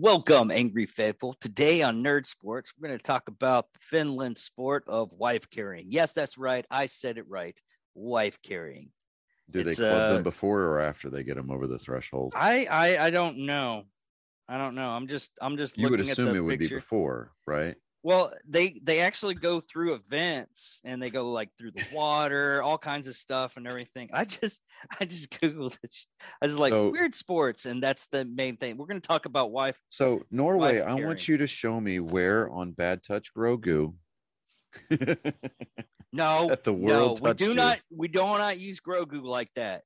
Welcome, 0.00 0.52
Angry 0.52 0.86
Faithful. 0.86 1.34
Today 1.40 1.82
on 1.82 2.04
Nerd 2.04 2.28
Sports, 2.28 2.72
we're 2.78 2.86
going 2.86 2.98
to 3.00 3.02
talk 3.02 3.26
about 3.26 3.72
the 3.72 3.80
Finland 3.80 4.38
sport 4.38 4.84
of 4.86 5.10
wife 5.12 5.50
carrying. 5.50 5.86
Yes, 5.88 6.12
that's 6.12 6.38
right. 6.38 6.64
I 6.70 6.86
said 6.86 7.18
it 7.18 7.28
right. 7.28 7.60
Wife 7.96 8.40
carrying. 8.40 8.90
Do 9.50 9.58
It's, 9.58 9.76
they 9.76 9.88
club 9.88 10.00
uh, 10.00 10.12
them 10.12 10.22
before 10.22 10.62
or 10.62 10.80
after 10.80 11.10
they 11.10 11.24
get 11.24 11.34
them 11.34 11.50
over 11.50 11.66
the 11.66 11.80
threshold? 11.80 12.32
I, 12.36 12.68
I 12.70 13.06
I 13.06 13.10
don't 13.10 13.38
know. 13.38 13.86
I 14.48 14.56
don't 14.56 14.76
know. 14.76 14.88
I'm 14.88 15.08
just 15.08 15.32
I'm 15.40 15.56
just 15.56 15.76
you 15.76 15.88
would 15.88 15.98
assume 15.98 16.36
it 16.36 16.44
would 16.44 16.60
be 16.60 16.68
before, 16.68 17.32
right? 17.44 17.74
Well, 18.04 18.32
they 18.46 18.78
they 18.82 19.00
actually 19.00 19.34
go 19.34 19.60
through 19.60 19.94
events 19.94 20.80
and 20.84 21.02
they 21.02 21.10
go 21.10 21.30
like 21.32 21.50
through 21.58 21.72
the 21.72 21.84
water, 21.92 22.62
all 22.62 22.78
kinds 22.78 23.08
of 23.08 23.16
stuff 23.16 23.56
and 23.56 23.66
everything. 23.66 24.10
I 24.12 24.24
just 24.24 24.60
I 25.00 25.04
just 25.04 25.30
googled 25.40 25.76
it. 25.82 25.94
I 26.40 26.46
was 26.46 26.56
like 26.56 26.72
So- 26.72 26.90
weird 26.90 27.14
sports, 27.14 27.66
and 27.66 27.82
that's 27.82 28.06
the 28.06 28.24
main 28.24 28.56
thing. 28.56 28.76
We're 28.76 28.86
going 28.86 29.00
to 29.00 29.06
talk 29.06 29.26
about 29.26 29.50
wife. 29.50 29.78
So 29.90 30.22
Norway, 30.30 30.80
Life 30.80 30.88
I 30.88 30.94
want 31.04 31.26
you 31.28 31.38
to 31.38 31.46
show 31.46 31.80
me 31.80 31.98
where 32.00 32.48
on 32.50 32.70
Bad 32.72 33.02
Touch 33.02 33.34
Grogu 33.34 33.94
No, 36.12 36.48
That 36.48 36.64
the 36.64 36.72
no, 36.72 36.78
world 36.78 37.20
we 37.20 37.34
do 37.34 37.46
you. 37.48 37.54
not 37.54 37.80
we 37.94 38.08
do 38.08 38.20
not 38.20 38.58
use 38.58 38.80
Grogu 38.80 39.22
like 39.22 39.52
that. 39.54 39.82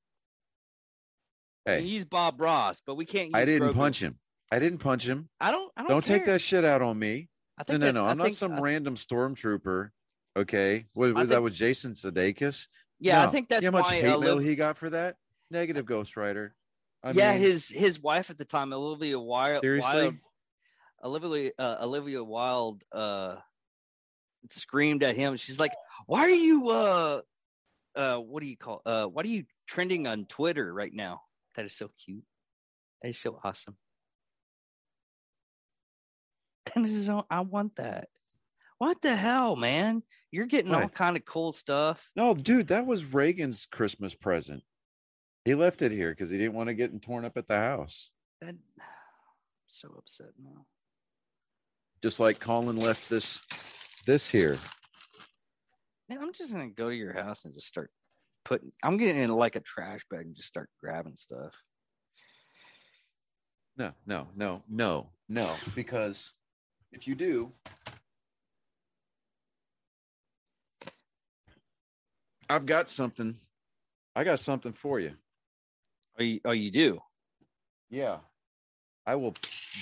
We 1.67 1.73
Hey, 1.73 1.81
use 1.83 2.05
Bob 2.05 2.41
Ross, 2.41 2.81
but 2.85 2.95
we 2.97 3.07
can't. 3.07 3.27
Use 3.29 3.35
I 3.35 3.45
didn't 3.45 3.71
Grogu. 3.71 3.75
punch 3.75 4.01
him. 4.03 4.19
I 4.51 4.59
didn't 4.59 4.79
punch 4.79 5.07
him. 5.07 5.29
I 5.41 5.51
don't. 5.51 5.73
I 5.77 5.83
don't, 5.83 5.89
Don't, 5.91 6.05
take 6.05 6.25
that 6.27 6.41
shit 6.41 6.65
out 6.65 6.83
on 6.83 6.99
me. 6.99 7.29
I 7.59 7.63
No, 7.63 7.65
think 7.65 7.81
no, 7.81 7.87
that- 7.87 7.93
no. 7.95 8.07
I 8.07 8.11
I'm 8.11 8.19
not 8.19 8.25
think- 8.25 8.37
some 8.37 8.53
I- 8.55 8.61
random 8.61 8.95
stormtrooper. 8.97 9.91
Okay, 10.37 10.87
was, 10.95 11.11
I 11.15 11.21
was 11.21 11.29
that 11.29 11.43
with 11.43 11.53
Jason 11.55 11.93
Sudeikis? 11.93 12.69
Yeah, 12.99 13.23
I 13.23 13.27
think 13.27 13.49
that's 13.51 13.63
You 13.63 13.71
know 13.71 13.77
how 13.79 13.83
much 13.83 13.91
why. 13.91 13.97
hate 13.97 14.05
mail 14.05 14.17
Olivia, 14.33 14.49
he 14.51 14.57
got 14.57 14.79
for 14.79 14.89
that. 14.91 15.17
Negative 15.51 15.85
Ghost 15.85 16.17
Rider. 16.17 16.55
I 17.03 17.11
yeah, 17.11 17.33
mean, 17.33 17.41
his 17.43 17.69
his 17.69 18.01
wife 18.01 18.31
at 18.31 18.39
the 18.39 18.45
time, 18.47 18.73
Olivia 18.73 19.19
Wilde. 19.21 19.63
Seriously? 19.63 20.19
Olivia 21.05 21.51
uh, 21.59 21.77
Olivia 21.83 22.23
Wilde 22.25 22.83
uh, 22.93 23.37
screamed 24.51 25.03
at 25.03 25.17
him. 25.17 25.37
She's 25.37 25.59
like, 25.61 25.73
"Why 26.07 26.21
are 26.21 26.31
you 26.31 26.71
uh 26.71 27.21
uh 27.95 28.17
what 28.19 28.41
do 28.43 28.49
you 28.49 28.57
call 28.57 28.81
uh 28.87 29.05
what 29.07 29.27
are 29.27 29.29
you 29.29 29.45
trending 29.67 30.07
on 30.07 30.25
Twitter 30.27 30.73
right 30.73 30.93
now? 30.95 31.23
That 31.57 31.67
is 31.67 31.75
so 31.75 31.91
cute. 32.05 32.25
That 33.03 33.09
is 33.11 33.19
so 33.19 33.39
awesome. 33.45 33.77
That 36.75 36.85
is 36.85 37.07
so, 37.07 37.27
I 37.31 37.41
want 37.41 37.77
that. 37.77 38.09
What 38.79 39.03
the 39.03 39.15
hell, 39.15 39.57
man? 39.57 40.03
You're 40.31 40.47
getting 40.47 40.75
all 40.75 40.89
kind 40.89 41.17
of 41.17 41.25
cool 41.25 41.53
stuff. 41.53 42.11
No, 42.17 42.35
dude, 42.35 42.69
that 42.69 42.87
was 42.87 43.15
Reagan's 43.15 43.67
Christmas 43.67 44.15
present. 44.15 44.63
He 45.45 45.55
left 45.55 45.83
it 45.83 45.93
here 45.93 46.11
because 46.11 46.31
he 46.31 46.39
didn't 46.39 46.55
want 46.55 46.69
to 46.69 46.75
get 46.75 47.01
torn 47.03 47.25
up 47.25 47.37
at 47.37 47.47
the 47.47 47.59
house. 47.59 48.11
That 48.41 48.57
so 49.67 49.95
upset 49.99 50.33
now. 50.43 50.67
Just 52.03 52.19
like 52.19 52.41
Colin 52.41 52.77
left 52.77 53.09
this 53.09 53.43
this 54.07 54.29
here. 54.29 54.59
Man, 56.09 56.19
I'm 56.21 56.33
just 56.33 56.53
gonna 56.53 56.69
go 56.69 56.89
to 56.89 56.95
your 56.97 57.13
house 57.13 57.45
and 57.45 57.55
just 57.55 57.69
start 57.69 57.91
putting. 58.45 58.73
I'm 58.83 58.97
getting 58.97 59.23
in 59.23 59.31
like 59.31 59.57
a 59.57 59.61
trash 59.61 60.01
bag 60.11 60.27
and 60.27 60.35
just 60.35 60.49
start 60.49 60.69
grabbing 60.81 61.17
stuff. 61.17 61.55
No, 63.77 63.93
no, 64.07 64.27
no, 64.37 64.63
no, 64.69 65.11
no. 65.29 65.51
Because 65.75 66.33
if 66.93 67.07
you 67.09 67.15
do, 67.15 67.53
I've 72.49 72.67
got 72.67 72.89
something. 72.89 73.37
I 74.15 74.25
got 74.25 74.41
something 74.41 74.73
for 74.73 75.01
you. 75.01 75.13
Oh, 76.19 76.23
you, 76.23 76.41
oh, 76.45 76.51
you 76.53 76.71
do. 76.71 77.01
Yeah. 77.89 78.19
I 79.07 79.15
will 79.17 79.35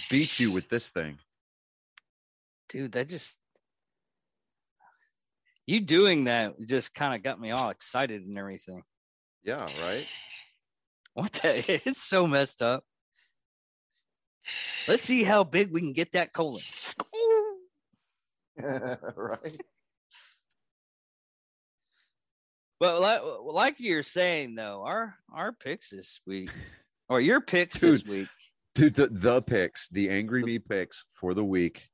beat 0.09 0.39
you 0.39 0.51
with 0.53 0.69
this 0.69 0.91
thing. 0.91 1.19
dude 2.69 2.93
that 2.93 3.09
just 3.09 3.39
you 5.67 5.81
doing 5.81 6.25
that 6.25 6.55
just 6.67 6.95
kind 6.95 7.15
of 7.15 7.23
got 7.23 7.41
me 7.41 7.51
all 7.51 7.71
excited 7.71 8.23
and 8.23 8.39
everything 8.39 8.83
Yeah, 9.45 9.67
right? 9.83 10.07
what 11.15 11.33
the 11.35 11.83
it's 11.89 12.03
so 12.03 12.27
messed 12.27 12.63
up 12.63 12.85
let's 14.89 15.03
see 15.03 15.23
how 15.25 15.45
big 15.45 15.73
we 15.73 15.81
can 15.81 15.93
get 15.93 16.13
that 16.13 16.33
colon 16.33 16.63
right. 19.17 19.61
but 22.79 23.01
like, 23.01 23.21
like 23.45 23.75
you're 23.79 24.03
saying 24.03 24.55
though 24.55 24.83
our 24.85 25.15
our 25.33 25.53
picks 25.53 25.91
this 25.91 26.21
week 26.27 26.51
or 27.09 27.21
your 27.21 27.41
picks 27.41 27.81
this 27.81 28.05
week 28.05 28.29
Dude, 28.75 28.95
the, 28.95 29.09
the 29.09 29.43
picks, 29.43 29.89
the 29.89 30.09
angry 30.09 30.45
me 30.45 30.59
picks 30.59 31.05
for 31.13 31.35
the 31.35 31.45
week. 31.45 31.89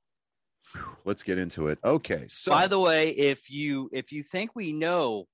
Let's 1.05 1.23
get 1.23 1.39
into 1.39 1.69
it. 1.69 1.79
Okay. 1.83 2.27
So 2.29 2.51
by 2.51 2.67
the 2.67 2.79
way 2.79 3.11
if 3.11 3.51
you 3.51 3.89
if 3.93 4.13
you 4.13 4.23
think 4.23 4.51
we 4.55 4.73
know 4.73 5.27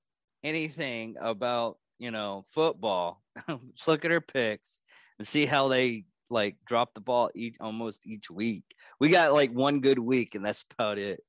anything 0.44 1.16
about 1.20 1.78
you 1.98 2.10
know 2.10 2.44
football 2.48 3.22
let's 3.48 3.88
look 3.88 4.04
at 4.04 4.12
our 4.12 4.20
picks 4.20 4.80
and 5.18 5.26
see 5.26 5.46
how 5.46 5.68
they 5.68 6.04
like 6.32 6.56
drop 6.66 6.94
the 6.94 7.00
ball 7.00 7.30
each 7.34 7.56
almost 7.60 8.06
each 8.06 8.30
week 8.30 8.64
we 8.98 9.08
got 9.08 9.32
like 9.32 9.52
one 9.52 9.80
good 9.80 9.98
week 9.98 10.34
and 10.34 10.44
that's 10.44 10.64
about 10.76 10.98
it 10.98 11.22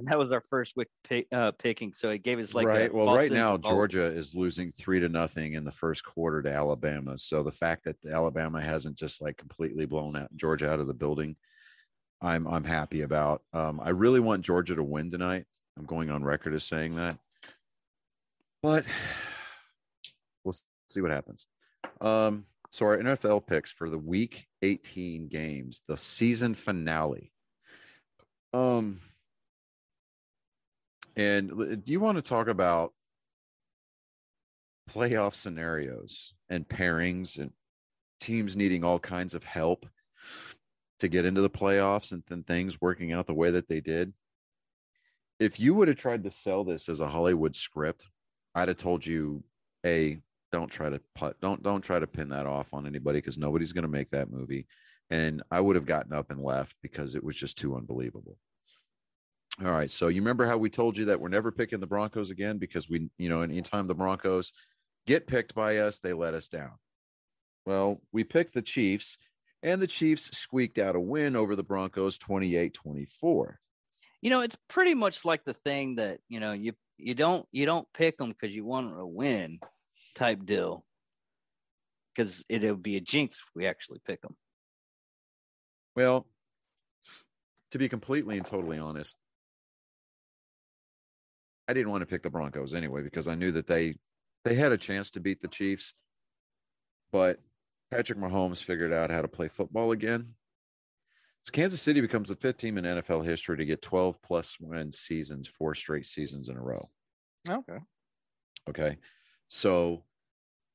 and 0.00 0.08
that 0.08 0.18
was 0.18 0.32
our 0.32 0.40
first 0.40 0.76
week 0.76 0.88
pick, 1.04 1.26
uh, 1.30 1.52
picking 1.52 1.92
so 1.92 2.08
it 2.08 2.22
gave 2.22 2.38
us 2.38 2.54
like 2.54 2.64
a 2.64 2.68
right. 2.68 2.94
Well, 2.94 3.14
right 3.14 3.30
now. 3.30 3.58
Georgia 3.58 4.06
is 4.06 4.34
losing 4.34 4.72
three 4.72 4.98
to 4.98 5.10
nothing 5.10 5.52
in 5.52 5.64
the 5.64 5.70
first 5.70 6.04
quarter 6.06 6.40
to 6.42 6.50
Alabama. 6.50 7.18
So 7.18 7.42
the 7.42 7.52
fact 7.52 7.84
that 7.84 7.96
Alabama 8.10 8.62
hasn't 8.62 8.96
just 8.96 9.20
like 9.20 9.36
completely 9.36 9.84
blown 9.84 10.16
out 10.16 10.34
Georgia 10.34 10.72
out 10.72 10.80
of 10.80 10.86
the 10.86 10.94
building, 10.94 11.36
I'm 12.22 12.46
I'm 12.46 12.64
happy 12.64 13.02
about. 13.02 13.42
Um, 13.52 13.78
I 13.78 13.90
really 13.90 14.20
want 14.20 14.42
Georgia 14.42 14.74
to 14.74 14.82
win 14.82 15.10
tonight. 15.10 15.44
I'm 15.78 15.84
going 15.84 16.10
on 16.10 16.24
record 16.24 16.54
as 16.54 16.64
saying 16.64 16.96
that, 16.96 17.18
but 18.62 18.86
we'll 20.44 20.54
see 20.88 21.02
what 21.02 21.10
happens. 21.10 21.44
Um, 22.00 22.46
so 22.70 22.86
our 22.86 22.98
NFL 22.98 23.46
picks 23.46 23.72
for 23.72 23.90
the 23.90 23.98
Week 23.98 24.46
18 24.62 25.28
games, 25.28 25.82
the 25.88 25.96
season 25.96 26.54
finale. 26.54 27.32
Um, 28.52 29.00
and 31.16 31.50
do 31.84 31.92
you 31.92 32.00
want 32.00 32.16
to 32.16 32.22
talk 32.22 32.46
about 32.46 32.92
playoff 34.88 35.34
scenarios 35.34 36.32
and 36.48 36.68
pairings 36.68 37.38
and 37.38 37.52
teams 38.20 38.56
needing 38.56 38.84
all 38.84 38.98
kinds 38.98 39.34
of 39.34 39.44
help 39.44 39.86
to 41.00 41.08
get 41.08 41.24
into 41.24 41.40
the 41.40 41.50
playoffs 41.50 42.12
and 42.12 42.22
then 42.28 42.42
things 42.42 42.80
working 42.80 43.12
out 43.12 43.26
the 43.26 43.34
way 43.34 43.50
that 43.50 43.68
they 43.68 43.80
did? 43.80 44.12
If 45.40 45.58
you 45.58 45.74
would 45.74 45.88
have 45.88 45.96
tried 45.96 46.22
to 46.24 46.30
sell 46.30 46.62
this 46.62 46.88
as 46.88 47.00
a 47.00 47.08
Hollywood 47.08 47.56
script, 47.56 48.08
I'd 48.54 48.68
have 48.68 48.76
told 48.76 49.06
you, 49.06 49.42
a 49.84 50.18
don't 50.52 50.70
try 50.70 50.88
to 50.90 51.00
put, 51.14 51.40
don't 51.40 51.62
don't 51.62 51.82
try 51.82 51.98
to 51.98 52.06
pin 52.06 52.30
that 52.30 52.46
off 52.46 52.72
on 52.74 52.86
anybody 52.86 53.18
because 53.18 53.38
nobody's 53.38 53.72
going 53.72 53.82
to 53.82 53.88
make 53.88 54.10
that 54.10 54.30
movie. 54.30 54.66
And 55.10 55.42
I 55.50 55.60
would 55.60 55.76
have 55.76 55.86
gotten 55.86 56.12
up 56.12 56.30
and 56.30 56.40
left 56.40 56.76
because 56.82 57.14
it 57.14 57.24
was 57.24 57.36
just 57.36 57.58
too 57.58 57.76
unbelievable. 57.76 58.36
All 59.62 59.72
right. 59.72 59.90
So 59.90 60.08
you 60.08 60.20
remember 60.20 60.46
how 60.46 60.56
we 60.56 60.70
told 60.70 60.96
you 60.96 61.06
that 61.06 61.20
we're 61.20 61.28
never 61.28 61.50
picking 61.50 61.80
the 61.80 61.86
Broncos 61.86 62.30
again 62.30 62.58
because 62.58 62.88
we, 62.88 63.10
you 63.18 63.28
know, 63.28 63.42
anytime 63.42 63.88
the 63.88 63.94
Broncos 63.94 64.52
get 65.06 65.26
picked 65.26 65.54
by 65.54 65.78
us, 65.78 65.98
they 65.98 66.12
let 66.12 66.34
us 66.34 66.48
down. 66.48 66.72
Well, 67.66 68.00
we 68.12 68.24
picked 68.24 68.54
the 68.54 68.62
Chiefs, 68.62 69.18
and 69.62 69.82
the 69.82 69.86
Chiefs 69.86 70.30
squeaked 70.36 70.78
out 70.78 70.96
a 70.96 71.00
win 71.00 71.36
over 71.36 71.56
the 71.56 71.62
Broncos 71.62 72.16
28 72.16 72.72
24. 72.72 73.60
you 74.22 74.30
know 74.30 74.40
it's 74.40 74.56
pretty 74.68 74.94
much 74.94 75.24
like 75.24 75.44
the 75.44 75.54
thing 75.54 75.96
that 75.96 76.20
you 76.28 76.40
know 76.40 76.52
you 76.52 76.72
you 76.96 77.14
don't 77.14 77.46
you 77.52 77.66
don't 77.66 77.86
pick 77.92 78.18
them 78.18 78.28
because 78.30 78.54
you 78.54 78.64
want 78.64 78.96
to 78.96 79.06
win 79.06 79.58
type 80.14 80.44
deal 80.44 80.84
because 82.14 82.44
it 82.48 82.62
would 82.62 82.82
be 82.82 82.96
a 82.96 83.00
jinx 83.00 83.36
if 83.36 83.50
we 83.54 83.66
actually 83.66 84.00
pick 84.06 84.20
them 84.22 84.36
Well, 85.96 86.26
to 87.70 87.78
be 87.78 87.88
completely 87.88 88.36
and 88.36 88.46
totally 88.46 88.78
honest, 88.78 89.14
I 91.68 91.72
didn't 91.72 91.90
want 91.90 92.02
to 92.02 92.06
pick 92.06 92.22
the 92.22 92.30
Broncos 92.30 92.74
anyway 92.74 93.02
because 93.02 93.28
I 93.28 93.34
knew 93.34 93.52
that 93.52 93.66
they 93.66 93.96
they 94.44 94.54
had 94.54 94.72
a 94.72 94.78
chance 94.78 95.10
to 95.12 95.20
beat 95.20 95.40
the 95.40 95.48
Chiefs, 95.48 95.94
but 97.12 97.38
Patrick 97.90 98.18
Mahomes 98.18 98.62
figured 98.62 98.92
out 98.92 99.10
how 99.10 99.22
to 99.22 99.28
play 99.28 99.48
football 99.48 99.92
again. 99.92 100.34
So 101.46 101.52
Kansas 101.52 101.82
City 101.82 102.00
becomes 102.00 102.28
the 102.28 102.36
fifth 102.36 102.58
team 102.58 102.78
in 102.78 102.84
NFL 102.84 103.24
history 103.24 103.56
to 103.56 103.64
get 103.64 103.82
12 103.82 104.20
plus 104.22 104.58
win 104.60 104.92
seasons, 104.92 105.48
four 105.48 105.74
straight 105.74 106.06
seasons 106.06 106.48
in 106.48 106.56
a 106.56 106.62
row. 106.62 106.88
okay 107.48 107.78
Okay. 108.68 108.98
So 109.50 110.04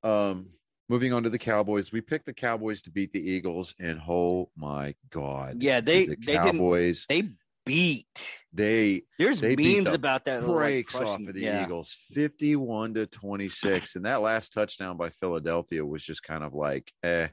um 0.04 0.50
moving 0.88 1.13
on 1.13 1.24
to 1.24 1.30
the 1.30 1.39
Cowboys, 1.39 1.92
we 1.92 2.01
picked 2.01 2.27
the 2.27 2.33
Cowboys 2.33 2.81
to 2.83 2.92
beat 2.92 3.12
the 3.12 3.31
Eagles, 3.31 3.74
and 3.80 4.00
oh 4.07 4.51
my 4.56 4.94
god. 5.10 5.63
Yeah, 5.63 5.81
they- 5.81 6.06
the 6.06 6.16
they 6.16 6.33
didn't- 6.33 6.44
Cowboys 6.51 7.06
they 7.10 7.30
beat 7.66 8.44
they 8.54 9.01
there's 9.18 9.42
They 9.42 9.56
beat 9.56 9.77
memes 9.77 9.88
the 9.88 9.95
about 9.95 10.25
that 10.25 10.44
like, 10.44 10.56
breaks 10.56 11.01
off 11.01 11.19
of 11.19 11.33
the 11.33 11.42
yeah. 11.42 11.63
Eagles 11.63 11.98
51 12.12 12.94
to 12.94 13.07
26. 13.07 13.95
And 13.95 14.06
that 14.06 14.22
last 14.22 14.54
touchdown 14.54 14.98
by 14.98 15.10
Philadelphia 15.10 15.83
was 15.83 16.04
just 16.04 16.22
kind 16.22 16.44
of 16.44 16.54
like, 16.54 16.94
eh, 17.01 17.30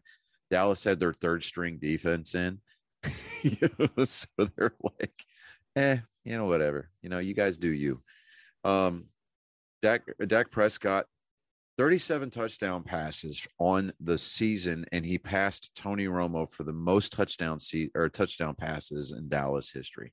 Dallas 0.51 0.85
had 0.85 1.01
their 1.01 1.13
third 1.13 1.45
string 1.45 1.77
defense 1.79 2.35
in. 2.35 2.61
you 3.43 3.69
know, 3.79 4.05
so 4.05 4.27
they're 4.57 4.75
like, 4.83 5.23
eh, 5.77 5.99
you 6.25 6.37
know, 6.39 6.47
whatever. 6.47 6.89
You 7.03 7.11
know, 7.11 7.19
you 7.19 7.35
guys 7.35 7.59
do 7.59 7.69
you. 7.69 8.03
Um, 8.65 9.09
Dak 9.83 10.03
Dak 10.27 10.51
Prescott, 10.51 11.07
37 11.79 12.31
touchdown 12.31 12.83
passes 12.83 13.47
on 13.59 13.93
the 13.99 14.19
season, 14.19 14.85
and 14.93 15.07
he 15.07 15.19
passed 15.19 15.75
Tony 15.75 16.05
Romo 16.07 16.51
for 16.51 16.65
the 16.65 16.73
most 16.73 17.13
touchdown 17.13 17.59
seat 17.59 17.91
or 17.95 18.09
touchdown 18.09 18.55
passes 18.55 19.13
in 19.13 19.29
Dallas 19.29 19.71
history. 19.71 20.13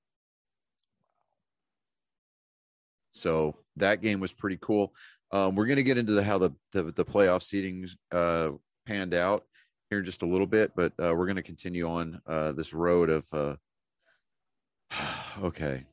So 3.12 3.58
that 3.76 4.02
game 4.02 4.20
was 4.20 4.32
pretty 4.32 4.58
cool. 4.62 4.94
Um, 5.32 5.56
we're 5.56 5.66
going 5.66 5.78
to 5.78 5.84
get 5.84 5.98
into 5.98 6.14
the, 6.14 6.24
how 6.24 6.38
the, 6.38 6.52
the, 6.72 6.84
the 6.84 7.06
playoff 7.06 7.44
seedings 7.44 7.92
uh, 8.12 8.56
panned 8.86 9.14
out 9.14 9.44
here 9.90 10.00
in 10.00 10.06
just 10.06 10.24
a 10.24 10.28
little 10.28 10.48
bit, 10.48 10.72
but 10.76 10.94
uh, 10.94 11.14
we're 11.16 11.26
going 11.26 11.36
to 11.36 11.42
continue 11.44 11.88
on 11.90 12.22
uh, 12.26 12.52
this 12.54 12.74
road 12.74 13.10
of. 13.10 13.26
Uh, 13.34 13.56
okay. 15.42 15.86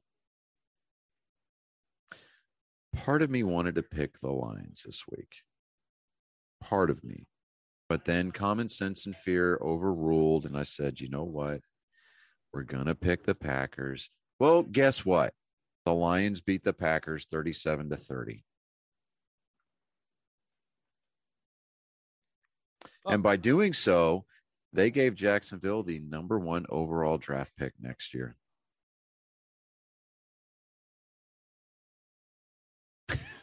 Part 2.95 3.23
of 3.23 3.31
me 3.31 3.43
wanted 3.43 3.75
to 3.75 3.83
pick 3.83 4.19
the 4.21 4.31
Lions 4.31 4.85
this 4.87 5.05
week. 5.11 5.43
Part 6.61 6.91
of 6.91 7.05
me. 7.05 7.27
But 7.89 8.05
then 8.05 8.33
common 8.33 8.69
sense 8.69 9.07
and 9.07 9.15
fear 9.15 9.59
overruled. 9.63 10.45
And 10.45 10.57
I 10.57 10.65
said, 10.65 11.01
you 11.01 11.09
know 11.09 11.25
what? 11.25 11.61
We're 12.53 12.63
going 12.63 12.87
to 12.87 12.95
pick 12.95 13.25
the 13.25 13.35
Packers. 13.35 14.11
Well, 14.41 14.63
guess 14.63 15.05
what? 15.05 15.33
The 15.85 15.95
Lions 15.95 16.41
beat 16.41 16.65
the 16.65 16.73
Packers 16.73 17.27
37 17.31 17.91
to 17.91 17.97
30. 17.97 18.45
Oh. 23.05 23.11
And 23.11 23.23
by 23.23 23.37
doing 23.37 23.73
so, 23.73 24.25
they 24.73 24.91
gave 24.91 25.15
Jacksonville 25.15 25.83
the 25.83 26.01
number 26.01 26.39
one 26.39 26.67
overall 26.69 27.19
draft 27.19 27.53
pick 27.57 27.75
next 27.81 28.13
year. 28.13 28.37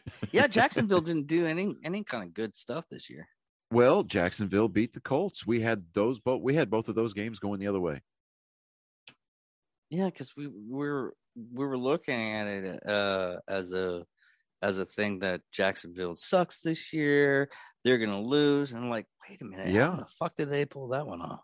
yeah, 0.31 0.47
Jacksonville 0.47 1.01
didn't 1.01 1.27
do 1.27 1.45
any 1.45 1.75
any 1.83 2.03
kind 2.03 2.23
of 2.23 2.33
good 2.33 2.55
stuff 2.55 2.85
this 2.89 3.09
year. 3.09 3.27
Well, 3.71 4.03
Jacksonville 4.03 4.67
beat 4.67 4.93
the 4.93 4.99
Colts. 4.99 5.47
We 5.47 5.61
had 5.61 5.85
those 5.93 6.19
both. 6.19 6.41
We 6.41 6.55
had 6.55 6.69
both 6.69 6.89
of 6.89 6.95
those 6.95 7.13
games 7.13 7.39
going 7.39 7.59
the 7.59 7.67
other 7.67 7.79
way. 7.79 8.01
Yeah, 9.89 10.05
because 10.05 10.35
we, 10.35 10.47
we 10.47 10.53
were 10.69 11.13
we 11.35 11.65
were 11.65 11.77
looking 11.77 12.33
at 12.35 12.47
it 12.47 12.87
uh, 12.87 13.37
as 13.47 13.73
a 13.73 14.05
as 14.61 14.79
a 14.79 14.85
thing 14.85 15.19
that 15.19 15.41
Jacksonville 15.51 16.15
sucks 16.15 16.61
this 16.61 16.93
year. 16.93 17.49
They're 17.83 17.97
gonna 17.97 18.21
lose, 18.21 18.71
and 18.71 18.83
I'm 18.83 18.89
like, 18.89 19.07
wait 19.29 19.41
a 19.41 19.45
minute, 19.45 19.69
yeah, 19.69 19.91
how 19.91 19.97
the 19.97 20.05
fuck 20.05 20.35
did 20.35 20.49
they 20.49 20.65
pull 20.65 20.87
that 20.89 21.05
one 21.05 21.21
off? 21.21 21.43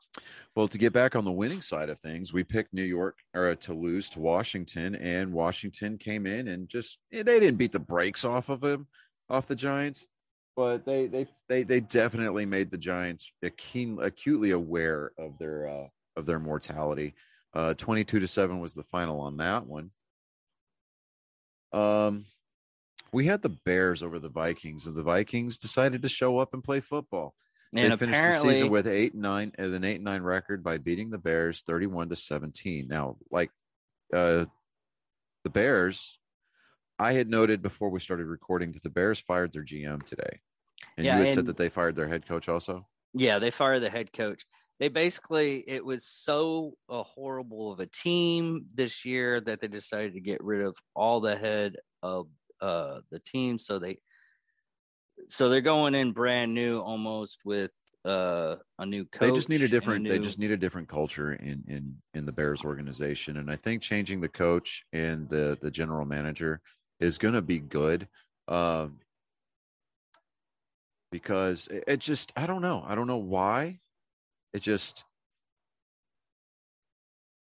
Well, 0.55 0.67
to 0.67 0.77
get 0.77 0.93
back 0.93 1.15
on 1.15 1.25
the 1.25 1.31
winning 1.31 1.61
side 1.61 1.89
of 1.89 1.99
things, 1.99 2.33
we 2.33 2.43
picked 2.43 2.73
New 2.73 2.83
York 2.83 3.19
or 3.33 3.55
to 3.55 3.73
lose 3.73 4.09
to 4.11 4.19
Washington, 4.19 4.95
and 4.95 5.33
Washington 5.33 5.97
came 5.97 6.25
in 6.25 6.47
and 6.47 6.69
just 6.69 6.99
they 7.11 7.23
didn't 7.23 7.57
beat 7.57 7.71
the 7.71 7.79
brakes 7.79 8.23
off 8.23 8.49
of 8.49 8.63
him, 8.63 8.87
off 9.29 9.47
the 9.47 9.55
Giants, 9.55 10.07
but 10.55 10.85
they 10.85 11.07
they 11.07 11.27
they 11.47 11.63
they 11.63 11.79
definitely 11.79 12.45
made 12.45 12.71
the 12.71 12.77
Giants 12.77 13.31
keen, 13.57 13.99
acutely 14.01 14.51
aware 14.51 15.11
of 15.17 15.37
their 15.39 15.67
uh, 15.67 15.87
of 16.15 16.25
their 16.25 16.39
mortality. 16.39 17.15
Uh, 17.53 17.73
22 17.73 18.19
to 18.19 18.27
7 18.27 18.59
was 18.59 18.73
the 18.73 18.83
final 18.83 19.19
on 19.21 19.37
that 19.37 19.65
one. 19.65 19.89
Um, 21.71 22.25
we 23.11 23.25
had 23.25 23.41
the 23.41 23.49
Bears 23.49 24.03
over 24.03 24.19
the 24.19 24.29
Vikings, 24.29 24.85
and 24.85 24.95
the 24.95 25.03
Vikings 25.03 25.57
decided 25.57 26.01
to 26.01 26.09
show 26.09 26.39
up 26.39 26.53
and 26.53 26.63
play 26.63 26.79
football. 26.79 27.35
And 27.73 27.91
they 27.91 27.97
finished 27.97 28.43
the 28.43 28.49
season 28.49 28.69
with 28.69 28.87
eight 28.87 29.13
nine 29.13 29.51
and 29.57 29.73
an 29.73 29.83
eight 29.83 30.01
nine 30.01 30.23
record 30.23 30.63
by 30.63 30.79
beating 30.79 31.11
the 31.11 31.19
Bears 31.19 31.61
31 31.61 32.09
to 32.09 32.15
17. 32.15 32.87
Now, 32.87 33.17
like 33.29 33.51
uh 34.11 34.45
the 35.43 35.49
Bears, 35.51 36.17
I 36.97 37.13
had 37.13 37.29
noted 37.29 37.61
before 37.61 37.89
we 37.89 37.99
started 37.99 38.25
recording 38.25 38.71
that 38.71 38.81
the 38.81 38.89
Bears 38.89 39.19
fired 39.19 39.53
their 39.53 39.63
GM 39.63 40.01
today. 40.01 40.39
And 40.97 41.05
yeah, 41.05 41.13
you 41.13 41.19
had 41.19 41.27
and, 41.27 41.35
said 41.35 41.45
that 41.45 41.57
they 41.57 41.69
fired 41.69 41.95
their 41.95 42.07
head 42.07 42.27
coach 42.27 42.49
also? 42.49 42.87
Yeah, 43.13 43.37
they 43.37 43.51
fired 43.51 43.83
the 43.83 43.89
head 43.89 44.11
coach 44.13 44.45
they 44.79 44.87
basically 44.87 45.63
it 45.67 45.83
was 45.85 46.05
so 46.05 46.73
a 46.89 46.93
uh, 46.93 47.03
horrible 47.03 47.71
of 47.71 47.79
a 47.79 47.85
team 47.85 48.65
this 48.73 49.05
year 49.05 49.41
that 49.41 49.59
they 49.59 49.67
decided 49.67 50.13
to 50.13 50.21
get 50.21 50.43
rid 50.43 50.61
of 50.61 50.75
all 50.95 51.19
the 51.19 51.35
head 51.35 51.75
of 52.01 52.27
uh, 52.61 53.01
the 53.11 53.19
team. 53.19 53.59
So 53.59 53.79
they 53.79 53.99
so 55.27 55.49
they're 55.49 55.61
going 55.61 55.95
in 55.95 56.11
brand 56.11 56.53
new 56.53 56.79
almost 56.79 57.39
with 57.43 57.71
uh, 58.05 58.55
a 58.77 58.85
new 58.85 59.05
coach. 59.05 59.29
They 59.29 59.35
just 59.35 59.49
need 59.49 59.61
a 59.61 59.67
different. 59.67 60.01
A 60.01 60.03
new... 60.03 60.09
They 60.09 60.19
just 60.19 60.39
need 60.39 60.51
a 60.51 60.57
different 60.57 60.87
culture 60.87 61.33
in 61.33 61.63
in 61.67 61.95
in 62.13 62.25
the 62.25 62.31
Bears 62.31 62.63
organization, 62.63 63.37
and 63.37 63.51
I 63.51 63.55
think 63.55 63.81
changing 63.81 64.21
the 64.21 64.29
coach 64.29 64.83
and 64.93 65.29
the 65.29 65.57
the 65.61 65.71
general 65.71 66.05
manager 66.05 66.61
is 66.99 67.17
going 67.17 67.33
to 67.33 67.41
be 67.41 67.59
good. 67.59 68.07
Um, 68.47 68.99
because 71.11 71.67
it, 71.67 71.83
it 71.87 71.99
just 71.99 72.31
I 72.35 72.47
don't 72.47 72.61
know. 72.61 72.83
I 72.87 72.95
don't 72.95 73.07
know 73.07 73.17
why 73.17 73.79
it 74.53 74.61
just 74.61 75.03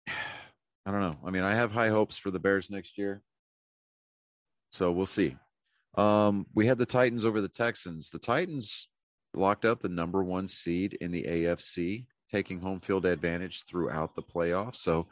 I 0.08 0.92
don't 0.92 1.00
know. 1.00 1.16
I 1.24 1.30
mean, 1.30 1.42
I 1.42 1.54
have 1.54 1.72
high 1.72 1.88
hopes 1.88 2.16
for 2.16 2.30
the 2.30 2.38
Bears 2.38 2.70
next 2.70 2.96
year. 2.96 3.22
So 4.76 4.92
we'll 4.92 5.06
see. 5.06 5.34
Um, 5.96 6.44
we 6.54 6.66
had 6.66 6.76
the 6.76 6.84
Titans 6.84 7.24
over 7.24 7.40
the 7.40 7.48
Texans. 7.48 8.10
The 8.10 8.18
Titans 8.18 8.88
locked 9.32 9.64
up 9.64 9.80
the 9.80 9.88
number 9.88 10.22
one 10.22 10.48
seed 10.48 10.98
in 11.00 11.12
the 11.12 11.22
AFC, 11.22 12.04
taking 12.30 12.60
home 12.60 12.80
field 12.80 13.06
advantage 13.06 13.64
throughout 13.64 14.14
the 14.14 14.22
playoffs. 14.22 14.76
So 14.76 15.06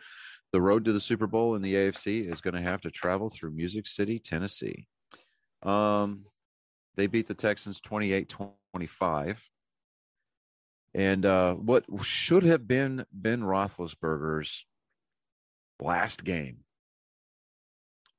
the 0.52 0.61
road 0.61 0.84
to 0.84 0.93
the 0.93 1.00
Super 1.00 1.26
Bowl 1.26 1.55
in 1.55 1.62
the 1.62 1.75
AFC 1.76 2.31
is 2.31 2.43
going 2.43 2.52
to 2.52 2.61
have 2.61 2.82
to 2.82 2.90
travel 2.90 3.31
through 3.31 3.52
Music 3.52 3.87
City, 3.87 4.19
Tennessee. 4.19 4.87
Um, 5.62 6.26
they 6.96 7.06
beat 7.06 7.26
the 7.26 7.32
Texans 7.32 7.81
28 7.81 8.34
25. 8.75 9.49
And 10.93 11.25
uh, 11.25 11.55
what 11.55 11.87
should 12.02 12.44
have 12.44 12.69
been 12.69 13.06
Ben 13.14 13.40
Roethlisberger's 13.40 14.67
last 15.81 16.22
game, 16.22 16.64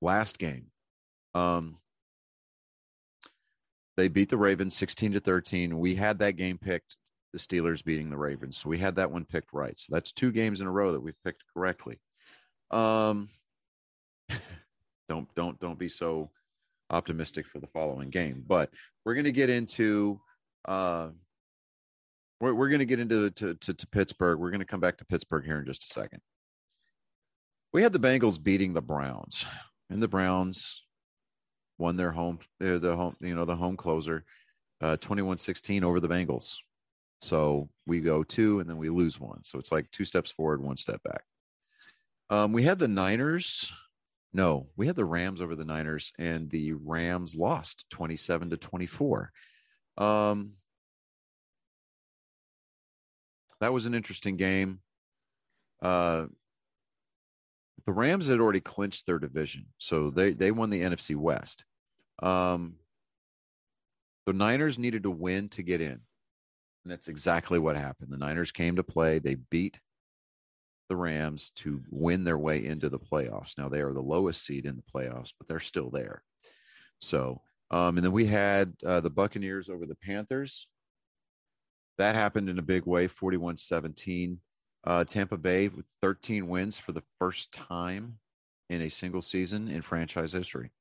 last 0.01 0.39
game, 0.39 0.71
um, 1.35 1.77
they 3.97 4.07
beat 4.07 4.29
the 4.29 4.37
Ravens 4.37 4.75
16 4.75 5.11
to 5.13 5.19
13. 5.19 5.77
We 5.77 5.95
had 5.95 6.19
that 6.19 6.37
game 6.37 6.57
picked, 6.57 6.95
the 7.33 7.39
Steelers 7.39 7.83
beating 7.83 8.09
the 8.09 8.17
Ravens. 8.17 8.57
So 8.57 8.69
we 8.69 8.79
had 8.79 8.95
that 8.95 9.11
one 9.11 9.25
picked 9.25 9.53
right. 9.53 9.77
So 9.77 9.93
that's 9.93 10.11
two 10.11 10.31
games 10.31 10.61
in 10.61 10.67
a 10.67 10.71
row 10.71 10.93
that 10.93 11.01
we've 11.01 11.21
picked 11.23 11.43
correctly. 11.53 11.99
Um, 12.71 13.29
don't 15.09 15.27
don't 15.35 15.59
don't 15.59 15.77
be 15.77 15.89
so 15.89 16.31
optimistic 16.89 17.45
for 17.45 17.59
the 17.59 17.67
following 17.67 18.09
game. 18.09 18.43
But 18.45 18.69
we're 19.03 19.13
going 19.13 19.25
to 19.25 19.31
get 19.31 19.49
into 19.49 20.19
uh, 20.67 21.09
we're, 22.39 22.53
we're 22.53 22.69
going 22.69 22.79
to 22.79 22.85
get 22.85 22.99
into 22.99 23.29
to, 23.31 23.55
to, 23.55 23.73
to 23.73 23.87
Pittsburgh. 23.87 24.39
We're 24.39 24.51
going 24.51 24.59
to 24.59 24.65
come 24.65 24.79
back 24.79 24.97
to 24.97 25.05
Pittsburgh 25.05 25.45
here 25.45 25.59
in 25.59 25.65
just 25.65 25.83
a 25.83 25.87
second. 25.87 26.21
We 27.71 27.83
had 27.83 27.93
the 27.93 27.99
Bengals 27.99 28.41
beating 28.41 28.73
the 28.73 28.81
Browns, 28.81 29.45
and 29.89 30.01
the 30.01 30.07
Browns 30.07 30.84
won 31.77 31.97
their 31.97 32.11
home, 32.11 32.39
the 32.59 32.95
home, 32.95 33.15
you 33.19 33.35
know, 33.35 33.45
the 33.45 33.55
home 33.55 33.77
closer, 33.77 34.25
uh, 34.81 34.97
21-16 34.97 35.83
over 35.83 35.99
the 35.99 36.07
Bengals. 36.07 36.57
So 37.21 37.69
we 37.85 38.01
go 38.01 38.23
two, 38.23 38.59
and 38.59 38.69
then 38.69 38.77
we 38.77 38.89
lose 38.89 39.19
one. 39.19 39.43
So 39.43 39.59
it's 39.59 39.71
like 39.71 39.89
two 39.91 40.05
steps 40.05 40.31
forward, 40.31 40.61
one 40.61 40.77
step 40.77 41.01
back. 41.03 41.23
Um, 42.29 42.51
we 42.51 42.63
had 42.63 42.79
the 42.79 42.87
Niners. 42.87 43.71
No, 44.33 44.67
we 44.75 44.87
had 44.87 44.95
the 44.95 45.05
Rams 45.05 45.41
over 45.41 45.55
the 45.55 45.65
Niners, 45.65 46.11
and 46.19 46.49
the 46.49 46.73
Rams 46.73 47.35
lost 47.35 47.85
27 47.89 48.49
to 48.49 48.57
24. 48.57 49.31
Um, 49.97 50.51
that 53.61 53.73
was 53.73 53.85
an 53.85 53.95
interesting 53.95 54.35
game. 54.35 54.81
Uh, 55.81 56.25
the 57.85 57.93
Rams 57.93 58.27
had 58.27 58.39
already 58.39 58.61
clinched 58.61 59.05
their 59.05 59.19
division, 59.19 59.67
so 59.77 60.09
they 60.09 60.33
they 60.33 60.51
won 60.51 60.69
the 60.69 60.81
NFC 60.81 61.15
West. 61.15 61.65
Um, 62.21 62.75
the 64.25 64.33
Niners 64.33 64.79
needed 64.79 65.03
to 65.03 65.11
win 65.11 65.49
to 65.49 65.63
get 65.63 65.81
in, 65.81 65.91
and 65.91 66.01
that's 66.85 67.07
exactly 67.07 67.59
what 67.59 67.75
happened. 67.75 68.11
The 68.11 68.17
Niners 68.17 68.51
came 68.51 68.77
to 68.77 68.83
play. 68.83 69.19
They 69.19 69.35
beat 69.35 69.79
the 70.89 70.95
Rams 70.95 71.51
to 71.57 71.81
win 71.89 72.23
their 72.23 72.37
way 72.37 72.65
into 72.65 72.89
the 72.89 72.99
playoffs. 72.99 73.57
Now 73.57 73.69
they 73.69 73.81
are 73.81 73.93
the 73.93 74.01
lowest 74.01 74.43
seed 74.45 74.65
in 74.65 74.75
the 74.75 74.83
playoffs, 74.93 75.31
but 75.37 75.47
they're 75.47 75.59
still 75.59 75.89
there. 75.89 76.23
So, 76.99 77.41
um, 77.71 77.97
and 77.97 78.05
then 78.05 78.11
we 78.11 78.25
had 78.25 78.73
uh, 78.85 78.99
the 79.01 79.09
Buccaneers 79.09 79.69
over 79.69 79.85
the 79.85 79.95
Panthers. 79.95 80.67
That 81.97 82.15
happened 82.15 82.49
in 82.49 82.59
a 82.59 82.63
big 82.63 82.85
way, 82.85 83.07
41 83.07 83.57
17. 83.57 84.39
Uh, 84.85 85.03
Tampa 85.03 85.37
Bay 85.37 85.67
with 85.67 85.85
13 86.01 86.47
wins 86.47 86.77
for 86.77 86.91
the 86.91 87.03
first 87.19 87.51
time 87.51 88.19
in 88.69 88.81
a 88.81 88.89
single 88.89 89.21
season 89.21 89.67
in 89.67 89.81
franchise 89.81 90.31
history. 90.31 90.71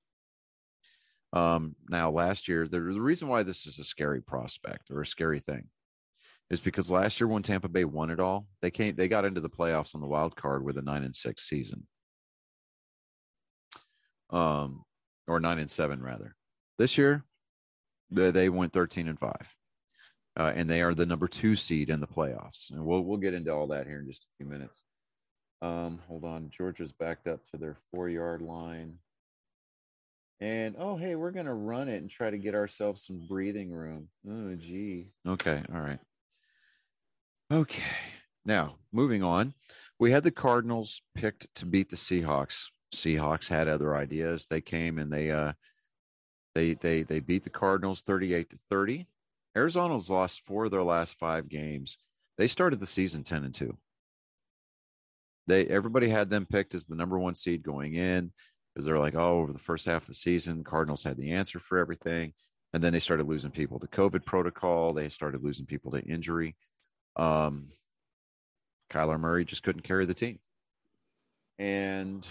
Um, 1.32 1.74
now, 1.88 2.10
last 2.10 2.46
year, 2.46 2.68
the, 2.68 2.78
the 2.78 3.00
reason 3.00 3.28
why 3.28 3.42
this 3.42 3.66
is 3.66 3.78
a 3.78 3.84
scary 3.84 4.22
prospect 4.22 4.90
or 4.90 5.00
a 5.00 5.06
scary 5.06 5.40
thing 5.40 5.68
is 6.50 6.60
because 6.60 6.90
last 6.90 7.20
year 7.20 7.26
when 7.26 7.42
Tampa 7.42 7.68
Bay 7.68 7.84
won 7.84 8.10
it 8.10 8.20
all, 8.20 8.46
they 8.62 8.70
came 8.70 8.94
they 8.94 9.08
got 9.08 9.24
into 9.24 9.40
the 9.40 9.50
playoffs 9.50 9.94
on 9.94 10.00
the 10.00 10.06
wild 10.06 10.36
card 10.36 10.62
with 10.62 10.76
a 10.76 10.82
nine 10.82 11.02
and 11.02 11.16
six 11.16 11.48
season. 11.48 11.86
Um 14.30 14.84
or 15.26 15.40
nine 15.40 15.58
and 15.58 15.70
seven 15.70 16.02
rather. 16.02 16.36
This 16.78 16.98
year, 16.98 17.24
they, 18.10 18.30
they 18.30 18.48
went 18.48 18.72
13 18.72 19.08
and 19.08 19.18
five. 19.18 19.54
Uh, 20.36 20.52
and 20.54 20.68
they 20.68 20.82
are 20.82 20.94
the 20.94 21.06
number 21.06 21.28
two 21.28 21.54
seed 21.54 21.90
in 21.90 22.00
the 22.00 22.06
playoffs. 22.06 22.70
And 22.70 22.84
we'll 22.84 23.02
we'll 23.02 23.18
get 23.18 23.34
into 23.34 23.52
all 23.52 23.68
that 23.68 23.86
here 23.86 24.00
in 24.00 24.06
just 24.06 24.24
a 24.24 24.34
few 24.36 24.46
minutes. 24.46 24.82
Um, 25.62 26.00
hold 26.08 26.24
on. 26.24 26.50
Georgia's 26.50 26.92
backed 26.92 27.26
up 27.26 27.44
to 27.50 27.56
their 27.56 27.76
four 27.90 28.08
yard 28.08 28.42
line. 28.42 28.98
And 30.40 30.74
oh, 30.78 30.96
hey, 30.96 31.14
we're 31.14 31.30
to 31.46 31.54
run 31.54 31.88
it 31.88 32.02
and 32.02 32.10
try 32.10 32.28
to 32.28 32.36
get 32.36 32.54
ourselves 32.54 33.06
some 33.06 33.26
breathing 33.28 33.70
room. 33.70 34.08
Oh, 34.28 34.54
gee. 34.56 35.08
Okay. 35.26 35.62
All 35.72 35.80
right. 35.80 36.00
Okay. 37.50 37.82
Now, 38.44 38.76
moving 38.92 39.22
on. 39.22 39.54
We 39.98 40.10
had 40.10 40.24
the 40.24 40.30
Cardinals 40.30 41.00
picked 41.14 41.46
to 41.54 41.66
beat 41.66 41.88
the 41.88 41.96
Seahawks. 41.96 42.70
Seahawks 42.94 43.48
had 43.48 43.68
other 43.68 43.96
ideas. 43.96 44.46
They 44.46 44.60
came 44.60 44.98
and 44.98 45.12
they 45.12 45.30
uh 45.30 45.52
they 46.54 46.74
they 46.74 47.02
they 47.02 47.20
beat 47.20 47.44
the 47.44 47.50
Cardinals 47.50 48.02
38 48.02 48.50
to 48.50 48.58
30. 48.70 49.06
Arizona's 49.56 50.10
lost 50.10 50.40
four 50.40 50.66
of 50.66 50.70
their 50.70 50.82
last 50.82 51.18
5 51.18 51.48
games. 51.48 51.96
They 52.36 52.46
started 52.46 52.80
the 52.80 52.86
season 52.86 53.22
10 53.22 53.44
and 53.44 53.54
2. 53.54 53.76
They 55.46 55.66
everybody 55.66 56.08
had 56.08 56.30
them 56.30 56.46
picked 56.46 56.74
as 56.74 56.86
the 56.86 56.96
number 56.96 57.18
1 57.18 57.34
seed 57.34 57.62
going 57.62 57.94
in 57.94 58.32
because 58.74 58.86
they're 58.86 58.98
like, 58.98 59.14
"Oh, 59.14 59.40
over 59.40 59.52
the 59.52 59.58
first 59.58 59.86
half 59.86 60.02
of 60.02 60.08
the 60.08 60.14
season, 60.14 60.64
Cardinals 60.64 61.04
had 61.04 61.16
the 61.16 61.32
answer 61.32 61.60
for 61.60 61.78
everything." 61.78 62.32
And 62.72 62.82
then 62.82 62.92
they 62.92 62.98
started 62.98 63.28
losing 63.28 63.50
people 63.50 63.78
to 63.78 63.86
COVID 63.86 64.24
protocol. 64.24 64.92
They 64.94 65.08
started 65.08 65.44
losing 65.44 65.66
people 65.66 65.92
to 65.92 66.02
injury. 66.02 66.56
Um, 67.14 67.68
Kyler 68.90 69.20
Murray 69.20 69.44
just 69.44 69.62
couldn't 69.62 69.82
carry 69.82 70.06
the 70.06 70.14
team. 70.14 70.40
And 71.58 72.26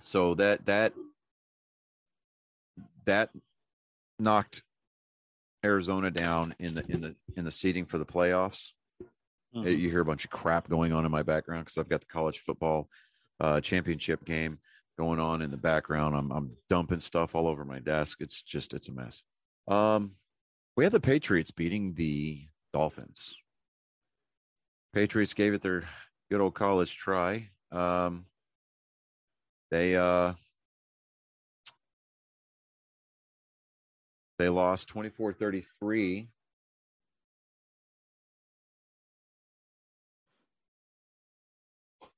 so 0.00 0.34
that 0.34 0.66
that 0.66 0.92
that 3.04 3.30
knocked 4.18 4.62
Arizona 5.64 6.10
down 6.10 6.54
in 6.58 6.74
the 6.74 6.84
in 6.88 7.00
the 7.00 7.16
in 7.36 7.44
the 7.44 7.50
seating 7.50 7.84
for 7.84 7.98
the 7.98 8.06
playoffs. 8.06 8.70
Mm-hmm. 9.54 9.68
You 9.68 9.90
hear 9.90 10.00
a 10.00 10.04
bunch 10.04 10.24
of 10.24 10.30
crap 10.30 10.68
going 10.68 10.92
on 10.92 11.04
in 11.04 11.10
my 11.10 11.22
background 11.22 11.64
because 11.64 11.78
I've 11.78 11.88
got 11.88 12.00
the 12.00 12.06
college 12.06 12.38
football 12.38 12.88
uh, 13.40 13.60
championship 13.60 14.24
game 14.24 14.58
going 14.98 15.18
on 15.18 15.42
in 15.42 15.50
the 15.50 15.56
background. 15.56 16.14
I'm 16.14 16.30
I'm 16.30 16.52
dumping 16.68 17.00
stuff 17.00 17.34
all 17.34 17.48
over 17.48 17.64
my 17.64 17.78
desk. 17.78 18.20
It's 18.20 18.42
just 18.42 18.74
it's 18.74 18.88
a 18.88 18.92
mess. 18.92 19.22
Um, 19.68 20.12
we 20.76 20.84
had 20.84 20.92
the 20.92 21.00
Patriots 21.00 21.50
beating 21.50 21.94
the 21.94 22.46
Dolphins. 22.72 23.36
Patriots 24.94 25.34
gave 25.34 25.54
it 25.54 25.62
their 25.62 25.84
good 26.30 26.40
old 26.40 26.54
college 26.54 26.96
try. 26.96 27.50
Um, 27.72 28.26
they 29.70 29.96
uh, 29.96 30.34
they 34.40 34.48
lost 34.48 34.92
24-33 34.92 36.28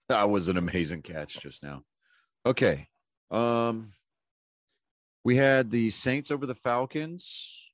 that 0.09 0.31
was 0.31 0.49
an 0.49 0.57
amazing 0.57 1.03
catch 1.03 1.41
just 1.41 1.63
now. 1.63 1.83
Okay 2.47 2.89
um 3.31 3.93
we 5.25 5.37
had 5.37 5.71
the 5.71 5.91
saints 5.91 6.31
over 6.31 6.47
the 6.47 6.55
falcons. 6.55 7.71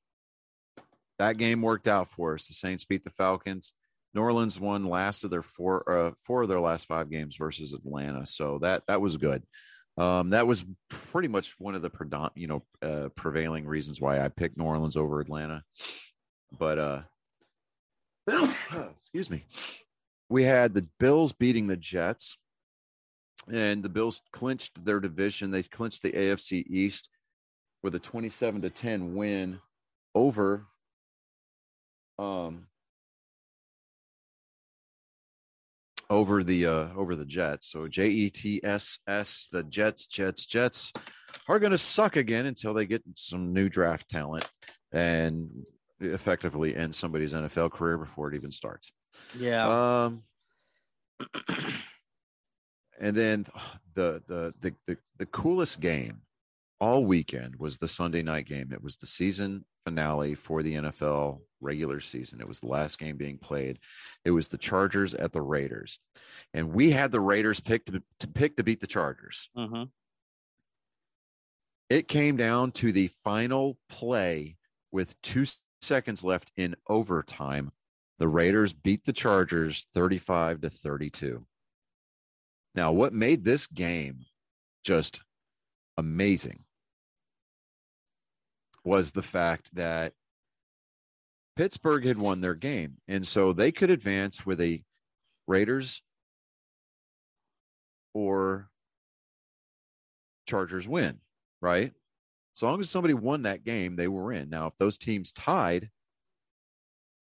That 1.19 1.39
game 1.39 1.63
worked 1.63 1.89
out 1.89 2.09
for 2.09 2.35
us. 2.35 2.47
The 2.47 2.55
saints 2.55 2.85
beat 2.85 3.05
the 3.05 3.11
falcons. 3.11 3.73
New 4.15 4.21
Orleans 4.21 4.61
won 4.61 4.85
last 4.85 5.25
of 5.25 5.31
their 5.31 5.43
four 5.43 5.91
uh, 5.91 6.11
four 6.25 6.43
of 6.43 6.49
their 6.49 6.61
last 6.61 6.87
five 6.87 7.11
games 7.11 7.37
versus 7.37 7.73
Atlanta, 7.73 8.25
so 8.27 8.59
that 8.63 8.83
that 8.89 9.01
was 9.01 9.17
good. 9.17 9.45
Um, 9.99 10.31
that 10.31 10.47
was 10.47 10.65
pretty 10.89 11.27
much 11.27 11.57
one 11.59 11.75
of 11.75 11.83
the 11.83 11.91
predom- 11.91 12.31
you 12.37 12.47
know 12.47 12.63
uh, 12.83 13.09
prevailing 13.17 13.67
reasons 13.67 14.01
why 14.01 14.21
I 14.21 14.29
picked 14.29 14.57
New 14.57 14.65
Orleans 14.65 14.97
over 14.97 15.21
Atlanta. 15.21 15.65
But 16.57 16.79
uh, 16.79 17.01
excuse 19.01 19.29
me, 19.29 19.45
we 20.29 20.45
had 20.45 20.73
the 20.73 20.89
Bills 21.01 21.33
beating 21.33 21.67
the 21.67 21.77
Jets, 21.77 22.39
and 23.51 23.83
the 23.83 23.89
Bills 23.89 24.21
clinched 24.33 24.85
their 24.85 25.01
division. 25.01 25.51
They 25.51 25.65
clinched 25.65 26.03
the 26.05 26.13
AFC 26.13 26.65
East 26.69 27.09
with 27.83 27.97
a 27.97 27.99
twenty-seven 27.99 28.63
to 28.63 28.71
ten 28.71 29.17
win 29.17 29.61
over 30.15 30.67
um 32.21 32.67
over 36.11 36.43
the 36.43 36.67
uh 36.67 36.89
over 36.97 37.15
the 37.15 37.25
Jets. 37.25 37.71
So 37.71 37.89
J 37.89 38.09
E 38.09 38.31
T 38.31 38.61
S 38.63 38.99
S 39.07 39.49
the 39.51 39.63
Jets 39.63 40.07
Jets 40.07 40.47
Jets 40.47 40.93
are 41.49 41.59
going 41.59 41.73
to 41.73 41.79
suck 41.79 42.17
again 42.17 42.47
until 42.47 42.75
they 42.75 42.87
get 42.87 43.03
some 43.15 43.53
new 43.53 43.69
draft 43.69 44.09
talent 44.09 44.49
and 44.93 45.49
effectively 46.01 46.75
end 46.75 46.95
somebody's 46.95 47.35
NFL 47.35 47.73
career 47.73 47.99
before 47.99 48.29
it 48.29 48.35
even 48.35 48.51
starts. 48.51 48.93
Yeah. 49.39 50.05
Um 50.05 50.23
and 53.01 53.17
then 53.17 53.47
the 53.95 54.23
the 54.27 54.55
the 54.61 54.75
the, 54.87 54.97
the 55.19 55.27
coolest 55.27 55.81
game 55.81 56.23
all 56.81 57.05
weekend 57.05 57.57
was 57.57 57.79
the 57.79 57.89
Sunday 57.89 58.23
night 58.23 58.47
game. 58.47 58.73
It 58.73 58.83
was 58.83 58.97
the 58.97 59.07
season 59.07 59.65
finale 59.85 60.35
for 60.35 60.63
the 60.63 60.75
NFL 60.75 61.41
regular 61.61 62.01
season. 62.01 62.41
It 62.41 62.49
was 62.49 62.61
the 62.61 62.69
last 62.69 62.99
game 62.99 63.17
being 63.17 63.39
played. 63.39 63.79
It 64.25 64.31
was 64.31 64.49
the 64.49 64.59
Chargers 64.59 65.15
at 65.15 65.33
the 65.33 65.43
Raiders, 65.43 65.99
and 66.55 66.73
we 66.73 66.91
had 66.91 67.11
the 67.11 67.21
Raiders 67.21 67.61
picked 67.61 67.93
to, 67.93 68.03
to 68.21 68.29
pick 68.29 68.57
to 68.57 68.63
beat 68.63 68.81
the 68.81 68.87
Chargers. 68.87 69.51
Mm-hmm. 69.57 69.85
It 71.91 72.07
came 72.07 72.37
down 72.37 72.73
to 72.73 72.93
the 72.93 73.09
final 73.25 73.79
play 73.89 74.57
with 74.93 75.21
two 75.23 75.47
seconds 75.81 76.23
left 76.23 76.53
in 76.57 76.77
overtime. 76.87 77.73
The 78.19 78.29
Raiders 78.29 78.73
beat 78.73 79.05
the 79.05 79.13
Chargers 79.13 79.87
35 79.95 80.61
to 80.63 80.71
32. 80.71 81.47
Now, 82.75 82.93
what 82.93 83.15
made 83.15 83.45
this 83.45 83.67
game 83.67 84.27
just 84.85 85.23
amazing 85.97 86.65
was 88.89 89.13
the 89.13 89.23
fact 89.23 89.75
that 89.75 90.15
Pittsburgh 91.57 92.07
had 92.07 92.17
won 92.17 92.41
their 92.41 92.55
game. 92.55 92.97
And 93.07 93.29
so 93.29 93.53
they 93.53 93.71
could 93.71 93.91
advance 93.91 94.47
with 94.47 94.63
a 94.63 94.83
Raiders 95.47 96.03
or 98.15 98.71
Chargers 100.47 100.89
win, 100.89 101.19
right? 101.61 101.93
So 102.55 102.67
long 102.67 102.81
as 102.81 102.89
somebody 102.89 103.13
won 103.13 103.43
that 103.43 103.63
game, 103.63 103.97
they 103.97 104.09
were 104.09 104.33
in. 104.33 104.49
Now, 104.49 104.69
if 104.69 104.79
those 104.79 104.97
teams 104.97 105.33
tied, 105.33 105.91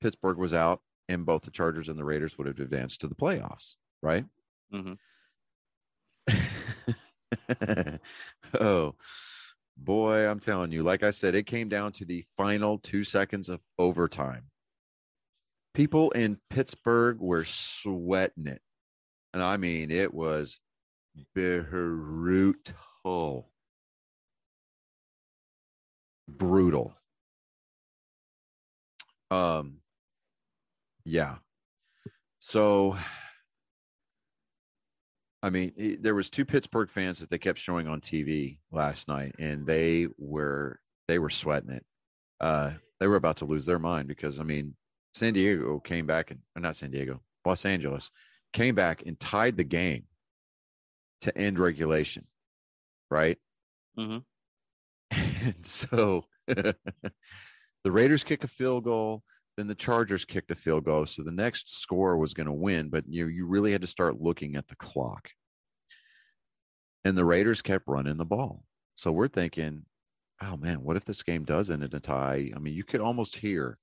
Pittsburgh 0.01 0.39
was 0.39 0.55
out, 0.55 0.83
and 1.09 1.27
both 1.27 1.43
the 1.43 1.51
Chargers 1.51 1.89
and 1.89 1.99
the 1.99 2.05
Raiders 2.05 2.39
would 2.39 2.47
have 2.47 2.61
advanced 2.61 3.01
to 3.01 3.09
the 3.09 3.17
playoffs, 3.17 3.75
right? 4.05 4.25
Mm-hmm. 4.73 4.95
oh, 8.61 8.95
boy, 9.77 10.29
I'm 10.29 10.41
telling 10.41 10.73
you, 10.73 10.83
like 10.83 11.03
I 11.03 11.11
said, 11.11 11.35
it 11.35 11.47
came 11.47 11.69
down 11.69 11.93
to 11.93 12.05
the 12.05 12.25
final 12.37 12.79
two 12.79 13.05
seconds 13.05 13.49
of 13.49 13.63
overtime. 13.79 14.45
People 15.75 16.11
in 16.13 16.39
Pittsburgh 16.49 17.21
were 17.21 17.45
sweating 17.45 18.47
it. 18.47 18.63
And 19.35 19.43
I 19.43 19.59
mean, 19.59 19.91
it 19.91 20.15
was 20.15 20.59
brutal. 21.35 23.51
Brutal. 26.29 26.95
Um, 29.31 29.79
yeah. 31.05 31.37
So 32.41 32.97
I 35.47 35.51
mean, 35.51 35.73
it, 35.77 36.03
there 36.03 36.17
was 36.17 36.29
two 36.29 36.45
Pittsburgh 36.45 36.91
fans 36.91 37.21
that 37.21 37.31
they 37.31 37.39
kept 37.39 37.61
showing 37.61 37.87
on 37.87 38.01
TV 38.01 38.59
last 38.73 39.07
night, 39.07 39.37
and 39.39 39.65
they 39.65 40.09
were 40.19 40.81
they 41.07 41.21
were 41.21 41.31
sweating 41.31 41.71
it. 41.71 41.87
Uh, 42.41 42.73
they 42.99 43.07
were 43.07 43.15
about 43.15 43.37
to 43.37 43.45
lose 43.45 43.65
their 43.65 43.79
mind 43.79 44.09
because 44.09 44.41
I 44.41 44.43
mean, 44.43 44.75
San 45.15 45.35
Diego 45.35 45.79
came 45.79 46.05
back 46.05 46.33
and 46.33 46.41
not 46.57 46.75
San 46.75 46.91
Diego, 46.91 47.23
Los 47.45 47.65
Angeles 47.65 48.11
came 48.53 48.75
back 48.75 49.05
and 49.07 49.21
tied 49.21 49.57
the 49.57 49.65
game 49.65 50.05
to 51.21 51.39
end 51.39 51.61
regulation, 51.61 52.27
right? 53.11 53.39
Mm-hmm. 53.97 54.19
And 55.47 55.65
so 55.65 56.25
the 56.49 56.75
Raiders 57.85 58.25
kick 58.25 58.43
a 58.43 58.49
field 58.49 58.83
goal. 58.83 59.23
Then 59.57 59.69
the 59.69 59.75
Chargers 59.75 60.25
kicked 60.25 60.51
a 60.51 60.55
field 60.55 60.85
goal. 60.85 61.07
So 61.07 61.23
the 61.23 61.33
next 61.33 61.71
score 61.71 62.19
was 62.19 62.35
going 62.35 62.47
to 62.47 62.53
win, 62.53 62.91
but 62.91 63.05
you 63.09 63.27
you 63.27 63.47
really 63.47 63.73
had 63.73 63.81
to 63.83 63.87
start 63.87 64.21
looking 64.21 64.57
at 64.57 64.69
the 64.69 64.77
clock. 64.77 65.31
And 67.05 67.17
the 67.17 67.25
Raiders 67.25 67.63
kept 67.63 67.85
running 67.87 68.17
the 68.17 68.25
ball. 68.25 68.65
So 68.97 69.13
we're 69.13 69.29
thinking, 69.29 69.85
oh 70.43 70.57
man, 70.57 70.83
what 70.83 70.97
if 70.97 71.05
this 71.05 71.23
game 71.23 71.45
does 71.45 71.71
end 71.71 71.83
in 71.83 71.95
a 71.95 72.01
tie? 72.01 72.51
I 72.55 72.59
mean, 72.59 72.75
you 72.75 72.85
could 72.85 73.01
almost 73.01 73.37
hear 73.37 73.79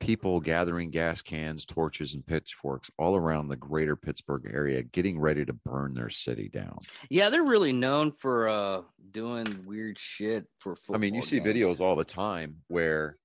people 0.00 0.40
gathering 0.40 0.90
gas 0.90 1.22
cans, 1.22 1.64
torches, 1.66 2.14
and 2.14 2.26
pitchforks 2.26 2.90
all 2.98 3.16
around 3.16 3.48
the 3.48 3.56
greater 3.56 3.96
Pittsburgh 3.96 4.50
area, 4.52 4.82
getting 4.82 5.18
ready 5.18 5.44
to 5.44 5.52
burn 5.52 5.94
their 5.94 6.10
city 6.10 6.48
down. 6.48 6.78
Yeah, 7.10 7.30
they're 7.30 7.44
really 7.44 7.72
known 7.72 8.12
for 8.12 8.48
uh 8.48 8.82
doing 9.10 9.64
weird 9.66 9.98
shit 9.98 10.46
for 10.58 10.76
football. 10.76 10.96
I 10.96 10.98
mean, 10.98 11.14
you 11.14 11.22
see 11.22 11.40
games. 11.40 11.56
videos 11.56 11.80
all 11.80 11.96
the 11.96 12.04
time 12.04 12.62
where 12.68 13.16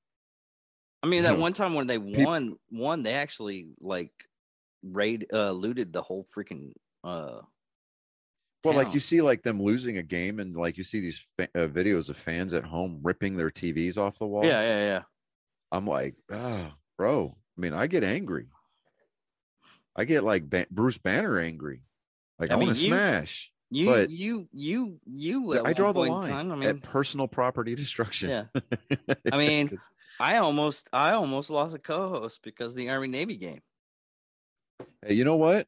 I 1.01 1.07
mean, 1.07 1.23
that 1.23 1.37
one 1.37 1.53
time 1.53 1.75
when 1.75 1.87
they 1.87 1.97
won, 1.97 2.57
won, 2.71 3.03
they 3.03 3.13
actually 3.13 3.69
like 3.79 4.11
raid 4.81 5.27
uh 5.33 5.51
looted 5.51 5.91
the 5.91 6.01
whole 6.01 6.25
freaking 6.35 6.71
uh 7.03 7.41
Well, 8.63 8.73
like 8.75 8.93
you 8.93 8.99
see, 8.99 9.21
like 9.21 9.43
them 9.43 9.61
losing 9.61 9.97
a 9.97 10.03
game, 10.03 10.39
and 10.39 10.55
like 10.55 10.77
you 10.77 10.83
see 10.83 10.99
these 10.99 11.25
fa- 11.37 11.49
uh, 11.55 11.67
videos 11.67 12.09
of 12.09 12.17
fans 12.17 12.53
at 12.53 12.63
home 12.63 12.99
ripping 13.03 13.35
their 13.35 13.49
TVs 13.49 13.97
off 13.97 14.19
the 14.19 14.27
wall. 14.27 14.45
Yeah, 14.45 14.61
yeah, 14.61 14.79
yeah. 14.79 15.01
I'm 15.71 15.85
like, 15.85 16.15
ah, 16.31 16.73
bro. 16.97 17.37
I 17.57 17.61
mean, 17.61 17.73
I 17.73 17.87
get 17.87 18.03
angry. 18.03 18.47
I 19.95 20.05
get 20.05 20.23
like 20.23 20.49
Ba- 20.49 20.67
Bruce 20.71 20.97
Banner 20.97 21.39
angry. 21.39 21.83
Like 22.39 22.51
I 22.51 22.53
I, 22.53 22.57
want 22.57 22.69
to 22.69 22.75
smash. 22.75 23.51
You, 23.71 23.85
But- 23.85 24.09
you, 24.09 24.47
you, 24.51 24.99
you. 25.05 25.63
I 25.63 25.73
draw 25.73 25.91
the 25.91 25.99
line 25.99 26.29
time, 26.29 26.51
I 26.51 26.55
mean, 26.55 26.69
at 26.69 26.81
personal 26.81 27.27
property 27.27 27.75
destruction. 27.83 28.29
Yeah. 28.29 28.45
I 29.31 29.37
mean, 29.37 29.77
I 30.19 30.37
almost, 30.37 30.89
I 30.91 31.11
almost 31.11 31.49
lost 31.49 31.75
a 31.75 31.79
co-host 31.79 32.41
because 32.43 32.71
of 32.71 32.77
the 32.77 32.89
Army 32.89 33.07
Navy 33.07 33.37
game. 33.37 33.61
hey, 35.05 35.13
you 35.13 35.23
know 35.23 35.35
what? 35.35 35.67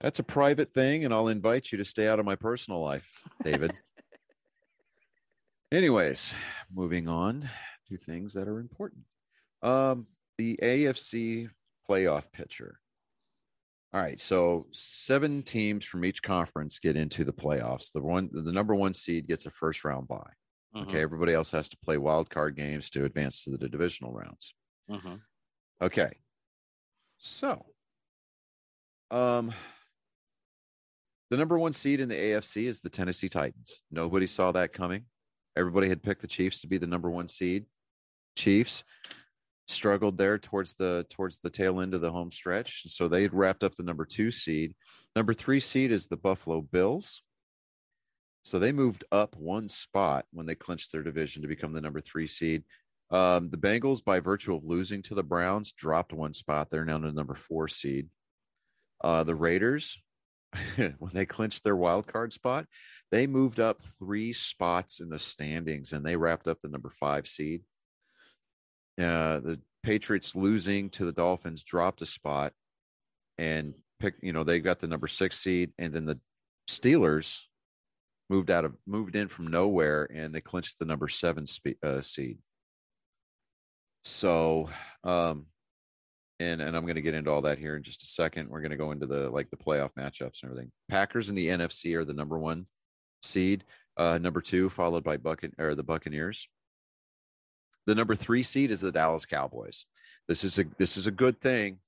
That's 0.00 0.18
a 0.18 0.24
private 0.24 0.72
thing, 0.74 1.04
and 1.04 1.12
I'll 1.14 1.28
invite 1.28 1.70
you 1.72 1.78
to 1.78 1.84
stay 1.84 2.08
out 2.08 2.18
of 2.18 2.26
my 2.26 2.34
personal 2.34 2.80
life, 2.82 3.22
David. 3.42 3.72
Anyways, 5.72 6.34
moving 6.72 7.08
on 7.08 7.48
to 7.88 7.96
things 7.96 8.32
that 8.34 8.48
are 8.48 8.58
important. 8.58 9.02
Um, 9.62 10.06
the 10.38 10.58
AFC 10.62 11.50
playoff 11.88 12.30
picture. 12.32 12.80
All 13.94 14.00
right, 14.00 14.18
so 14.18 14.66
seven 14.72 15.44
teams 15.44 15.84
from 15.84 16.04
each 16.04 16.20
conference 16.20 16.80
get 16.80 16.96
into 16.96 17.22
the 17.22 17.32
playoffs. 17.32 17.92
The 17.92 18.02
one, 18.02 18.28
the 18.32 18.50
number 18.50 18.74
one 18.74 18.92
seed 18.92 19.28
gets 19.28 19.46
a 19.46 19.50
first 19.50 19.84
round 19.84 20.08
bye. 20.08 20.32
Okay, 20.76 21.00
everybody 21.00 21.32
else 21.32 21.52
has 21.52 21.68
to 21.68 21.76
play 21.76 21.96
wild 21.96 22.28
card 22.28 22.56
games 22.56 22.90
to 22.90 23.04
advance 23.04 23.44
to 23.44 23.50
the 23.50 23.68
divisional 23.68 24.12
rounds. 24.12 24.52
Mhm. 24.90 25.22
Okay. 25.80 26.18
So, 27.18 27.72
um, 29.12 29.54
the 31.30 31.36
number 31.36 31.56
one 31.56 31.72
seed 31.72 32.00
in 32.00 32.08
the 32.08 32.16
AFC 32.16 32.66
is 32.66 32.80
the 32.80 32.90
Tennessee 32.90 33.28
Titans. 33.28 33.82
Nobody 33.92 34.26
saw 34.26 34.50
that 34.50 34.72
coming. 34.72 35.06
Everybody 35.54 35.88
had 35.88 36.02
picked 36.02 36.22
the 36.22 36.26
Chiefs 36.26 36.60
to 36.62 36.66
be 36.66 36.78
the 36.78 36.88
number 36.88 37.08
one 37.08 37.28
seed. 37.28 37.66
Chiefs 38.34 38.82
struggled 39.66 40.18
there 40.18 40.38
towards 40.38 40.74
the 40.74 41.06
towards 41.10 41.38
the 41.38 41.50
tail 41.50 41.80
end 41.80 41.94
of 41.94 42.00
the 42.00 42.12
home 42.12 42.30
stretch, 42.30 42.84
so 42.88 43.08
they 43.08 43.28
wrapped 43.28 43.64
up 43.64 43.74
the 43.74 43.82
number 43.82 44.04
two 44.04 44.30
seed. 44.30 44.74
Number 45.16 45.34
three 45.34 45.60
seed 45.60 45.92
is 45.92 46.06
the 46.06 46.16
Buffalo 46.16 46.60
Bills. 46.60 47.22
So 48.44 48.58
they 48.58 48.72
moved 48.72 49.04
up 49.10 49.36
one 49.36 49.70
spot 49.70 50.26
when 50.30 50.44
they 50.44 50.54
clinched 50.54 50.92
their 50.92 51.02
division 51.02 51.42
to 51.42 51.48
become 51.48 51.72
the 51.72 51.80
number 51.80 52.02
three 52.02 52.26
seed. 52.26 52.64
Um, 53.10 53.48
the 53.48 53.56
Bengals, 53.56 54.04
by 54.04 54.20
virtue 54.20 54.54
of 54.54 54.64
losing 54.64 55.00
to 55.02 55.14
the 55.14 55.22
Browns, 55.22 55.72
dropped 55.72 56.12
one 56.12 56.34
spot. 56.34 56.68
They're 56.70 56.84
now 56.84 56.98
the 56.98 57.12
number 57.12 57.34
four 57.34 57.68
seed. 57.68 58.08
Uh, 59.02 59.24
the 59.24 59.34
Raiders, 59.34 59.98
when 60.76 61.10
they 61.12 61.24
clinched 61.24 61.64
their 61.64 61.76
wild 61.76 62.06
card 62.06 62.32
spot, 62.32 62.66
they 63.10 63.26
moved 63.26 63.60
up 63.60 63.80
three 63.80 64.32
spots 64.32 65.00
in 65.00 65.08
the 65.08 65.18
standings 65.18 65.92
and 65.92 66.04
they 66.04 66.16
wrapped 66.16 66.46
up 66.46 66.60
the 66.60 66.68
number 66.68 66.90
five 66.90 67.26
seed. 67.26 67.62
Uh, 68.98 69.40
the 69.40 69.60
Patriots 69.82 70.34
losing 70.34 70.90
to 70.90 71.04
the 71.04 71.12
Dolphins 71.12 71.62
dropped 71.62 72.02
a 72.02 72.06
spot 72.06 72.52
and 73.38 73.74
picked, 74.00 74.22
you 74.22 74.32
know, 74.32 74.44
they 74.44 74.60
got 74.60 74.78
the 74.80 74.86
number 74.86 75.08
six 75.08 75.38
seed. 75.38 75.72
And 75.78 75.92
then 75.92 76.06
the 76.06 76.18
Steelers 76.68 77.40
moved 78.30 78.50
out 78.50 78.64
of 78.64 78.74
moved 78.86 79.16
in 79.16 79.28
from 79.28 79.48
nowhere 79.48 80.08
and 80.12 80.34
they 80.34 80.40
clinched 80.40 80.78
the 80.78 80.84
number 80.84 81.08
seven 81.08 81.46
spe- 81.46 81.82
uh, 81.82 82.00
seed. 82.00 82.38
So, 84.04 84.70
um, 85.02 85.46
and 86.40 86.60
and 86.60 86.76
I'm 86.76 86.82
going 86.84 86.96
to 86.96 87.02
get 87.02 87.14
into 87.14 87.30
all 87.30 87.42
that 87.42 87.58
here 87.58 87.76
in 87.76 87.82
just 87.82 88.02
a 88.02 88.06
second. 88.06 88.48
We're 88.48 88.60
going 88.60 88.70
to 88.70 88.76
go 88.76 88.90
into 88.90 89.06
the 89.06 89.30
like 89.30 89.50
the 89.50 89.56
playoff 89.56 89.90
matchups 89.98 90.42
and 90.42 90.50
everything. 90.50 90.72
Packers 90.88 91.28
in 91.28 91.34
the 91.34 91.48
NFC 91.48 91.94
are 91.94 92.04
the 92.04 92.12
number 92.12 92.38
one 92.38 92.66
seed, 93.22 93.64
uh, 93.96 94.18
number 94.18 94.40
two 94.40 94.68
followed 94.68 95.04
by 95.04 95.16
Buccan 95.16 95.52
or 95.58 95.74
the 95.74 95.82
Buccaneers. 95.82 96.48
The 97.86 97.94
number 97.94 98.14
three 98.14 98.42
seed 98.42 98.70
is 98.70 98.80
the 98.80 98.92
Dallas 98.92 99.26
Cowboys. 99.26 99.84
This 100.28 100.44
is 100.44 100.58
a 100.58 100.64
this 100.78 100.96
is 100.96 101.06
a 101.06 101.10
good 101.10 101.40
thing 101.40 101.78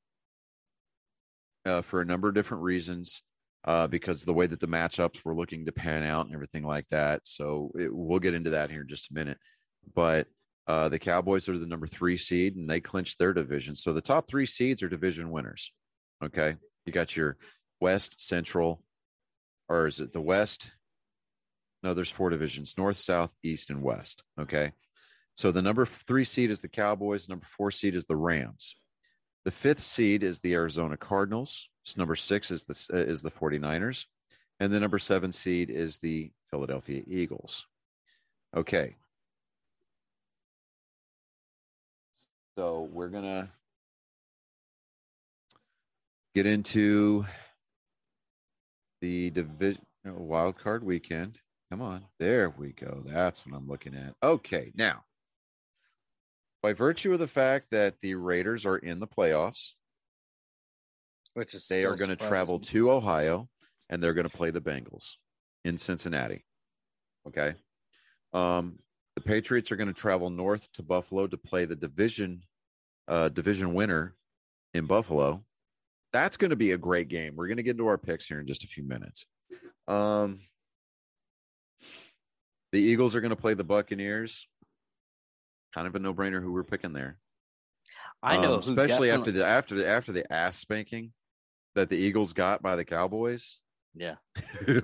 uh, 1.65 1.83
for 1.83 2.01
a 2.01 2.05
number 2.05 2.29
of 2.29 2.35
different 2.35 2.63
reasons 2.63 3.23
uh, 3.65 3.87
because 3.87 4.23
the 4.23 4.33
way 4.33 4.47
that 4.47 4.61
the 4.61 4.69
matchups 4.69 5.25
were 5.25 5.35
looking 5.35 5.67
to 5.67 5.73
pan 5.73 6.03
out 6.03 6.27
and 6.27 6.35
everything 6.35 6.65
like 6.65 6.87
that. 6.91 7.21
So 7.25 7.73
it, 7.75 7.93
we'll 7.93 8.21
get 8.21 8.35
into 8.35 8.51
that 8.51 8.71
here 8.71 8.83
in 8.83 8.89
just 8.89 9.11
a 9.11 9.15
minute. 9.15 9.39
But 9.95 10.29
uh, 10.69 10.89
the 10.89 10.99
Cowboys 10.99 11.49
are 11.49 11.59
the 11.59 11.67
number 11.67 11.87
three 11.87 12.17
seed 12.17 12.57
and 12.57 12.69
they 12.69 12.81
clinched 12.81 13.19
their 13.19 13.33
division. 13.33 13.75
So 13.75 13.93
the 13.93 14.01
top 14.01 14.29
three 14.29 14.47
seeds 14.47 14.83
are 14.83 14.89
division 14.89 15.31
winners. 15.31 15.73
Okay. 16.25 16.57
You 16.85 16.93
got 16.93 17.17
your 17.17 17.37
West, 17.81 18.15
Central, 18.19 18.83
or 19.69 19.87
is 19.87 20.01
it 20.01 20.13
the 20.13 20.21
West? 20.21 20.73
No, 21.83 21.95
there's 21.95 22.11
four 22.11 22.31
divisions 22.31 22.75
North, 22.79 22.97
South, 22.97 23.35
East, 23.43 23.71
and 23.71 23.83
West. 23.83 24.23
Okay. 24.41 24.73
So 25.37 25.53
the 25.53 25.63
number 25.63 25.85
three 25.85 26.25
seed 26.25 26.51
is 26.51 26.61
the 26.61 26.69
Cowboys, 26.69 27.29
number 27.29 27.47
four 27.47 27.71
seed 27.71 27.95
is 27.95 28.07
the 28.07 28.17
Rams. 28.17 28.75
The 29.45 29.51
fifth 29.51 29.81
seed 29.81 30.23
is 30.23 30.41
the 30.41 30.55
Arizona 30.55 30.97
Cardinals. 30.97 31.69
So 31.85 32.01
number 32.01 32.17
six 32.17 32.51
is 32.51 32.65
the 32.65 32.97
uh, 32.97 33.03
is 33.03 33.23
the 33.23 33.31
49ers. 33.31 34.07
And 34.59 34.73
the 34.73 34.81
number 34.81 34.99
seven 34.99 35.33
seed 35.33 35.71
is 35.71 35.99
the 35.99 36.33
Philadelphia 36.51 37.03
Eagles. 37.07 37.67
Okay. 38.57 38.97
So 42.59 42.89
we're 42.91 43.11
gonna 43.11 43.51
get 46.35 46.47
into 46.47 47.27
the 49.03 49.31
division 49.31 49.83
wild 50.07 50.59
card 50.59 50.83
weekend. 50.83 51.39
Come 51.71 51.83
on, 51.83 52.07
there 52.19 52.49
we 52.57 52.73
go. 52.73 53.03
That's 53.05 53.47
what 53.47 53.55
I'm 53.55 53.69
looking 53.69 53.95
at. 53.95 54.15
Okay, 54.23 54.73
now 54.75 55.05
by 56.67 56.73
virtue 56.73 57.13
of 57.13 57.21
the 57.21 57.29
fact 57.29 57.71
that 57.71 57.95
the 58.03 58.17
Raiders 58.17 58.67
are 58.67 58.77
in 58.77 58.99
the 58.99 59.07
playoffs, 59.07 59.75
Which 61.35 61.55
is 61.55 61.69
they 61.69 61.85
are 61.85 61.95
going 61.95 62.11
to 62.11 62.17
travel 62.17 62.59
to 62.59 62.91
Ohio 62.91 63.49
and 63.89 64.03
they're 64.03 64.15
going 64.15 64.29
to 64.29 64.37
play 64.37 64.51
the 64.51 64.61
Bengals 64.61 65.13
in 65.65 65.79
Cincinnati. 65.79 66.45
Okay. 67.29 67.55
Um, 68.33 68.81
the 69.15 69.21
Patriots 69.21 69.71
are 69.71 69.77
going 69.77 69.87
to 69.87 69.95
travel 69.95 70.29
north 70.29 70.69
to 70.73 70.83
Buffalo 70.83 71.29
to 71.29 71.37
play 71.37 71.67
the 71.67 71.77
division 71.77 72.43
uh, 73.07 73.29
division 73.29 73.73
winner 73.73 74.17
in 74.75 74.87
Buffalo. 74.87 75.45
That's 76.13 76.37
going 76.37 76.51
to 76.51 76.57
be 76.57 76.73
a 76.73 76.79
great 76.79 77.07
game. 77.07 77.37
We're 77.37 77.47
going 77.47 77.59
to 77.59 77.63
get 77.63 77.77
into 77.77 77.87
our 77.87 77.97
picks 77.97 78.27
here 78.27 78.41
in 78.41 78.47
just 78.49 78.65
a 78.65 78.67
few 78.67 78.83
minutes. 78.83 79.25
Um, 79.87 80.41
the 82.73 82.81
Eagles 82.81 83.15
are 83.15 83.21
going 83.21 83.31
to 83.31 83.37
play 83.37 83.55
the 83.55 83.63
Buccaneers. 83.63 84.49
Kind 85.75 85.87
of 85.87 85.95
a 85.95 85.99
no-brainer 85.99 86.43
who 86.43 86.53
we're 86.53 86.65
picking 86.65 86.93
there. 86.93 87.19
I 88.23 88.41
know, 88.41 88.55
Um, 88.55 88.61
especially 88.61 89.11
after 89.11 89.31
the 89.31 89.47
after 89.47 89.75
the 89.75 89.87
after 89.89 90.11
the 90.13 90.31
ass 90.33 90.57
spanking 90.57 91.13
that 91.75 91.89
the 91.91 91.97
Eagles 91.97 92.33
got 92.33 92.63
by 92.63 92.75
the 92.77 92.85
Cowboys. 92.85 93.59
Yeah, 93.95 94.17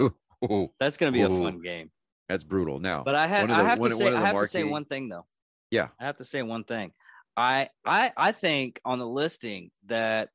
Oh, 0.42 0.73
that's 0.81 0.97
going 0.97 1.12
to 1.12 1.16
be 1.16 1.23
a 1.23 1.29
fun 1.29 1.61
game. 1.62 1.90
that's 2.29 2.45
brutal. 2.45 2.79
Now, 2.81 3.03
But 3.05 3.14
I 3.14 3.27
have, 3.27 3.45
of 3.51 3.57
I 3.57 3.62
have 3.62 3.79
one 3.79 3.90
to 3.90 3.97
say, 3.97 4.05
one 4.05 4.14
I 4.14 4.21
the 4.21 4.27
have 4.27 4.40
to 4.40 4.47
say 4.49 4.64
one 4.64 4.85
thing 4.85 5.09
though. 5.09 5.27
Yeah. 5.71 5.88
I 6.01 6.05
have 6.05 6.16
to 6.18 6.25
say 6.25 6.42
one 6.42 6.64
thing. 6.64 6.92
I, 7.37 7.68
I, 7.85 8.12
I 8.16 8.33
think 8.33 8.81
on 8.85 8.99
the 8.99 9.07
listing 9.07 9.71
that 9.87 10.29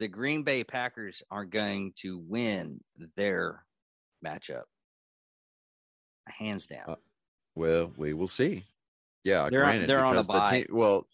the 0.00 0.08
Green 0.08 0.42
Bay 0.42 0.64
Packers 0.64 1.22
are 1.30 1.44
going 1.44 1.92
to 1.96 2.18
win 2.18 2.80
their 3.16 3.64
matchup, 4.24 4.62
hands 6.26 6.66
down. 6.66 6.84
Uh, 6.88 6.94
well, 7.54 7.92
we 7.96 8.12
will 8.14 8.28
see. 8.28 8.64
Yeah, 9.24 9.48
They're 9.50 9.64
on- 9.64 9.70
granted, 9.70 9.88
they're 9.88 10.04
on 10.04 10.16
a 10.18 10.22
the 10.22 10.28
bye. 10.28 10.50
team- 10.50 10.66
well, 10.76 11.06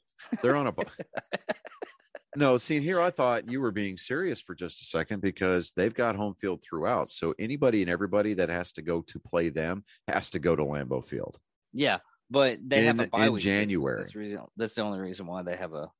they're 0.43 0.57
on 0.57 0.67
a. 0.67 0.73
bu- 0.73 0.83
no, 2.37 2.59
see, 2.59 2.81
here 2.81 3.01
I 3.01 3.11
thought 3.11 3.51
you 3.51 3.61
were 3.61 3.71
being 3.73 3.97
serious 3.97 4.41
for 4.41 4.55
just 4.55 4.83
a 4.83 4.85
second 4.85 5.21
because 5.21 5.73
they've 5.73 5.95
got 5.95 6.17
home 6.17 6.35
field 6.35 6.63
throughout. 6.63 7.09
So 7.09 7.35
anybody 7.39 7.83
and 7.83 7.91
everybody 7.91 8.35
that 8.35 8.49
has 8.49 8.73
to 8.73 8.83
go 8.83 9.01
to 9.03 9.19
play 9.19 9.49
them 9.49 9.85
has 10.09 10.31
to 10.31 10.39
go 10.39 10.55
to 10.55 10.63
Lambeau 10.63 11.05
Field. 11.05 11.39
yeah, 11.73 11.99
but 12.31 12.59
they 12.65 12.85
have 12.85 13.01
a 13.01 13.07
bye 13.09 13.27
in 13.27 13.33
week. 13.33 13.43
January. 13.43 14.03
That's, 14.03 14.13
the 14.13 14.19
reason, 14.19 14.41
that's 14.57 14.75
the 14.75 14.83
only 14.83 15.01
reason 15.01 15.27
why 15.27 15.43
they 15.43 15.57
have 15.57 15.75
a 15.75 15.91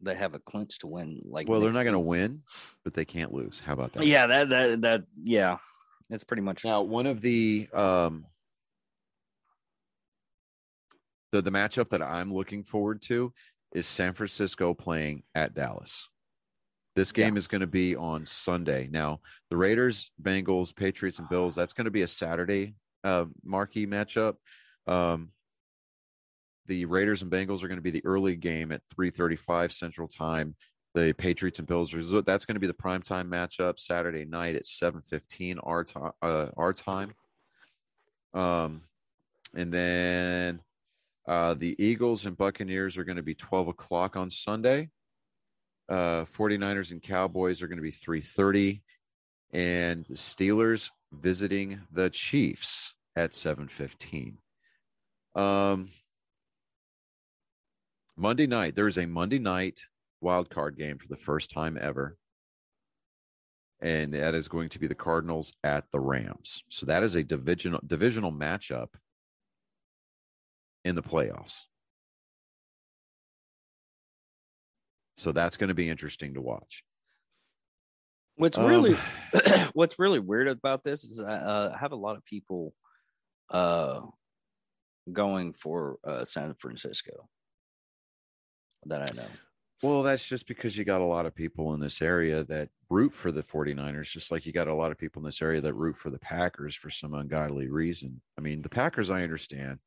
they 0.00 0.14
have 0.14 0.34
a 0.34 0.38
clinch 0.38 0.78
to 0.80 0.86
win. 0.88 1.22
Like, 1.24 1.48
Well, 1.48 1.60
they're 1.60 1.72
not 1.72 1.84
going 1.84 1.94
to 1.94 1.98
win, 2.00 2.42
but 2.84 2.92
they 2.92 3.04
can't 3.06 3.32
lose. 3.32 3.60
How 3.60 3.72
about 3.72 3.92
that? 3.94 4.04
Yeah, 4.06 4.26
that 4.26 4.48
that 4.50 4.80
that 4.82 5.04
yeah, 5.14 5.56
that's 6.10 6.24
pretty 6.24 6.42
much. 6.42 6.64
Now, 6.64 6.82
one 6.82 7.06
of 7.06 7.20
the 7.20 7.68
um 7.72 8.26
the 11.36 11.50
the 11.50 11.56
matchup 11.56 11.90
that 11.90 12.02
I'm 12.02 12.32
looking 12.32 12.62
forward 12.62 13.02
to 13.02 13.32
is 13.72 13.86
San 13.86 14.14
Francisco 14.14 14.74
playing 14.74 15.22
at 15.34 15.54
Dallas. 15.54 16.08
This 16.94 17.12
game 17.12 17.34
Yeah. 17.34 17.38
is 17.38 17.46
going 17.48 17.60
to 17.60 17.66
be 17.66 17.94
on 17.94 18.24
Sunday. 18.24 18.88
Now, 18.90 19.20
the 19.50 19.56
Raiders, 19.56 20.10
Bengals, 20.20 20.74
Patriots, 20.74 21.18
and 21.18 21.28
Bills, 21.28 21.54
that's 21.54 21.74
going 21.74 21.84
to 21.84 21.90
be 21.90 22.02
a 22.02 22.08
Saturday 22.08 22.74
uh, 23.04 23.26
marquee 23.44 23.86
matchup. 23.86 24.36
Um, 24.86 25.32
the 26.66 26.86
Raiders 26.86 27.22
and 27.22 27.30
Bengals 27.30 27.62
are 27.62 27.68
going 27.68 27.78
to 27.78 27.82
be 27.82 27.90
the 27.90 28.04
early 28.04 28.34
game 28.34 28.72
at 28.72 28.82
3:35 28.88 29.72
Central 29.72 30.08
Time. 30.08 30.56
The 30.94 31.12
Patriots 31.12 31.58
and 31.58 31.68
Bills 31.68 31.92
that's 32.24 32.46
going 32.46 32.54
to 32.54 32.60
be 32.60 32.66
the 32.66 32.72
primetime 32.72 33.28
matchup 33.28 33.78
Saturday 33.78 34.24
night 34.24 34.56
at 34.56 34.64
7:15 34.64 35.58
our 35.62 35.84
time. 35.84 36.12
Uh, 36.22 36.46
our 36.56 36.72
time. 36.72 37.14
Um, 38.32 38.82
and 39.54 39.72
then 39.72 40.60
uh, 41.26 41.54
the 41.54 41.74
Eagles 41.82 42.26
and 42.26 42.36
Buccaneers 42.36 42.96
are 42.96 43.04
going 43.04 43.16
to 43.16 43.22
be 43.22 43.34
12 43.34 43.68
o'clock 43.68 44.16
on 44.16 44.30
Sunday. 44.30 44.90
Uh, 45.88 46.24
49ers 46.24 46.92
and 46.92 47.02
Cowboys 47.02 47.62
are 47.62 47.68
going 47.68 47.78
to 47.78 47.82
be 47.82 47.92
3:30, 47.92 48.80
and 49.52 50.04
the 50.08 50.14
Steelers 50.14 50.90
visiting 51.12 51.80
the 51.92 52.10
Chiefs 52.10 52.94
at 53.14 53.32
7:15. 53.32 54.38
Um, 55.34 55.88
Monday 58.16 58.46
night, 58.46 58.74
there 58.74 58.88
is 58.88 58.98
a 58.98 59.06
Monday 59.06 59.38
night 59.38 59.82
wild 60.20 60.50
card 60.50 60.76
game 60.76 60.98
for 60.98 61.06
the 61.08 61.16
first 61.16 61.50
time 61.50 61.78
ever. 61.80 62.16
And 63.80 64.14
that 64.14 64.34
is 64.34 64.48
going 64.48 64.70
to 64.70 64.78
be 64.78 64.86
the 64.86 64.94
Cardinals 64.94 65.52
at 65.62 65.84
the 65.92 66.00
Rams. 66.00 66.64
So 66.68 66.86
that 66.86 67.02
is 67.02 67.14
a 67.14 67.22
divisional 67.22 67.80
divisional 67.86 68.32
matchup 68.32 68.94
in 70.86 70.94
the 70.94 71.02
playoffs. 71.02 71.62
So 75.16 75.32
that's 75.32 75.56
going 75.56 75.68
to 75.68 75.74
be 75.74 75.88
interesting 75.88 76.34
to 76.34 76.40
watch. 76.40 76.84
What's 78.36 78.56
Um, 78.56 78.66
really 78.66 78.96
what's 79.72 79.98
really 79.98 80.20
weird 80.20 80.46
about 80.46 80.84
this 80.84 81.02
is 81.02 81.20
I 81.20 81.34
uh, 81.34 81.76
have 81.76 81.92
a 81.92 81.96
lot 81.96 82.16
of 82.16 82.24
people 82.24 82.72
uh 83.50 84.00
going 85.12 85.54
for 85.54 85.98
uh 86.04 86.24
San 86.24 86.54
Francisco 86.54 87.28
that 88.86 89.02
I 89.02 89.16
know. 89.16 89.28
Well, 89.82 90.02
that's 90.02 90.26
just 90.26 90.46
because 90.46 90.76
you 90.78 90.84
got 90.84 91.00
a 91.00 91.04
lot 91.04 91.26
of 91.26 91.34
people 91.34 91.74
in 91.74 91.80
this 91.80 92.00
area 92.00 92.44
that 92.44 92.70
root 92.88 93.12
for 93.12 93.30
the 93.30 93.42
49ers, 93.42 94.10
just 94.10 94.30
like 94.30 94.46
you 94.46 94.52
got 94.52 94.68
a 94.68 94.74
lot 94.74 94.90
of 94.90 94.98
people 94.98 95.20
in 95.20 95.26
this 95.26 95.42
area 95.42 95.60
that 95.60 95.74
root 95.74 95.96
for 95.96 96.08
the 96.08 96.18
Packers 96.18 96.74
for 96.74 96.88
some 96.88 97.12
ungodly 97.12 97.68
reason. 97.68 98.22
I 98.38 98.40
mean, 98.40 98.62
the 98.62 98.70
Packers, 98.70 99.10
I 99.10 99.22
understand. 99.22 99.80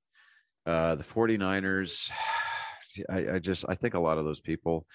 Uh, 0.65 0.95
the 0.95 1.03
49ers, 1.03 2.11
I, 3.09 3.35
I 3.35 3.39
just, 3.39 3.65
I 3.67 3.75
think 3.75 3.93
a 3.93 3.99
lot 3.99 4.17
of 4.17 4.25
those 4.25 4.39
people 4.41 4.85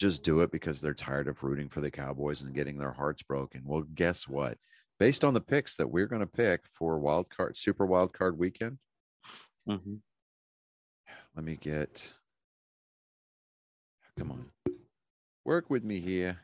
just 0.00 0.24
do 0.24 0.40
it 0.40 0.50
because 0.50 0.80
they're 0.80 0.94
tired 0.94 1.28
of 1.28 1.42
rooting 1.42 1.68
for 1.68 1.80
the 1.80 1.90
Cowboys 1.90 2.42
and 2.42 2.54
getting 2.54 2.78
their 2.78 2.92
hearts 2.92 3.22
broken. 3.22 3.62
Well, 3.64 3.82
guess 3.94 4.26
what? 4.26 4.58
Based 4.98 5.24
on 5.24 5.34
the 5.34 5.40
picks 5.40 5.76
that 5.76 5.90
we're 5.90 6.06
going 6.06 6.20
to 6.20 6.26
pick 6.26 6.66
for 6.66 6.98
wild 6.98 7.28
card, 7.30 7.56
super 7.56 7.86
wild 7.86 8.12
card 8.12 8.38
weekend, 8.38 8.78
Mm-hmm. 9.68 9.94
let 11.34 11.44
me 11.44 11.56
get, 11.56 12.12
come 14.18 14.30
on, 14.30 14.74
work 15.44 15.70
with 15.70 15.82
me 15.82 16.00
here. 16.00 16.40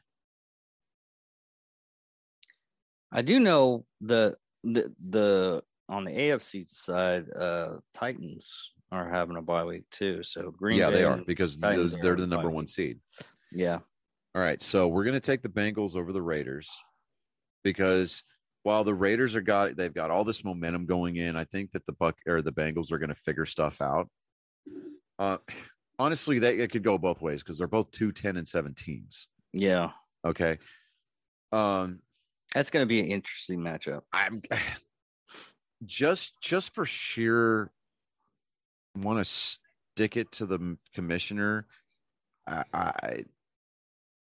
I 3.12 3.20
do 3.22 3.38
know 3.40 3.84
the 4.00 4.36
the 4.62 4.94
the 5.06 5.62
on 5.90 6.04
the 6.04 6.12
AFC 6.12 6.70
side, 6.70 7.26
uh 7.36 7.78
Titans 7.92 8.72
are 8.92 9.08
having 9.08 9.36
a 9.36 9.42
bye 9.42 9.64
week 9.64 9.84
too. 9.90 10.22
So 10.22 10.50
Green 10.50 10.78
yeah, 10.78 10.90
Bay 10.90 10.96
they 10.96 11.04
are 11.04 11.18
because 11.18 11.56
Titans 11.56 11.92
they're, 11.92 12.02
they're 12.02 12.16
the 12.16 12.26
number 12.26 12.50
one 12.50 12.66
seed. 12.66 12.98
yeah. 13.52 13.80
All 14.32 14.40
right, 14.40 14.62
so 14.62 14.86
we're 14.86 15.02
going 15.02 15.14
to 15.14 15.20
take 15.20 15.42
the 15.42 15.48
Bengals 15.48 15.96
over 15.96 16.12
the 16.12 16.22
Raiders 16.22 16.70
because 17.64 18.22
while 18.62 18.84
the 18.84 18.94
Raiders 18.94 19.34
are 19.34 19.40
got 19.40 19.76
they've 19.76 19.92
got 19.92 20.12
all 20.12 20.22
this 20.22 20.44
momentum 20.44 20.86
going 20.86 21.16
in, 21.16 21.34
I 21.36 21.44
think 21.44 21.72
that 21.72 21.84
the 21.84 21.92
Buck 21.92 22.16
or 22.28 22.40
the 22.40 22.52
Bengals 22.52 22.92
are 22.92 22.98
going 22.98 23.08
to 23.08 23.14
figure 23.16 23.44
stuff 23.44 23.80
out. 23.80 24.08
Uh, 25.18 25.38
honestly, 25.98 26.38
they 26.38 26.58
it 26.58 26.70
could 26.70 26.84
go 26.84 26.96
both 26.96 27.20
ways 27.20 27.42
because 27.42 27.58
they're 27.58 27.66
both 27.66 27.90
two 27.90 28.12
ten 28.12 28.36
and 28.36 28.46
seven 28.46 28.72
teams. 28.72 29.26
Yeah. 29.52 29.90
Okay, 30.24 30.58
um, 31.50 32.00
That's 32.54 32.70
gonna 32.70 32.86
be 32.86 33.00
an 33.00 33.06
interesting 33.06 33.60
matchup. 33.60 34.02
I'm 34.12 34.42
just 35.84 36.40
just 36.40 36.74
for 36.74 36.84
sheer 36.84 37.70
want 38.96 39.18
to 39.18 39.24
stick 39.24 40.16
it 40.16 40.32
to 40.32 40.46
the 40.46 40.76
commissioner. 40.94 41.66
I, 42.46 42.64
I 42.72 43.24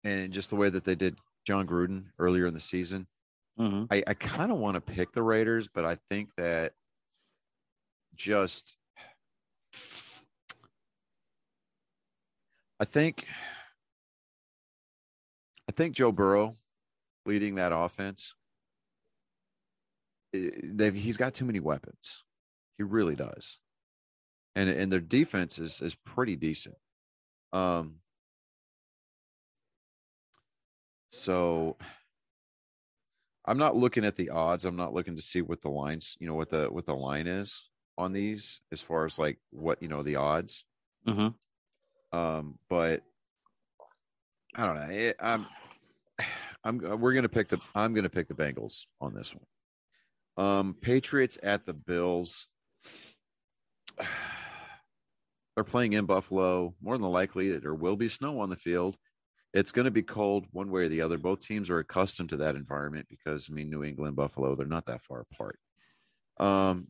and 0.05 0.33
just 0.33 0.51
the 0.51 0.57
way 0.57 0.69
that 0.69 0.85
they 0.85 0.95
did 0.95 1.19
Jon 1.47 1.67
Gruden 1.67 2.07
earlier 2.19 2.47
in 2.47 2.55
the 2.55 2.61
season. 2.61 3.07
Mm-hmm. 3.59 3.85
I, 3.91 4.03
I 4.07 4.15
kind 4.15 4.53
of 4.53 4.59
want 4.59 4.75
to 4.75 4.81
pick 4.81 5.13
the 5.13 5.23
Raiders, 5.23 5.69
but 5.69 5.85
I 5.85 5.97
think 6.09 6.35
that 6.37 6.73
just 8.15 8.77
I 12.79 12.85
think 12.85 13.27
I 15.69 15.73
think 15.73 15.95
Joe 15.95 16.13
Burrow 16.13 16.57
leading 17.25 17.57
that 17.57 17.73
offense. 17.75 18.36
They've, 20.63 20.95
he's 20.95 21.17
got 21.17 21.35
too 21.35 21.45
many 21.45 21.61
weapons. 21.61 22.23
He 22.79 22.85
really 22.85 23.17
does, 23.17 23.59
and 24.55 24.69
and 24.69 24.93
their 24.93 25.01
defense 25.01 25.59
is 25.59 25.81
is 25.81 25.95
pretty 25.95 26.37
decent. 26.37 26.77
Um. 27.53 27.97
So 31.11 31.77
I'm 33.47 33.59
not 33.59 33.77
looking 33.77 34.05
at 34.05 34.17
the 34.17 34.31
odds. 34.31 34.65
I'm 34.65 34.77
not 34.77 34.93
looking 34.93 35.17
to 35.17 35.23
see 35.23 35.41
what 35.41 35.63
the 35.63 35.71
lines, 35.71 36.17
you 36.19 36.27
know, 36.27 36.35
what 36.35 36.51
the 36.51 36.67
what 36.67 36.85
the 36.85 36.95
line 36.95 37.27
is 37.27 37.69
on 37.97 38.13
these 38.13 38.61
as 38.73 38.83
far 38.83 39.05
as 39.05 39.19
like 39.19 39.39
what 39.51 39.81
you 39.81 39.89
know 39.89 40.03
the 40.03 40.17
odds. 40.17 40.65
Mm-hmm. 41.07 42.19
Um, 42.19 42.59
but 42.69 43.03
I 44.57 44.67
don't 44.67 44.75
know. 44.75 44.95
It, 44.95 45.17
I'm, 45.21 45.47
I'm. 46.65 46.79
We're 47.01 47.13
gonna 47.13 47.29
pick 47.29 47.49
the. 47.49 47.61
I'm 47.75 47.95
gonna 47.95 48.09
pick 48.09 48.27
the 48.27 48.35
Bengals 48.35 48.87
on 49.01 49.15
this 49.15 49.35
one. 49.35 49.47
Um, 50.37 50.77
Patriots 50.81 51.39
at 51.43 51.67
the 51.67 51.75
Bills. 51.75 52.47
They're 55.55 55.65
playing 55.65 55.95
in 55.95 56.05
Buffalo. 56.05 56.75
More 56.83 56.99
than 56.99 57.09
likely, 57.09 57.57
there 57.57 57.75
will 57.75 57.97
be 57.97 58.09
snow 58.09 58.41
on 58.41 58.51
the 58.51 58.57
field. 58.57 58.99
It's 59.55 59.73
going 59.73 59.87
to 59.87 59.91
be 59.91 60.03
cold 60.03 60.47
one 60.51 60.71
way 60.71 60.83
or 60.83 60.89
the 60.89 61.01
other. 61.01 61.17
Both 61.17 61.41
teams 61.41 61.71
are 61.71 61.79
accustomed 61.79 62.29
to 62.31 62.37
that 62.39 62.57
environment 62.57 63.07
because 63.09 63.49
I 63.51 63.55
mean, 63.55 63.71
New 63.71 63.83
England, 63.83 64.17
Buffalo, 64.17 64.55
they're 64.55 64.67
not 64.67 64.85
that 64.87 65.03
far 65.03 65.21
apart. 65.21 65.59
Um, 66.39 66.89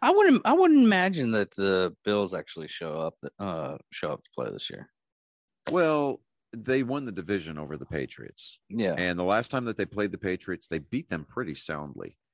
I 0.00 0.12
wouldn't 0.12 0.42
I 0.44 0.52
wouldn't 0.52 0.84
imagine 0.84 1.32
that 1.32 1.54
the 1.56 1.94
Bills 2.04 2.32
actually 2.34 2.68
show 2.68 3.00
up 3.00 3.14
uh 3.40 3.78
show 3.90 4.12
up 4.12 4.22
to 4.22 4.30
play 4.34 4.50
this 4.50 4.70
year. 4.70 4.88
well, 5.72 6.20
they 6.52 6.82
won 6.82 7.04
the 7.04 7.12
division 7.12 7.58
over 7.58 7.76
the 7.76 7.86
Patriots. 7.86 8.58
Yeah. 8.68 8.94
And 8.96 9.18
the 9.18 9.24
last 9.24 9.50
time 9.50 9.64
that 9.66 9.76
they 9.76 9.86
played 9.86 10.12
the 10.12 10.18
Patriots, 10.18 10.66
they 10.66 10.78
beat 10.78 11.08
them 11.08 11.24
pretty 11.28 11.54
soundly. 11.54 12.16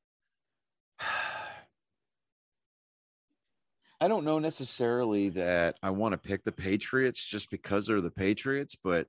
I 3.99 4.09
don't 4.09 4.25
know 4.25 4.39
necessarily 4.39 5.31
that 5.31 5.77
I 5.83 5.89
want 5.91 6.13
to 6.13 6.19
pick 6.19 6.45
the 6.45 6.53
Patriots 6.53 7.25
just 7.25 7.51
because 7.51 7.87
they're 7.87 8.03
the 8.03 8.11
Patriots, 8.11 8.77
but 8.83 9.07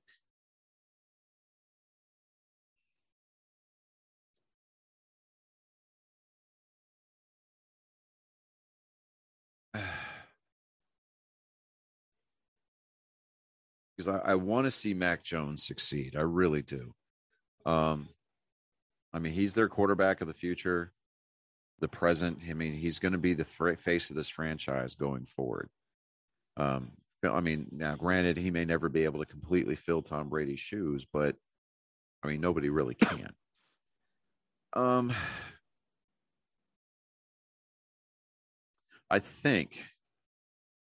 because 13.98 14.08
I, 14.08 14.32
I 14.32 14.34
want 14.36 14.66
to 14.66 14.70
see 14.70 14.94
Mac 14.94 15.24
Jones 15.24 15.66
succeed. 15.66 16.14
I 16.16 16.20
really 16.20 16.62
do. 16.62 16.94
Um, 17.66 18.08
I 19.12 19.18
mean, 19.18 19.32
he's 19.32 19.54
their 19.54 19.68
quarterback 19.68 20.20
of 20.20 20.28
the 20.28 20.34
future, 20.34 20.92
the 21.80 21.88
present. 21.88 22.38
I 22.48 22.54
mean, 22.54 22.74
he's 22.74 23.00
going 23.00 23.12
to 23.12 23.18
be 23.18 23.34
the 23.34 23.44
fr- 23.44 23.74
face 23.74 24.08
of 24.10 24.16
this 24.16 24.28
franchise 24.28 24.94
going 24.94 25.26
forward. 25.26 25.68
Um, 26.56 26.92
I 27.28 27.40
mean, 27.40 27.66
now 27.72 27.96
granted, 27.96 28.36
he 28.36 28.52
may 28.52 28.64
never 28.64 28.88
be 28.88 29.04
able 29.04 29.18
to 29.18 29.26
completely 29.26 29.74
fill 29.74 30.02
Tom 30.02 30.28
Brady's 30.28 30.60
shoes, 30.60 31.04
but 31.12 31.34
I 32.22 32.28
mean, 32.28 32.40
nobody 32.40 32.68
really 32.68 32.94
can. 32.94 33.32
Um, 34.74 35.12
I 39.10 39.18
think 39.18 39.84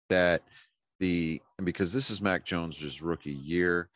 that 0.09 0.43
the 1.03 1.41
and 1.57 1.65
because 1.65 1.91
this 1.91 2.09
is 2.09 2.21
Mac 2.21 2.45
Jones's 2.45 3.01
rookie 3.01 3.33
year, 3.33 3.89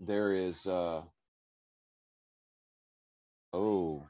there 0.00 0.32
is 0.34 0.66
uh 0.66 1.00
oh 3.54 4.04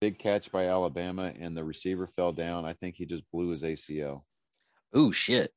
big 0.00 0.18
catch 0.20 0.52
by 0.52 0.66
Alabama 0.68 1.32
and 1.40 1.56
the 1.56 1.64
receiver 1.64 2.06
fell 2.06 2.32
down. 2.32 2.64
I 2.64 2.72
think 2.74 2.94
he 2.96 3.04
just 3.04 3.24
blew 3.32 3.48
his 3.50 3.62
ACL. 3.64 4.22
Oh 4.94 5.10
shit. 5.10 5.52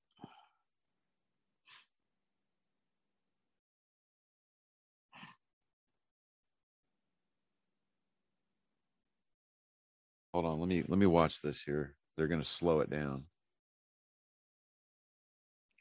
Hold 10.33 10.45
on, 10.45 10.59
let 10.59 10.67
me 10.69 10.83
let 10.87 10.97
me 10.97 11.05
watch 11.05 11.41
this 11.41 11.61
here. 11.61 11.95
They're 12.17 12.27
going 12.27 12.41
to 12.41 12.47
slow 12.47 12.79
it 12.79 12.89
down. 12.89 13.25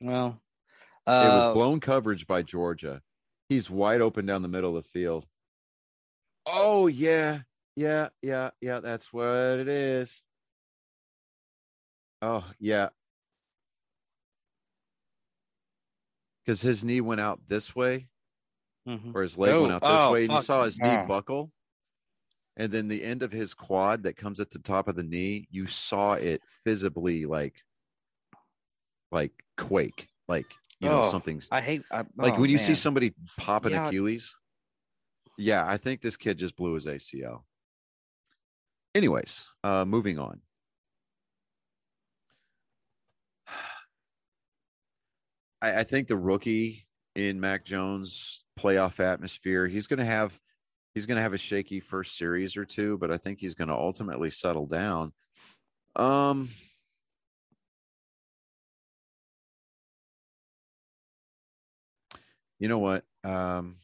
Well, 0.04 0.38
it 1.06 1.10
was 1.10 1.44
uh, 1.44 1.54
blown 1.54 1.80
coverage 1.80 2.26
by 2.26 2.42
Georgia. 2.42 3.00
He's 3.48 3.70
wide 3.70 4.02
open 4.02 4.26
down 4.26 4.42
the 4.42 4.48
middle 4.48 4.76
of 4.76 4.84
the 4.84 4.90
field. 4.90 5.24
Oh 6.44 6.88
yeah, 6.88 7.40
yeah, 7.74 8.10
yeah, 8.20 8.50
yeah. 8.60 8.80
That's 8.80 9.10
what 9.14 9.24
it 9.24 9.66
is. 9.66 10.22
Oh 12.20 12.44
yeah, 12.60 12.90
because 16.44 16.60
his 16.60 16.84
knee 16.84 17.00
went 17.00 17.22
out 17.22 17.40
this 17.48 17.74
way, 17.74 18.08
mhm. 18.86 19.14
or 19.14 19.22
his 19.22 19.38
leg 19.38 19.54
Oh, 19.54 19.62
went 19.62 19.72
out 19.72 19.80
this 19.80 20.00
oh, 20.00 20.12
way, 20.12 20.24
and 20.24 20.32
you 20.34 20.42
saw 20.42 20.64
his 20.64 20.78
knee 20.78 21.02
buckle. 21.08 21.50
And 22.58 22.70
then 22.70 22.88
the 22.88 23.02
end 23.02 23.22
of 23.22 23.32
his 23.32 23.54
quad 23.54 24.02
that 24.02 24.16
comes 24.16 24.38
at 24.38 24.50
the 24.50 24.58
top 24.58 24.86
of 24.86 24.96
the 24.96 25.02
knee, 25.02 25.48
you 25.50 25.66
saw 25.66 26.12
it 26.12 26.42
visibly 26.64 27.24
like, 27.24 27.54
like 29.10 29.32
quake, 29.56 30.08
like 30.28 30.46
you 30.80 30.88
know 30.88 31.02
Oh, 31.02 31.10
something's 31.10 31.48
I 31.50 31.60
hate 31.60 31.82
I, 31.90 32.04
like 32.16 32.34
oh, 32.34 32.40
when 32.40 32.50
you 32.50 32.58
see 32.58 32.74
somebody 32.74 33.14
pop 33.36 33.64
an 33.66 33.72
Yeah. 33.72 33.86
Achilles. 33.88 34.36
Yeah, 35.36 35.64
I 35.66 35.76
think 35.78 36.00
this 36.00 36.16
kid 36.16 36.38
just 36.38 36.56
blew 36.56 36.74
his 36.74 36.86
ACL. 36.86 37.42
Anyways, 38.94 39.46
uh, 39.64 39.84
moving 39.84 40.18
on. 40.18 40.40
I, 45.60 45.80
I 45.80 45.82
think 45.82 46.08
the 46.08 46.16
rookie 46.16 46.86
in 47.16 47.40
Mac 47.40 47.64
Jones 47.64 48.44
playoff 48.58 49.00
atmosphere, 49.00 49.66
he's 49.66 49.86
going 49.86 49.98
to 49.98 50.04
have 50.04 50.38
he's 50.94 51.06
going 51.06 51.16
to 51.16 51.22
have 51.22 51.32
a 51.32 51.38
shaky 51.38 51.80
first 51.80 52.16
series 52.16 52.56
or 52.56 52.64
two, 52.64 52.98
but 52.98 53.10
I 53.10 53.16
think 53.16 53.40
he's 53.40 53.54
going 53.54 53.68
to 53.68 53.74
ultimately 53.74 54.30
settle 54.30 54.66
down. 54.66 55.12
Um, 55.96 56.48
you 62.64 62.68
know 62.68 62.78
what? 62.78 63.04
Um, 63.24 63.76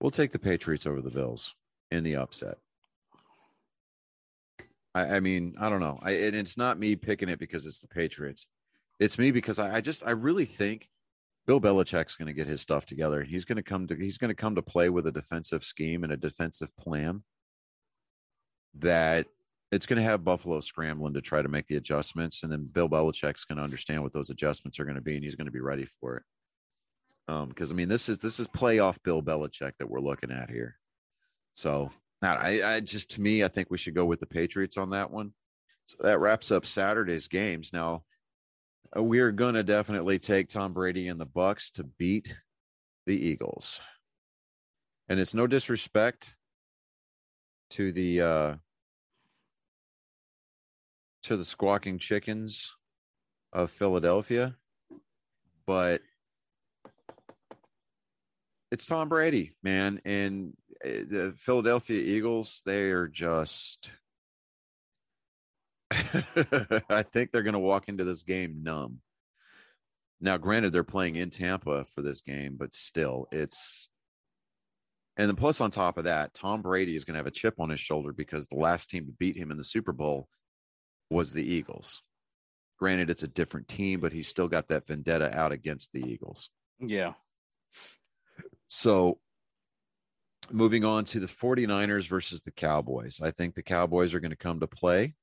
we'll 0.00 0.12
take 0.12 0.30
the 0.30 0.38
Patriots 0.38 0.86
over 0.86 1.00
the 1.00 1.10
Bills 1.10 1.56
in 1.90 2.04
the 2.04 2.14
upset. 2.14 2.58
I, 4.94 5.16
I 5.16 5.20
mean, 5.20 5.56
I 5.58 5.68
don't 5.68 5.80
know. 5.80 5.98
I, 6.00 6.12
and 6.12 6.36
it's 6.36 6.56
not 6.56 6.78
me 6.78 6.94
picking 6.94 7.28
it 7.28 7.40
because 7.40 7.66
it's 7.66 7.80
the 7.80 7.88
Patriots. 7.88 8.46
It's 9.00 9.18
me 9.18 9.32
because 9.32 9.58
I, 9.58 9.78
I 9.78 9.80
just, 9.80 10.06
I 10.06 10.12
really 10.12 10.44
think 10.44 10.88
Bill 11.44 11.60
Belichick's 11.60 12.14
going 12.14 12.28
to 12.28 12.32
get 12.32 12.46
his 12.46 12.60
stuff 12.60 12.86
together. 12.86 13.24
He's 13.24 13.44
going 13.44 13.56
to 13.56 13.64
come 13.64 13.88
to, 13.88 13.96
he's 13.96 14.16
going 14.16 14.28
to 14.28 14.34
come 14.36 14.54
to 14.54 14.62
play 14.62 14.90
with 14.90 15.08
a 15.08 15.12
defensive 15.12 15.64
scheme 15.64 16.04
and 16.04 16.12
a 16.12 16.16
defensive 16.16 16.70
plan 16.76 17.24
that 18.78 19.26
it's 19.72 19.86
going 19.86 19.98
to 19.98 20.02
have 20.02 20.24
Buffalo 20.24 20.60
scrambling 20.60 21.14
to 21.14 21.20
try 21.20 21.42
to 21.42 21.48
make 21.48 21.66
the 21.68 21.76
adjustments, 21.76 22.42
and 22.42 22.50
then 22.50 22.68
Bill 22.72 22.88
Belichick's 22.88 23.44
going 23.44 23.58
to 23.58 23.64
understand 23.64 24.02
what 24.02 24.12
those 24.12 24.30
adjustments 24.30 24.80
are 24.80 24.84
going 24.84 24.96
to 24.96 25.00
be, 25.00 25.14
and 25.14 25.24
he's 25.24 25.36
going 25.36 25.46
to 25.46 25.52
be 25.52 25.60
ready 25.60 25.86
for 26.00 26.16
it. 26.16 26.22
Um, 27.28 27.48
because 27.48 27.70
I 27.70 27.74
mean, 27.74 27.88
this 27.88 28.08
is 28.08 28.18
this 28.18 28.40
is 28.40 28.48
playoff 28.48 28.98
Bill 29.04 29.22
Belichick 29.22 29.72
that 29.78 29.88
we're 29.88 30.00
looking 30.00 30.32
at 30.32 30.50
here. 30.50 30.76
So, 31.54 31.92
I, 32.22 32.62
I 32.62 32.80
just 32.80 33.12
to 33.12 33.20
me, 33.20 33.44
I 33.44 33.48
think 33.48 33.70
we 33.70 33.78
should 33.78 33.94
go 33.94 34.04
with 34.04 34.18
the 34.18 34.26
Patriots 34.26 34.76
on 34.76 34.90
that 34.90 35.10
one. 35.10 35.32
So 35.86 35.98
that 36.02 36.18
wraps 36.18 36.50
up 36.50 36.66
Saturday's 36.66 37.28
games. 37.28 37.72
Now, 37.72 38.04
uh, 38.96 39.02
we 39.02 39.20
are 39.20 39.32
going 39.32 39.54
to 39.54 39.62
definitely 39.62 40.18
take 40.18 40.48
Tom 40.48 40.72
Brady 40.72 41.08
and 41.08 41.20
the 41.20 41.26
Bucks 41.26 41.70
to 41.72 41.84
beat 41.84 42.36
the 43.06 43.14
Eagles, 43.14 43.80
and 45.08 45.20
it's 45.20 45.34
no 45.34 45.46
disrespect 45.46 46.34
to 47.70 47.92
the 47.92 48.20
uh 48.20 48.54
to 51.24 51.36
the 51.36 51.44
squawking 51.44 51.98
chickens 51.98 52.74
of 53.52 53.70
Philadelphia, 53.70 54.56
but 55.66 56.02
it's 58.70 58.86
Tom 58.86 59.08
Brady, 59.08 59.54
man, 59.62 60.00
and 60.04 60.56
uh, 60.84 60.88
the 61.08 61.34
Philadelphia 61.36 62.00
Eagles, 62.00 62.62
they 62.64 62.90
are 62.90 63.08
just 63.08 63.90
I 65.90 67.02
think 67.02 67.32
they're 67.32 67.42
going 67.42 67.54
to 67.54 67.58
walk 67.58 67.88
into 67.88 68.04
this 68.04 68.22
game 68.22 68.62
numb. 68.62 69.00
Now, 70.20 70.36
granted, 70.36 70.72
they're 70.72 70.84
playing 70.84 71.16
in 71.16 71.30
Tampa 71.30 71.84
for 71.84 72.02
this 72.02 72.20
game, 72.20 72.56
but 72.58 72.74
still, 72.74 73.26
it's 73.32 73.88
and 75.16 75.28
then 75.28 75.36
plus 75.36 75.60
on 75.60 75.70
top 75.70 75.98
of 75.98 76.04
that, 76.04 76.32
Tom 76.32 76.62
Brady 76.62 76.94
is 76.94 77.04
going 77.04 77.14
to 77.14 77.18
have 77.18 77.26
a 77.26 77.32
chip 77.32 77.54
on 77.58 77.70
his 77.70 77.80
shoulder 77.80 78.12
because 78.12 78.46
the 78.46 78.56
last 78.56 78.88
team 78.88 79.06
to 79.06 79.12
beat 79.12 79.36
him 79.36 79.50
in 79.50 79.56
the 79.56 79.64
Super 79.64 79.92
Bowl 79.92 80.28
was 81.10 81.32
the 81.32 81.44
Eagles. 81.44 82.02
Granted, 82.78 83.10
it's 83.10 83.22
a 83.22 83.28
different 83.28 83.68
team, 83.68 84.00
but 84.00 84.12
he's 84.12 84.28
still 84.28 84.48
got 84.48 84.68
that 84.68 84.86
vendetta 84.86 85.36
out 85.36 85.52
against 85.52 85.92
the 85.92 86.00
Eagles. 86.06 86.48
yeah. 86.80 87.12
So 88.66 89.18
moving 90.52 90.84
on 90.84 91.04
to 91.06 91.20
the 91.20 91.26
49ers 91.26 92.08
versus 92.08 92.40
the 92.40 92.50
Cowboys. 92.50 93.20
I 93.22 93.30
think 93.30 93.54
the 93.54 93.62
Cowboys 93.62 94.14
are 94.14 94.20
going 94.20 94.30
to 94.30 94.36
come 94.36 94.60
to 94.60 94.66
play 94.66 95.14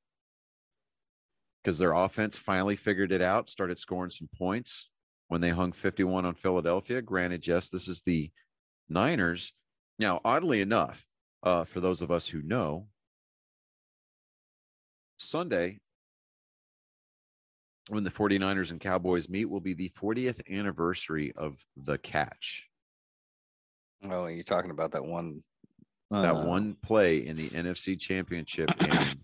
because 1.63 1.77
their 1.77 1.93
offense 1.93 2.37
finally 2.37 2.75
figured 2.75 3.11
it 3.11 3.21
out, 3.21 3.49
started 3.49 3.79
scoring 3.79 4.09
some 4.09 4.29
points 4.37 4.89
when 5.27 5.41
they 5.41 5.49
hung 5.49 5.71
51 5.71 6.25
on 6.25 6.35
Philadelphia. 6.35 7.01
Granted, 7.01 7.47
yes, 7.47 7.69
this 7.69 7.87
is 7.87 8.01
the 8.01 8.31
Niners. 8.89 9.53
Now, 9.99 10.21
oddly 10.23 10.61
enough, 10.61 11.05
uh, 11.43 11.63
for 11.63 11.79
those 11.79 12.01
of 12.01 12.11
us 12.11 12.27
who 12.27 12.41
know, 12.41 12.87
Sunday, 15.17 15.79
when 17.89 18.03
the 18.03 18.11
49ers 18.11 18.71
and 18.71 18.79
Cowboys 18.79 19.29
meet, 19.29 19.45
will 19.45 19.59
be 19.61 19.73
the 19.73 19.89
40th 19.89 20.41
anniversary 20.49 21.33
of 21.35 21.65
the 21.75 21.97
catch. 21.97 22.69
Oh, 24.03 24.27
you're 24.27 24.43
talking 24.43 24.71
about 24.71 24.91
that 24.91 25.05
one. 25.05 25.43
that 26.11 26.35
uh, 26.35 26.43
one 26.43 26.75
play 26.81 27.17
in 27.17 27.35
the 27.35 27.49
NFC 27.49 27.99
Championship 27.99 28.77
game 28.79 29.23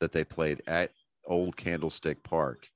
that 0.00 0.12
they 0.12 0.24
played 0.24 0.62
at 0.66 0.92
Old 1.24 1.56
Candlestick 1.56 2.22
Park. 2.22 2.68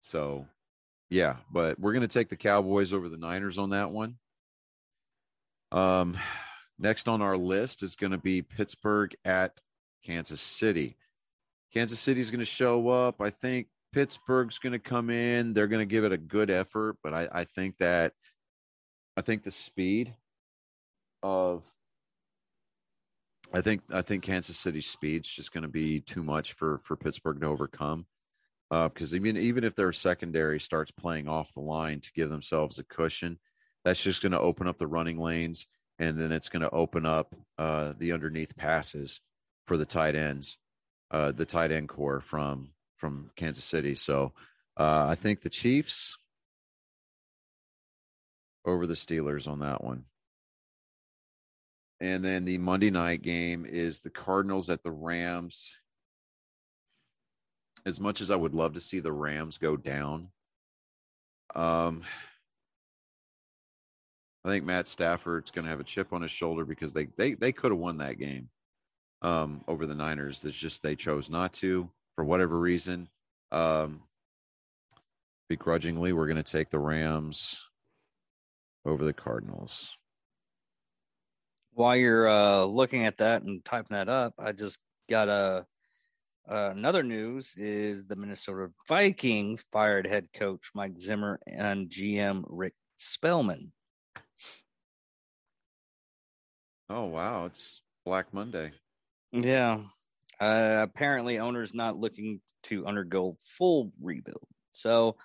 So, 0.00 0.46
yeah, 1.08 1.36
but 1.50 1.80
we're 1.80 1.92
going 1.92 2.02
to 2.02 2.08
take 2.08 2.28
the 2.28 2.36
Cowboys 2.36 2.92
over 2.92 3.08
the 3.08 3.16
Niners 3.16 3.58
on 3.58 3.70
that 3.70 3.90
one. 3.90 4.16
Um, 5.72 6.16
next 6.78 7.08
on 7.08 7.22
our 7.22 7.36
list 7.36 7.82
is 7.82 7.96
going 7.96 8.12
to 8.12 8.18
be 8.18 8.42
Pittsburgh 8.42 9.14
at 9.24 9.60
Kansas 10.04 10.40
City. 10.40 10.96
Kansas 11.72 12.00
City 12.00 12.20
is 12.20 12.30
going 12.30 12.40
to 12.40 12.44
show 12.44 12.88
up. 12.88 13.20
I 13.20 13.30
think 13.30 13.68
Pittsburgh's 13.92 14.58
going 14.58 14.72
to 14.72 14.78
come 14.78 15.10
in. 15.10 15.54
They're 15.54 15.66
going 15.66 15.86
to 15.86 15.92
give 15.92 16.04
it 16.04 16.12
a 16.12 16.18
good 16.18 16.50
effort, 16.50 16.96
but 17.02 17.14
I, 17.14 17.28
I 17.32 17.44
think 17.44 17.78
that 17.78 18.12
I 19.16 19.20
think 19.20 19.42
the 19.44 19.50
speed 19.50 20.14
of 21.22 21.64
I 23.52 23.60
think 23.60 23.82
I 23.92 24.02
think 24.02 24.24
Kansas 24.24 24.56
City's 24.56 24.86
speed's 24.86 25.30
just 25.30 25.52
going 25.52 25.62
to 25.62 25.68
be 25.68 26.00
too 26.00 26.22
much 26.22 26.52
for 26.54 26.80
for 26.82 26.96
Pittsburgh 26.96 27.40
to 27.40 27.46
overcome. 27.46 28.06
Uh, 28.70 28.88
because 28.88 29.14
even 29.14 29.36
even 29.36 29.62
if 29.62 29.74
their 29.76 29.92
secondary 29.92 30.58
starts 30.58 30.90
playing 30.90 31.28
off 31.28 31.54
the 31.54 31.60
line 31.60 32.00
to 32.00 32.12
give 32.12 32.30
themselves 32.30 32.78
a 32.78 32.84
cushion, 32.84 33.38
that's 33.84 34.02
just 34.02 34.22
going 34.22 34.32
to 34.32 34.40
open 34.40 34.66
up 34.66 34.78
the 34.78 34.86
running 34.86 35.18
lanes, 35.18 35.66
and 35.98 36.18
then 36.18 36.32
it's 36.32 36.48
going 36.48 36.62
to 36.62 36.70
open 36.70 37.06
up 37.06 37.34
uh, 37.58 37.92
the 37.98 38.12
underneath 38.12 38.56
passes 38.56 39.20
for 39.66 39.76
the 39.76 39.86
tight 39.86 40.14
ends, 40.14 40.58
uh, 41.10 41.32
the 41.32 41.46
tight 41.46 41.72
end 41.72 41.88
corps 41.88 42.20
from 42.20 42.70
from 42.96 43.30
Kansas 43.36 43.64
City. 43.64 43.94
So 43.94 44.32
uh, 44.78 45.06
I 45.08 45.14
think 45.14 45.42
the 45.42 45.50
Chiefs 45.50 46.16
over 48.64 48.86
the 48.86 48.94
Steelers 48.94 49.46
on 49.46 49.60
that 49.60 49.84
one. 49.84 50.04
And 52.00 52.24
then 52.24 52.44
the 52.44 52.58
Monday 52.58 52.90
night 52.90 53.22
game 53.22 53.66
is 53.66 54.00
the 54.00 54.10
Cardinals 54.10 54.68
at 54.68 54.82
the 54.82 54.90
Rams. 54.90 55.72
As 57.86 58.00
much 58.00 58.20
as 58.20 58.30
I 58.30 58.36
would 58.36 58.54
love 58.54 58.74
to 58.74 58.80
see 58.80 59.00
the 59.00 59.12
Rams 59.12 59.58
go 59.58 59.76
down, 59.76 60.28
um, 61.54 62.02
I 64.44 64.50
think 64.50 64.64
Matt 64.64 64.88
Stafford's 64.88 65.50
going 65.50 65.64
to 65.64 65.70
have 65.70 65.80
a 65.80 65.84
chip 65.84 66.12
on 66.12 66.22
his 66.22 66.30
shoulder 66.30 66.64
because 66.64 66.92
they 66.92 67.06
they 67.16 67.34
they 67.34 67.52
could 67.52 67.72
have 67.72 67.80
won 67.80 67.98
that 67.98 68.18
game 68.18 68.50
um, 69.22 69.64
over 69.66 69.86
the 69.86 69.94
Niners. 69.94 70.44
It's 70.44 70.58
just 70.58 70.82
they 70.82 70.96
chose 70.96 71.30
not 71.30 71.52
to 71.54 71.88
for 72.14 72.24
whatever 72.24 72.58
reason. 72.58 73.08
Um, 73.50 74.02
begrudgingly, 75.48 76.12
we're 76.12 76.26
going 76.26 76.36
to 76.36 76.42
take 76.42 76.70
the 76.70 76.78
Rams 76.78 77.58
over 78.84 79.04
the 79.04 79.12
Cardinals. 79.12 79.96
While 81.72 81.96
you're 81.96 82.28
uh, 82.28 82.64
looking 82.64 83.06
at 83.06 83.16
that 83.18 83.42
and 83.42 83.64
typing 83.64 83.96
that 83.96 84.08
up, 84.08 84.34
I 84.38 84.52
just 84.52 84.78
got 85.08 85.28
a 85.28 85.66
uh, 86.46 86.70
another 86.72 87.02
news 87.02 87.54
is 87.56 88.04
the 88.04 88.16
Minnesota 88.16 88.70
Vikings 88.86 89.64
fired 89.72 90.06
head 90.06 90.28
coach 90.34 90.70
Mike 90.74 90.98
Zimmer 90.98 91.40
and 91.46 91.88
GM 91.88 92.44
Rick 92.48 92.74
Spielman. 93.00 93.70
Oh 96.94 97.06
wow, 97.06 97.46
it's 97.46 97.82
Black 98.06 98.32
Monday. 98.32 98.70
Yeah. 99.32 99.80
Uh, 100.40 100.78
apparently, 100.80 101.40
owners 101.40 101.74
not 101.74 101.98
looking 101.98 102.40
to 102.64 102.86
undergo 102.86 103.36
full 103.58 103.90
rebuild, 104.00 104.46
so 104.70 105.16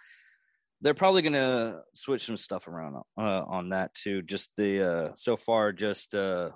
they're 0.82 0.95
probably 0.95 1.21
going 1.21 1.34
to 1.34 1.82
switch 1.93 2.25
some 2.25 2.38
stuff 2.38 2.67
around 2.67 2.95
uh, 3.19 3.43
on 3.43 3.69
that 3.69 3.93
too. 3.93 4.23
Just 4.23 4.49
the 4.58 4.82
uh, 4.82 5.10
so 5.13 5.38
far, 5.38 5.71
just 5.71 6.15
uh, 6.15 6.49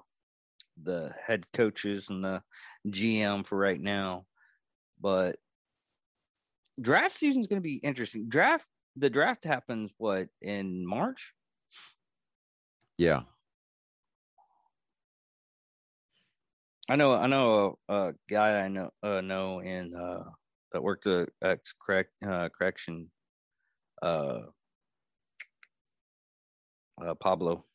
the 0.81 1.13
head 1.27 1.45
coaches 1.53 2.09
and 2.09 2.23
the 2.23 2.41
GM 2.87 3.45
for 3.45 3.55
right 3.55 3.79
now, 3.79 4.25
but 4.99 5.35
draft 6.81 7.13
season 7.13 7.41
is 7.41 7.45
going 7.45 7.61
to 7.61 7.63
be 7.63 7.75
interesting. 7.75 8.29
Draft 8.29 8.65
the 8.95 9.11
draft 9.11 9.45
happens 9.45 9.91
what 9.99 10.29
in 10.41 10.87
March? 10.87 11.33
Yeah, 12.97 13.21
I 16.89 16.95
know, 16.95 17.13
I 17.13 17.27
know 17.27 17.77
a, 17.87 17.93
a 17.93 18.13
guy 18.29 18.63
I 18.63 18.67
know 18.67 18.91
uh, 19.01 19.21
know 19.21 19.59
in 19.59 19.95
uh, 19.95 20.25
that 20.71 20.83
worked 20.83 21.07
at 21.07 21.59
correct 21.81 22.11
uh, 22.25 22.49
correction. 22.49 23.09
Uh, 24.01 24.41
uh, 27.01 27.15
Pablo 27.15 27.65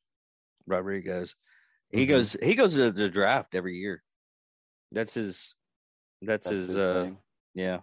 Rodriguez. 0.67 1.35
He 1.91 2.05
Mhm. 2.05 2.09
goes. 2.09 2.37
He 2.43 2.55
goes 2.55 2.75
to 2.75 2.91
the 2.93 3.09
draft 3.09 3.55
every 3.55 3.77
year. 3.77 4.03
That's 4.93 5.15
his. 5.15 5.55
That's, 6.21 6.47
That's 6.47 6.61
his. 6.61 6.69
his 6.69 6.77
uh, 6.77 7.11
yeah. 7.55 7.81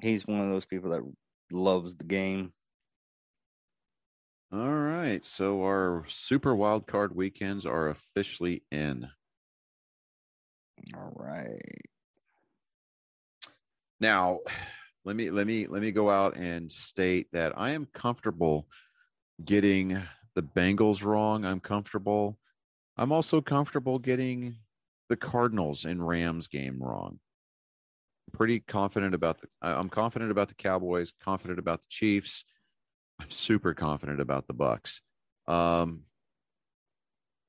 He's 0.00 0.26
one 0.26 0.40
of 0.40 0.50
those 0.50 0.66
people 0.66 0.90
that 0.90 1.02
loves 1.52 1.94
the 1.96 2.04
game. 2.04 2.52
All 4.54 4.72
right. 4.72 5.24
So 5.24 5.62
our 5.62 6.04
super 6.06 6.54
wild 6.54 6.86
card 6.86 7.16
weekends 7.16 7.66
are 7.66 7.88
officially 7.88 8.62
in. 8.70 9.08
All 10.94 11.12
right. 11.16 11.80
Now, 13.98 14.38
let 15.04 15.16
me 15.16 15.30
let 15.30 15.48
me 15.48 15.66
let 15.66 15.82
me 15.82 15.90
go 15.90 16.08
out 16.08 16.36
and 16.36 16.70
state 16.70 17.26
that 17.32 17.58
I 17.58 17.70
am 17.70 17.88
comfortable 17.92 18.68
getting 19.44 20.00
the 20.36 20.42
Bengals 20.42 21.04
wrong. 21.04 21.44
I'm 21.44 21.58
comfortable. 21.58 22.38
I'm 22.96 23.10
also 23.10 23.40
comfortable 23.40 23.98
getting 23.98 24.58
the 25.08 25.16
Cardinals 25.16 25.84
and 25.84 26.06
Rams 26.06 26.46
game 26.46 26.80
wrong. 26.80 27.18
Pretty 28.32 28.60
confident 28.60 29.16
about 29.16 29.40
the 29.40 29.48
I'm 29.62 29.88
confident 29.88 30.30
about 30.30 30.46
the 30.46 30.54
Cowboys, 30.54 31.12
confident 31.20 31.58
about 31.58 31.80
the 31.80 31.88
Chiefs. 31.88 32.44
I'm 33.20 33.30
super 33.30 33.74
confident 33.74 34.20
about 34.20 34.46
the 34.46 34.54
Bucs. 34.54 35.00
Um 35.46 36.04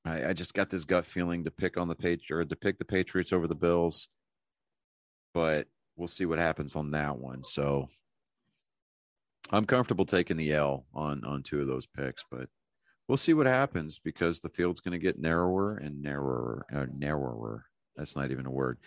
I, 0.04 0.28
I 0.28 0.32
just 0.32 0.54
got 0.54 0.70
this 0.70 0.84
gut 0.84 1.04
feeling 1.04 1.44
to 1.44 1.50
pick 1.50 1.76
on 1.76 1.88
the 1.88 1.94
page 1.94 2.30
or 2.30 2.44
to 2.44 2.56
pick 2.56 2.78
the 2.78 2.84
Patriots 2.84 3.32
over 3.32 3.48
the 3.48 3.54
Bills. 3.54 4.08
But 5.34 5.66
we'll 5.96 6.08
see 6.08 6.26
what 6.26 6.38
happens 6.38 6.76
on 6.76 6.92
that 6.92 7.18
one. 7.18 7.42
So 7.42 7.88
I'm 9.50 9.64
comfortable 9.64 10.06
taking 10.06 10.36
the 10.36 10.52
L 10.52 10.86
on 10.94 11.24
on 11.24 11.42
two 11.42 11.60
of 11.60 11.66
those 11.66 11.86
picks, 11.86 12.24
but 12.30 12.48
we'll 13.06 13.18
see 13.18 13.34
what 13.34 13.46
happens 13.46 13.98
because 13.98 14.40
the 14.40 14.48
field's 14.48 14.80
going 14.80 14.92
to 14.92 14.98
get 14.98 15.18
narrower 15.18 15.76
and 15.76 16.02
narrower, 16.02 16.66
uh, 16.74 16.86
narrower. 16.92 17.66
That's 17.96 18.16
not 18.16 18.30
even 18.30 18.46
a 18.46 18.50
word. 18.50 18.78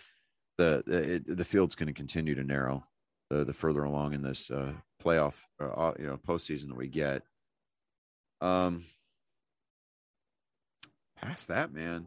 The 0.58 0.82
the, 0.86 1.14
it, 1.14 1.36
the 1.36 1.44
field's 1.44 1.74
going 1.74 1.86
to 1.86 1.92
continue 1.92 2.34
to 2.34 2.44
narrow 2.44 2.84
the 3.30 3.44
the 3.44 3.54
further 3.54 3.84
along 3.84 4.12
in 4.12 4.22
this 4.22 4.50
uh, 4.50 4.72
playoff, 5.02 5.36
uh, 5.60 5.92
you 5.98 6.06
know, 6.06 6.18
postseason 6.18 6.68
that 6.68 6.76
we 6.76 6.88
get. 6.88 7.22
Um, 8.40 8.84
past 11.16 11.48
that, 11.48 11.72
man, 11.72 12.06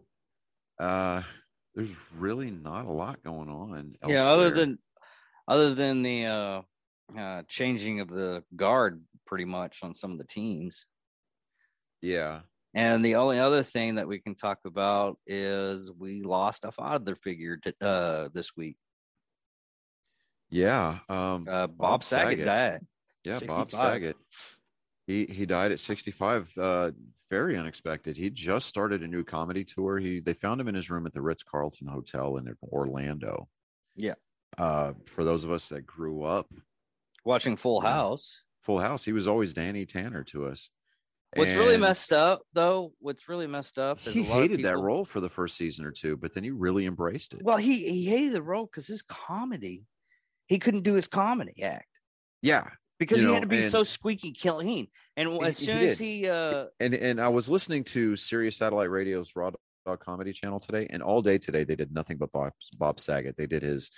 uh, 0.79 1.21
there's 1.75 1.95
really 2.17 2.51
not 2.51 2.85
a 2.85 2.91
lot 2.91 3.23
going 3.23 3.49
on. 3.49 3.95
Yeah. 4.07 4.27
Other 4.27 4.51
than 4.51 4.79
other 5.47 5.73
than 5.73 6.01
the 6.03 6.25
uh, 6.25 6.61
uh, 7.17 7.43
changing 7.47 7.99
of 7.99 8.09
the 8.09 8.43
guard, 8.55 9.03
pretty 9.25 9.45
much 9.45 9.79
on 9.83 9.93
some 9.95 10.11
of 10.11 10.17
the 10.17 10.23
teams. 10.25 10.85
yeah, 12.01 12.41
And 12.73 13.03
the 13.03 13.15
only 13.15 13.39
other 13.39 13.63
thing 13.63 13.95
that 13.95 14.07
we 14.07 14.19
can 14.19 14.35
talk 14.35 14.59
about 14.65 15.17
is 15.25 15.91
we 15.91 16.21
lost 16.21 16.65
a 16.65 16.71
father 16.71 17.15
figure 17.15 17.57
to, 17.57 17.73
uh, 17.81 18.29
this 18.33 18.55
week. 18.55 18.77
Yeah. 20.53 20.99
Um, 21.09 21.45
Uh, 21.47 21.67
Bob, 21.67 21.77
Bob 21.77 22.03
Saget, 22.03 22.39
Saget. 22.39 22.45
died. 22.45 22.79
Yeah, 23.25 23.39
Bob 23.47 23.71
65. 23.71 23.79
Saget. 23.79 24.17
He 25.07 25.25
he 25.25 25.45
died 25.45 25.71
at 25.71 25.79
65. 25.79 26.57
Uh, 26.57 26.91
very 27.29 27.57
unexpected. 27.57 28.15
He 28.15 28.29
just 28.29 28.67
started 28.67 29.01
a 29.01 29.07
new 29.07 29.23
comedy 29.23 29.63
tour. 29.65 29.97
He 29.97 30.19
they 30.19 30.33
found 30.33 30.61
him 30.61 30.67
in 30.67 30.75
his 30.75 30.89
room 30.89 31.05
at 31.05 31.13
the 31.13 31.21
Ritz 31.21 31.43
Carlton 31.43 31.87
Hotel 31.87 32.37
in 32.37 32.55
Orlando. 32.63 33.49
Yeah. 33.95 34.13
Uh, 34.57 34.93
for 35.07 35.23
those 35.23 35.43
of 35.43 35.51
us 35.51 35.69
that 35.69 35.85
grew 35.85 36.23
up 36.23 36.47
Watching 37.25 37.55
Full. 37.57 37.81
House. 37.81 38.41
Full 38.61 38.79
House, 38.79 39.03
he 39.03 39.13
was 39.13 39.27
always 39.27 39.53
Danny 39.53 39.85
Tanner 39.85 40.23
to 40.25 40.45
us. 40.45 40.69
What's 41.35 41.53
really 41.53 41.77
messed 41.77 42.13
up, 42.13 42.43
though, 42.53 42.93
what's 42.99 43.27
really 43.27 43.47
messed 43.47 43.79
up 43.79 44.05
is 44.05 44.13
He 44.13 44.19
a 44.25 44.29
lot 44.29 44.35
of 44.43 44.51
hated 44.51 44.65
that 44.65 44.77
role 44.77 45.03
for 45.03 45.19
the 45.19 45.29
first 45.29 45.57
season 45.57 45.83
or 45.85 45.91
two, 45.91 46.15
but 46.15 46.33
then 46.33 46.43
he 46.43 46.51
really 46.51 46.85
embraced 46.85 47.33
it. 47.33 47.41
Well, 47.41 47.57
he 47.57 47.89
he 47.89 48.05
hated 48.05 48.33
the 48.33 48.43
role 48.43 48.65
because 48.67 48.85
his 48.85 49.01
comedy, 49.01 49.85
he 50.53 50.59
couldn't 50.59 50.83
do 50.83 50.93
his 50.93 51.07
comedy 51.07 51.63
act 51.63 51.87
yeah, 52.41 52.67
because 52.99 53.19
You 53.21 53.27
he 53.27 53.27
know, 53.29 53.33
had 53.35 53.41
to 53.43 53.47
be 53.47 53.61
and- 53.63 53.71
so 53.71 53.83
squeaky 53.83 54.33
clean. 54.33 54.87
And 55.17 55.29
He- 55.29 55.39
as 55.41 55.57
he 55.57 55.65
soon 55.65 55.77
as 55.79 55.97
he, 55.97 56.27
uh, 56.29 56.65
and 56.79 56.93
and 56.93 57.19
I 57.21 57.29
was 57.29 57.49
listening 57.49 57.83
to 57.95 58.15
Sirius 58.15 58.57
Satellite 58.57 58.89
Radio's 58.89 59.31
Raw 59.35 59.51
Dog 59.85 59.99
Comedy 60.01 60.33
Channel 60.33 60.59
today, 60.59 60.85
and 60.89 61.01
all 61.01 61.21
day 61.21 61.37
today 61.37 61.63
they 61.63 61.75
did 61.75 61.91
nothing 61.93 62.17
but 62.17 62.31
Bob, 62.31 62.51
Bob 62.77 62.99
Saget. 62.99 63.35
They 63.37 63.47
did 63.47 63.63
his, 63.63 63.89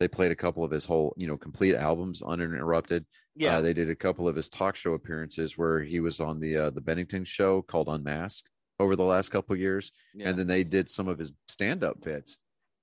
they 0.00 0.08
played 0.08 0.32
a 0.32 0.36
couple 0.36 0.64
of 0.64 0.70
his 0.70 0.84
whole, 0.86 1.14
you 1.16 1.26
know, 1.26 1.36
complete 1.36 1.74
albums 1.76 2.22
uninterrupted. 2.22 3.04
yeah, 3.36 3.56
Uh, 3.58 3.60
they 3.60 3.72
did 3.74 3.88
a 3.90 3.94
couple 3.96 4.26
of 4.26 4.34
his 4.36 4.48
talk 4.48 4.76
show 4.76 4.94
appearances 4.94 5.56
where 5.58 5.80
he 5.82 6.00
was 6.00 6.20
on 6.20 6.40
the 6.40 6.56
uh, 6.56 6.70
the 6.70 6.80
Bennington 6.80 7.24
show 7.24 7.62
called 7.62 7.88
Unmasked 7.88 8.48
over 8.78 8.96
the 8.96 9.04
last 9.04 9.28
couple 9.30 9.52
of 9.54 9.60
years, 9.60 9.92
yeah. 10.14 10.28
and 10.28 10.38
then 10.38 10.46
they 10.46 10.64
did 10.64 10.90
some 10.90 11.06
of 11.08 11.18
his 11.18 11.32
stand 11.48 11.84
up 11.84 12.00
bits. 12.02 12.38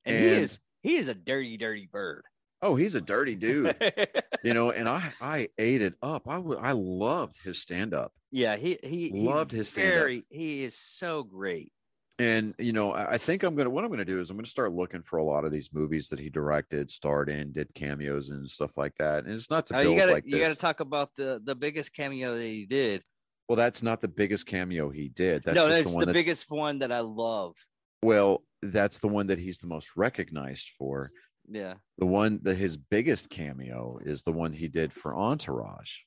and 0.06 0.16
he 0.16 0.26
is 0.44 0.60
he 0.84 0.96
is 0.98 1.08
a 1.08 1.16
dirty, 1.16 1.58
dirty 1.58 1.90
bird. 1.92 2.24
Oh, 2.62 2.76
he's 2.76 2.96
a 2.96 3.02
dirty 3.02 3.36
dude, 3.36 3.76
you 4.44 4.54
know, 4.54 4.72
and 4.72 4.90
I 4.90 5.14
I 5.22 5.50
ate 5.58 5.82
it 5.82 5.94
up. 6.02 6.28
I 6.28 6.38
I 6.38 6.72
loved 6.72 7.38
his 7.44 7.62
stand 7.62 7.94
up. 7.94 8.14
yeah, 8.32 8.56
he 8.56 8.78
he 8.84 9.12
Loved 9.14 9.52
his 9.52 9.70
stand-up. 9.70 10.24
He 10.30 10.64
is 10.64 10.76
so 10.78 11.24
great. 11.24 11.72
and 12.20 12.56
you 12.58 12.74
know 12.74 12.94
i 12.94 13.12
I 13.14 13.18
think 13.20 13.44
i'm 13.44 13.54
gonna 13.56 13.70
what 13.70 13.84
i'm 13.84 13.92
gonna 13.92 14.04
do 14.14 14.20
is 14.20 14.32
i'm 14.32 14.38
gonna 14.38 14.48
start 14.48 14.72
looking 14.72 15.04
for 15.04 15.18
a 15.18 15.24
lot 15.24 15.46
of 15.46 15.52
these 15.52 15.70
movies 15.72 16.10
that 16.10 16.18
he 16.20 16.30
directed 16.32 16.90
starred 16.90 17.30
in 17.30 17.54
did 17.54 17.72
cameos 17.76 18.30
and 18.32 18.50
stuff 18.50 18.76
like 18.76 18.96
that 18.98 19.26
and 19.26 19.34
it's 19.36 19.52
not 19.52 19.68
to 19.68 19.76
Uh, 19.76 19.82
build 19.84 19.94
you 19.94 20.00
gotta 20.00 20.14
like 20.14 20.24
you 20.26 20.40
gotta 20.40 20.56
talk 20.56 20.80
about 20.80 21.10
the 21.16 21.40
the 21.46 21.54
biggest 21.54 21.94
cameo 21.94 22.36
that 22.36 22.44
he 22.44 22.66
did. 22.66 23.04
well 23.48 23.56
that's 23.56 23.84
not 23.84 24.02
the 24.02 24.08
biggest 24.08 24.48
cameo 24.48 24.90
he 24.90 25.10
did 25.10 25.44
that's 25.44 25.56
no, 25.56 25.70
that's 25.70 25.94
the 25.94 26.00
the, 26.00 26.06
that's 26.08 26.18
biggest 26.20 26.50
one 26.50 26.80
that 26.80 26.92
I 26.92 27.02
love. 27.02 27.56
well 28.02 28.44
that's 28.64 28.98
the 28.98 29.08
one 29.08 29.28
that 29.28 29.38
he's 29.38 29.60
the 29.60 29.68
most 29.68 29.96
recognized 29.96 30.70
for 30.80 31.12
Yeah, 31.48 31.76
the 31.98 32.06
one 32.06 32.40
that 32.44 32.56
his 32.56 32.78
biggest 32.78 33.30
cameo 33.30 34.00
is 34.04 34.24
the 34.24 34.34
one 34.34 34.54
he 34.54 34.68
did 34.68 34.94
for 34.94 35.16
entourage. 35.16 36.00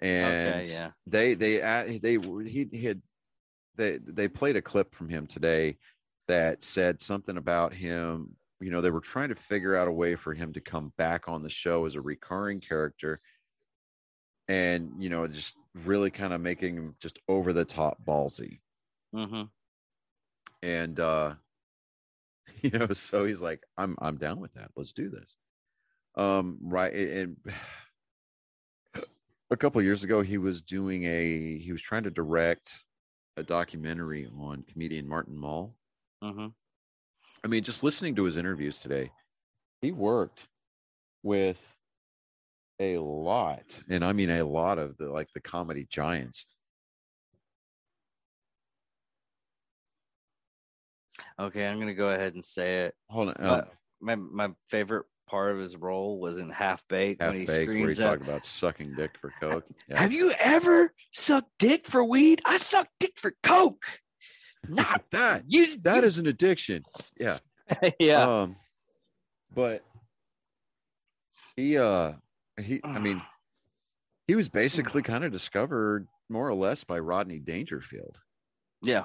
And 0.00 0.60
okay, 0.60 0.72
yeah, 0.72 0.90
they 1.06 1.34
they 1.34 1.98
they 2.00 2.18
he, 2.48 2.68
he 2.72 2.84
had 2.84 3.02
they 3.76 3.98
they 3.98 4.28
played 4.28 4.56
a 4.56 4.62
clip 4.62 4.94
from 4.94 5.08
him 5.08 5.26
today 5.26 5.78
that 6.28 6.62
said 6.62 7.02
something 7.02 7.36
about 7.36 7.74
him 7.74 8.36
you 8.60 8.70
know 8.70 8.80
they 8.80 8.90
were 8.90 9.00
trying 9.00 9.28
to 9.28 9.34
figure 9.34 9.76
out 9.76 9.88
a 9.88 9.92
way 9.92 10.14
for 10.14 10.34
him 10.34 10.52
to 10.52 10.60
come 10.60 10.92
back 10.96 11.28
on 11.28 11.42
the 11.42 11.48
show 11.48 11.84
as 11.84 11.96
a 11.96 12.00
recurring 12.00 12.60
character 12.60 13.18
and 14.46 14.92
you 15.02 15.08
know 15.08 15.26
just 15.26 15.56
really 15.84 16.10
kind 16.10 16.32
of 16.32 16.40
making 16.40 16.76
him 16.76 16.94
just 17.00 17.18
over 17.28 17.52
the 17.52 17.64
top 17.64 17.98
ballsy. 18.04 18.60
Hmm 19.12 19.42
and 20.62 20.98
uh 21.00 21.34
you 22.72 22.78
know 22.78 22.88
so 22.88 23.24
he's 23.24 23.40
like 23.42 23.62
i'm 23.76 23.96
i'm 24.00 24.16
down 24.16 24.40
with 24.40 24.54
that. 24.54 24.70
Let's 24.76 24.92
do 24.92 25.08
this. 25.08 25.36
Um 26.14 26.58
right 26.62 26.92
and 26.94 27.36
a 29.50 29.56
couple 29.56 29.78
of 29.80 29.84
years 29.84 30.04
ago 30.04 30.22
he 30.22 30.38
was 30.38 30.62
doing 30.62 31.04
a 31.04 31.58
he 31.58 31.72
was 31.72 31.82
trying 31.82 32.04
to 32.04 32.10
direct 32.10 32.84
a 33.36 33.42
documentary 33.42 34.28
on 34.38 34.62
comedian 34.62 35.08
martin 35.08 35.36
mull. 35.36 35.76
Hmm 36.22 36.48
i 37.44 37.48
mean 37.48 37.64
just 37.64 37.82
listening 37.82 38.14
to 38.14 38.24
his 38.24 38.36
interviews 38.36 38.78
today 38.78 39.10
he 39.80 39.90
worked 39.90 40.46
with 41.22 41.76
a 42.78 42.98
lot 42.98 43.82
and 43.88 44.04
i 44.04 44.12
mean 44.12 44.30
a 44.30 44.44
lot 44.44 44.78
of 44.78 44.96
the 44.96 45.08
like 45.10 45.28
the 45.34 45.40
comedy 45.40 45.86
giants 45.90 46.46
Okay, 51.38 51.66
I'm 51.66 51.78
gonna 51.78 51.94
go 51.94 52.08
ahead 52.08 52.34
and 52.34 52.44
say 52.44 52.84
it. 52.84 52.94
Hold 53.08 53.28
on. 53.28 53.36
My, 53.40 53.48
Um, 53.60 53.66
my 54.00 54.14
my 54.48 54.54
favorite 54.68 55.06
part 55.28 55.54
of 55.54 55.60
his 55.60 55.76
role 55.76 56.20
was 56.20 56.38
in 56.38 56.50
Half 56.50 56.86
Baked 56.88 57.20
when 57.22 57.32
he 57.34 57.38
baked, 57.46 57.48
where 57.48 57.60
he 57.76 57.82
screams 57.82 58.00
out, 58.00 58.10
talked 58.18 58.22
about 58.22 58.44
sucking 58.44 58.94
dick 58.96 59.16
for 59.18 59.32
coke. 59.40 59.64
Yeah. 59.88 60.00
Have 60.00 60.12
you 60.12 60.32
ever 60.38 60.92
sucked 61.12 61.50
dick 61.58 61.86
for 61.86 62.04
weed? 62.04 62.42
I 62.44 62.56
sucked 62.58 62.90
dick 63.00 63.12
for 63.16 63.34
coke. 63.42 63.84
Not 64.68 65.02
that 65.12 65.44
you. 65.48 65.78
that 65.78 65.98
you- 65.98 66.02
is 66.06 66.18
an 66.18 66.26
addiction. 66.26 66.84
Yeah. 67.18 67.38
yeah. 67.98 68.42
Um, 68.42 68.56
but 69.54 69.82
he, 71.56 71.78
uh, 71.78 72.12
he, 72.60 72.80
I 72.84 72.98
mean, 72.98 73.22
he 74.26 74.34
was 74.34 74.48
basically 74.48 75.02
kind 75.02 75.24
of 75.24 75.32
discovered 75.32 76.08
more 76.28 76.48
or 76.48 76.54
less 76.54 76.84
by 76.84 76.98
Rodney 76.98 77.38
Dangerfield. 77.38 78.18
yeah. 78.82 79.04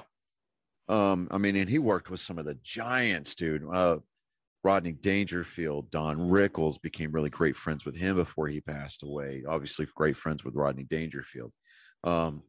Um, 0.88 1.28
I 1.30 1.38
mean, 1.38 1.56
and 1.56 1.68
he 1.68 1.78
worked 1.78 2.10
with 2.10 2.20
some 2.20 2.38
of 2.38 2.44
the 2.46 2.54
giants, 2.62 3.34
dude. 3.34 3.62
Uh, 3.70 3.98
Rodney 4.64 4.92
Dangerfield, 4.92 5.90
Don 5.90 6.16
Rickles 6.30 6.80
became 6.80 7.12
really 7.12 7.30
great 7.30 7.56
friends 7.56 7.84
with 7.84 7.96
him 7.96 8.16
before 8.16 8.48
he 8.48 8.60
passed 8.60 9.02
away. 9.02 9.44
Obviously, 9.46 9.86
great 9.94 10.16
friends 10.16 10.44
with 10.44 10.54
Rodney 10.54 10.84
Dangerfield. 10.84 11.52
Um, 12.04 12.42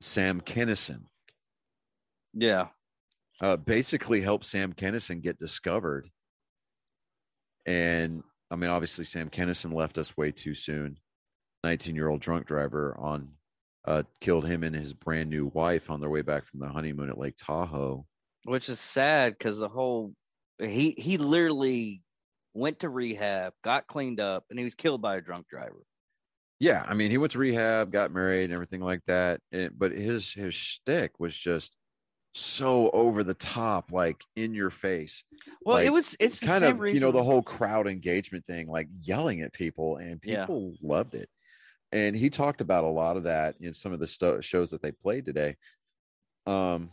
Sam 0.00 0.40
Kinison, 0.40 1.06
Yeah. 2.32 2.68
uh, 3.40 3.56
basically 3.56 4.20
helped 4.20 4.44
Sam 4.44 4.72
Kinison 4.72 5.22
get 5.22 5.38
discovered. 5.38 6.08
And 7.66 8.22
I 8.50 8.56
mean, 8.56 8.70
obviously, 8.70 9.04
Sam 9.04 9.28
Kinison 9.28 9.72
left 9.74 9.98
us 9.98 10.16
way 10.16 10.30
too 10.32 10.54
soon. 10.54 10.98
19 11.64 11.96
year 11.96 12.08
old 12.08 12.20
drunk 12.20 12.46
driver 12.46 12.96
on 12.98 13.37
uh, 13.88 14.02
killed 14.20 14.46
him 14.46 14.62
and 14.62 14.76
his 14.76 14.92
brand 14.92 15.30
new 15.30 15.46
wife 15.46 15.88
on 15.88 16.00
their 16.00 16.10
way 16.10 16.20
back 16.20 16.44
from 16.44 16.60
the 16.60 16.68
honeymoon 16.68 17.08
at 17.08 17.16
Lake 17.16 17.36
Tahoe. 17.38 18.06
Which 18.44 18.68
is 18.68 18.78
sad 18.78 19.32
because 19.32 19.58
the 19.58 19.68
whole 19.68 20.14
he 20.58 20.90
he 20.92 21.16
literally 21.16 22.02
went 22.52 22.80
to 22.80 22.88
rehab, 22.90 23.54
got 23.64 23.86
cleaned 23.86 24.20
up, 24.20 24.44
and 24.50 24.58
he 24.58 24.64
was 24.64 24.74
killed 24.74 25.00
by 25.00 25.16
a 25.16 25.20
drunk 25.22 25.48
driver. 25.48 25.82
Yeah, 26.60 26.84
I 26.86 26.94
mean, 26.94 27.10
he 27.10 27.18
went 27.18 27.32
to 27.32 27.38
rehab, 27.38 27.90
got 27.90 28.12
married, 28.12 28.44
and 28.44 28.52
everything 28.52 28.80
like 28.80 29.02
that. 29.06 29.40
And, 29.52 29.78
but 29.78 29.92
his 29.92 30.32
his 30.34 30.54
shtick 30.54 31.18
was 31.18 31.36
just 31.36 31.74
so 32.34 32.90
over 32.90 33.24
the 33.24 33.34
top, 33.34 33.90
like 33.90 34.22
in 34.36 34.54
your 34.54 34.70
face. 34.70 35.24
Well, 35.64 35.78
it 35.78 35.90
was 35.90 36.14
it's 36.20 36.40
the 36.40 36.46
kind 36.46 36.64
of 36.64 36.80
reason. 36.80 36.98
you 36.98 37.04
know 37.06 37.12
the 37.12 37.24
whole 37.24 37.42
crowd 37.42 37.86
engagement 37.86 38.44
thing 38.44 38.68
like 38.68 38.88
yelling 38.90 39.40
at 39.40 39.52
people 39.54 39.96
and 39.96 40.20
Yeah. 40.22 40.44
people 40.46 40.74
loved 40.82 41.14
it 41.14 41.30
and 41.92 42.14
he 42.16 42.30
talked 42.30 42.60
about 42.60 42.84
a 42.84 42.88
lot 42.88 43.16
of 43.16 43.24
that 43.24 43.56
in 43.60 43.72
some 43.72 43.92
of 43.92 44.00
the 44.00 44.06
sto- 44.06 44.40
shows 44.40 44.70
that 44.70 44.82
they 44.82 44.92
played 44.92 45.24
today. 45.24 45.56
Um 46.46 46.90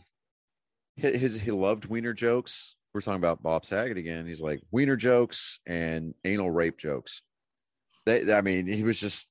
hi- 1.00 1.10
his 1.16 1.40
he 1.40 1.50
loved 1.50 1.86
wiener 1.86 2.12
jokes. 2.12 2.74
We're 2.94 3.00
talking 3.02 3.20
about 3.20 3.42
bob 3.42 3.64
saget 3.64 3.98
again. 3.98 4.26
He's 4.26 4.40
like 4.40 4.60
wiener 4.70 4.96
jokes 4.96 5.60
and 5.66 6.14
anal 6.24 6.50
rape 6.50 6.78
jokes. 6.78 7.22
They 8.06 8.32
i 8.32 8.40
mean 8.40 8.66
he 8.66 8.84
was 8.84 8.98
just 8.98 9.28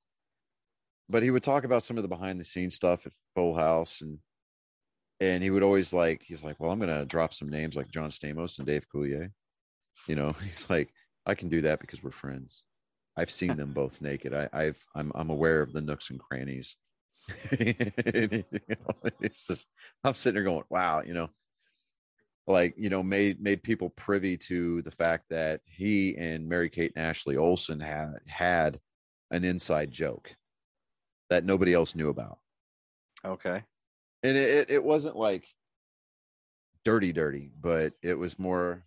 but 1.10 1.24
he 1.24 1.32
would 1.32 1.44
talk 1.44 1.64
about 1.64 1.84
some 1.84 1.98
of 1.98 2.04
the 2.04 2.10
behind 2.10 2.40
the 2.40 2.46
scenes 2.46 2.76
stuff 2.76 3.06
at 3.06 3.14
full 3.36 3.56
house 3.56 4.02
and 4.02 4.20
and 5.20 5.44
he 5.44 5.50
would 5.50 5.64
always 5.64 5.94
like 5.94 6.24
he's 6.24 6.44
like 6.44 6.60
well 6.60 6.72
i'm 6.72 6.80
gonna 6.80 7.06
drop 7.06 7.34
some 7.34 7.50
names 7.50 7.76
like 7.76 7.90
john 7.90 8.10
stamos 8.10 8.58
and 8.58 8.68
dave 8.68 8.88
coulier. 8.94 9.32
You 10.08 10.16
know 10.16 10.32
he's 10.44 10.70
like 10.70 10.94
i 11.26 11.36
can 11.36 11.50
do 11.50 11.62
that 11.62 11.80
because 11.80 12.04
we're 12.04 12.12
friends 12.12 12.64
i've 13.18 13.32
seen 13.32 13.56
them 13.56 13.72
both 13.74 14.02
naked. 14.02 14.34
I, 14.34 14.50
i've 14.54 14.84
i'm 14.96 15.12
i'm 15.16 15.30
aware 15.30 15.62
of 15.62 15.74
the 15.74 15.82
nooks 15.82 16.10
and 16.10 16.20
crannies. 16.20 16.76
You 17.52 17.74
know, 18.70 19.12
it's 19.20 19.48
just 19.48 19.68
i'm 20.04 20.14
sitting 20.14 20.36
there 20.36 20.44
going 20.44 20.64
wow 20.70 21.02
you 21.06 21.14
know? 21.14 21.30
Like 22.48 22.76
you 22.78 22.90
know 22.90 23.02
made 23.02 23.42
made 23.42 23.64
people 23.64 23.90
privy 23.90 24.38
to 24.38 24.84
the 24.84 24.92
fact 24.92 25.26
that 25.32 25.62
he 25.66 26.16
and 26.16 26.48
mary 26.48 26.70
kate 26.70 26.94
and 26.96 27.04
ashley 27.04 27.38
olsen 27.38 27.80
had 27.80 28.12
had 28.28 28.80
an 29.32 29.44
inside 29.44 29.90
joke 29.90 30.36
that 31.32 31.44
nobody 31.44 31.74
else 31.74 31.96
knew 31.96 32.10
about. 32.10 32.38
Okay. 33.26 33.64
and 34.22 34.38
it, 34.38 34.50
it, 34.50 34.70
it 34.70 34.84
wasn't 34.84 35.16
like 35.16 35.48
dirty 36.84 37.12
dirty 37.12 37.50
but 37.60 37.94
it 38.04 38.20
was 38.20 38.38
more 38.38 38.86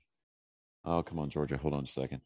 oh 0.84 1.02
come 1.02 1.18
on 1.18 1.28
georgia. 1.28 1.56
Hold 1.56 1.74
on 1.74 1.82
a 1.82 1.88
second 1.88 2.20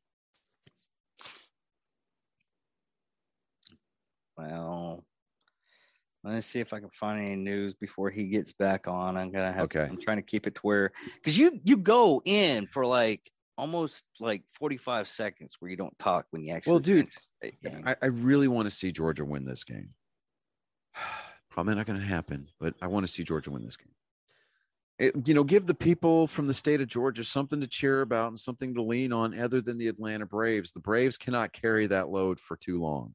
Well, 4.51 6.35
let's 6.35 6.47
see 6.47 6.61
if 6.61 6.73
I 6.73 6.81
can 6.81 6.91
find 6.91 7.27
any 7.27 7.37
news 7.37 7.75
before 7.75 8.11
he 8.11 8.25
gets 8.25 8.53
back 8.53 8.89
on. 8.89 9.17
I'm 9.17 9.31
gonna 9.31 9.53
have. 9.53 9.65
Okay. 9.65 9.85
I'm 9.85 10.01
trying 10.01 10.19
to 10.19 10.23
keep 10.23 10.47
it 10.47 10.55
to 10.57 10.61
where 10.63 10.93
because 11.15 11.37
you 11.37 11.61
you 11.65 11.77
go 11.77 12.23
in 12.25 12.67
for 12.67 12.87
like 12.87 13.31
almost 13.59 14.05
like 14.21 14.43
45 14.53 15.09
seconds 15.09 15.57
where 15.59 15.71
you 15.71 15.77
don't 15.77 15.97
talk 15.99 16.27
when 16.31 16.43
you 16.43 16.55
actually. 16.55 16.73
Well, 16.73 16.81
dude, 16.81 17.09
finish 17.41 17.55
the 17.63 17.71
game. 17.71 17.83
I, 17.87 17.97
I 18.03 18.07
really 18.07 18.49
want 18.49 18.67
to 18.67 18.71
see 18.71 18.93
georgia 18.93 19.25
win 19.25 19.45
this 19.45 19.65
game 19.65 19.91
probably 21.51 21.75
not 21.75 21.87
going 21.87 22.01
to 22.01 22.07
happen 22.07 22.49
but 22.59 22.75
i 22.81 22.87
want 22.87 23.07
to 23.07 23.13
see 23.13 23.23
georgia 23.23 23.51
win 23.51 23.65
this 23.65 23.77
game 23.77 23.93
it, 24.99 25.29
you 25.29 25.35
know 25.35 25.45
give 25.45 25.67
the 25.67 25.75
people 25.75 26.27
from 26.27 26.47
the 26.47 26.55
state 26.55 26.81
of 26.81 26.89
georgia 26.89 27.25
something 27.25 27.61
to 27.61 27.67
cheer 27.67 28.01
about 28.01 28.29
and 28.29 28.41
something 28.41 28.75
to 28.75 28.83
lean 28.83 29.13
on 29.13 29.39
other 29.39 29.61
than 29.61 29.79
the 29.79 29.89
atlanta 29.89 30.27
braves 30.27 30.73
the 30.73 30.81
braves 30.81 31.17
cannot 31.17 31.53
carry 31.53 31.87
that 31.87 32.09
load 32.09 32.41
for 32.41 32.57
too 32.57 32.81
long 32.81 33.15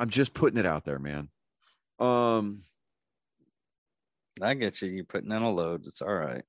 i'm 0.00 0.10
just 0.10 0.34
putting 0.34 0.58
it 0.58 0.66
out 0.66 0.84
there 0.84 0.98
man 0.98 1.28
um 2.00 2.62
I 4.42 4.54
get 4.54 4.80
you. 4.80 4.88
You're 4.88 5.04
putting 5.04 5.32
in 5.32 5.42
a 5.42 5.50
load. 5.50 5.86
It's 5.86 6.00
all 6.00 6.14
right. 6.14 6.42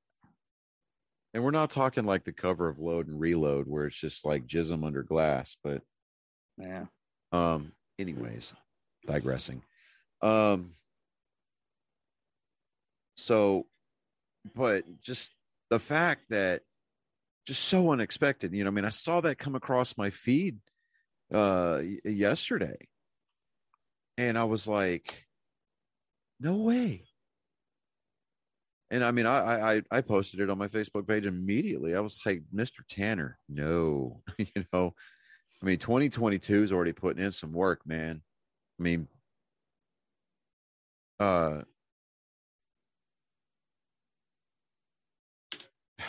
And 1.34 1.44
we're 1.44 1.52
not 1.52 1.70
talking 1.72 2.06
like 2.06 2.24
the 2.24 2.34
cover 2.34 2.68
of 2.68 2.80
Load 2.80 3.08
and 3.08 3.20
Reload 3.20 3.68
where 3.68 3.86
it's 3.86 4.00
just 4.00 4.26
like 4.26 4.48
jism 4.48 4.86
under 4.86 5.04
glass, 5.04 5.56
but 5.64 5.82
Yeah. 6.58 6.86
um 7.32 7.72
anyways, 8.00 8.54
digressing. 9.08 9.64
Um 10.22 10.72
so 13.18 13.68
but 14.56 14.84
just 15.02 15.34
the 15.70 15.80
fact 15.80 16.24
that 16.30 16.62
just 17.46 17.64
so 17.66 17.92
unexpected, 17.92 18.54
you 18.54 18.64
know, 18.64 18.70
I 18.70 18.74
mean, 18.74 18.86
I 18.86 18.90
saw 18.90 19.22
that 19.22 19.38
come 19.38 19.56
across 19.56 19.98
my 19.98 20.10
feed 20.10 20.60
uh 21.34 21.82
yesterday. 22.04 22.78
And 24.22 24.38
I 24.38 24.44
was 24.44 24.68
like, 24.68 25.26
no 26.40 26.58
way. 26.58 27.06
And 28.92 29.04
I 29.04 29.10
mean, 29.10 29.26
I, 29.26 29.78
I 29.78 29.82
I- 29.90 30.02
posted 30.02 30.42
it 30.42 30.50
on 30.52 30.60
my 30.60 30.68
Facebook 30.68 31.08
page 31.08 31.26
immediately. 31.26 31.96
I 31.96 32.02
was 32.02 32.20
like, 32.24 32.44
Mr. 32.54 32.82
Tanner, 32.88 33.40
no, 33.50 34.22
you 34.38 34.46
know, 34.72 34.94
I 35.60 35.66
mean, 35.66 35.80
2022 35.80 36.62
is 36.62 36.72
already 36.72 36.94
putting 36.94 37.24
in 37.24 37.32
some 37.32 37.52
work, 37.52 37.82
man. 37.88 38.22
I 38.80 38.84
mean, 38.84 39.08
uh, 41.20 41.62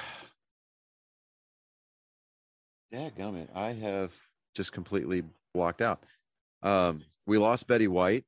Dadgummit, 2.92 3.48
I 3.56 3.72
have 3.72 4.14
just 4.54 4.72
completely 4.72 5.22
blocked 5.54 5.80
out. 5.80 6.04
Um, 6.62 7.04
we 7.26 7.38
lost 7.38 7.66
Betty 7.66 7.88
White 7.88 8.24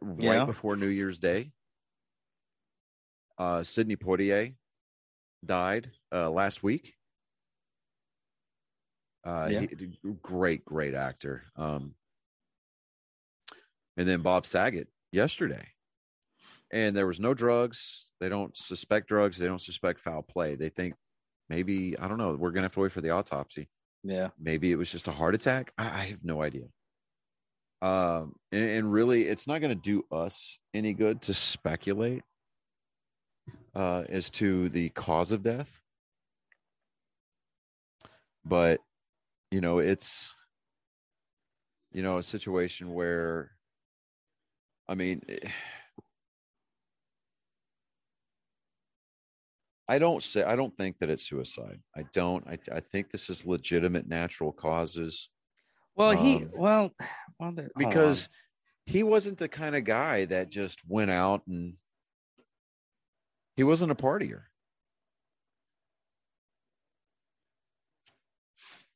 right 0.00 0.22
Yeah. 0.22 0.44
before 0.44 0.76
New 0.76 0.88
Year's 0.88 1.18
Day. 1.18 1.52
Uh, 3.38 3.62
Sidney 3.62 3.96
Poitier 3.96 4.54
died 5.44 5.92
uh, 6.12 6.30
last 6.30 6.62
week. 6.62 6.94
Uh, 9.24 9.48
Yeah. 9.50 9.60
he- 9.60 10.12
great, 10.22 10.64
great 10.64 10.94
actor. 10.94 11.44
Um, 11.56 11.94
and 13.96 14.08
then 14.08 14.22
Bob 14.22 14.46
Saget 14.46 14.88
yesterday. 15.12 15.72
And 16.70 16.96
there 16.96 17.06
was 17.06 17.20
no 17.20 17.34
drugs. 17.34 18.12
They 18.20 18.28
don't 18.28 18.56
suspect 18.56 19.08
drugs. 19.08 19.38
They 19.38 19.46
don't 19.46 19.60
suspect 19.60 20.00
foul 20.00 20.22
play. 20.22 20.54
They 20.56 20.68
think 20.68 20.94
maybe, 21.48 21.96
I 21.98 22.08
don't 22.08 22.18
know, 22.18 22.34
we're 22.34 22.50
going 22.50 22.62
to 22.62 22.66
have 22.66 22.72
to 22.72 22.80
wait 22.80 22.92
for 22.92 23.00
the 23.00 23.10
autopsy. 23.10 23.68
Yeah. 24.02 24.30
Maybe 24.38 24.72
it 24.72 24.76
was 24.76 24.90
just 24.90 25.08
a 25.08 25.12
heart 25.12 25.34
attack. 25.34 25.72
I, 25.78 25.84
I 25.84 26.04
have 26.06 26.24
no 26.24 26.42
idea. 26.42 26.68
Um, 27.86 28.34
and, 28.50 28.64
and 28.64 28.92
really, 28.92 29.28
it's 29.28 29.46
not 29.46 29.60
going 29.60 29.70
to 29.70 29.80
do 29.80 30.04
us 30.10 30.58
any 30.74 30.92
good 30.92 31.22
to 31.22 31.34
speculate 31.34 32.24
uh, 33.76 34.02
as 34.08 34.28
to 34.30 34.68
the 34.70 34.88
cause 34.88 35.30
of 35.30 35.44
death. 35.44 35.80
But, 38.44 38.80
you 39.52 39.60
know, 39.60 39.78
it's, 39.78 40.34
you 41.92 42.02
know, 42.02 42.18
a 42.18 42.24
situation 42.24 42.92
where, 42.92 43.52
I 44.88 44.96
mean, 44.96 45.22
I 49.88 50.00
don't 50.00 50.24
say 50.24 50.42
I 50.42 50.56
don't 50.56 50.76
think 50.76 50.98
that 50.98 51.10
it's 51.10 51.28
suicide. 51.28 51.78
I 51.96 52.02
don't. 52.12 52.44
I, 52.48 52.58
I 52.72 52.80
think 52.80 53.12
this 53.12 53.30
is 53.30 53.46
legitimate 53.46 54.08
natural 54.08 54.50
causes 54.50 55.28
Well, 55.96 56.12
he 56.12 56.36
Um, 56.36 56.50
well, 56.54 56.90
well, 57.40 57.54
because 57.76 58.28
he 58.84 59.02
wasn't 59.02 59.38
the 59.38 59.48
kind 59.48 59.74
of 59.74 59.84
guy 59.84 60.26
that 60.26 60.50
just 60.50 60.80
went 60.86 61.10
out 61.10 61.42
and 61.46 61.74
He 63.56 63.64
wasn't 63.64 63.90
a 63.90 63.94
partier. 63.94 64.42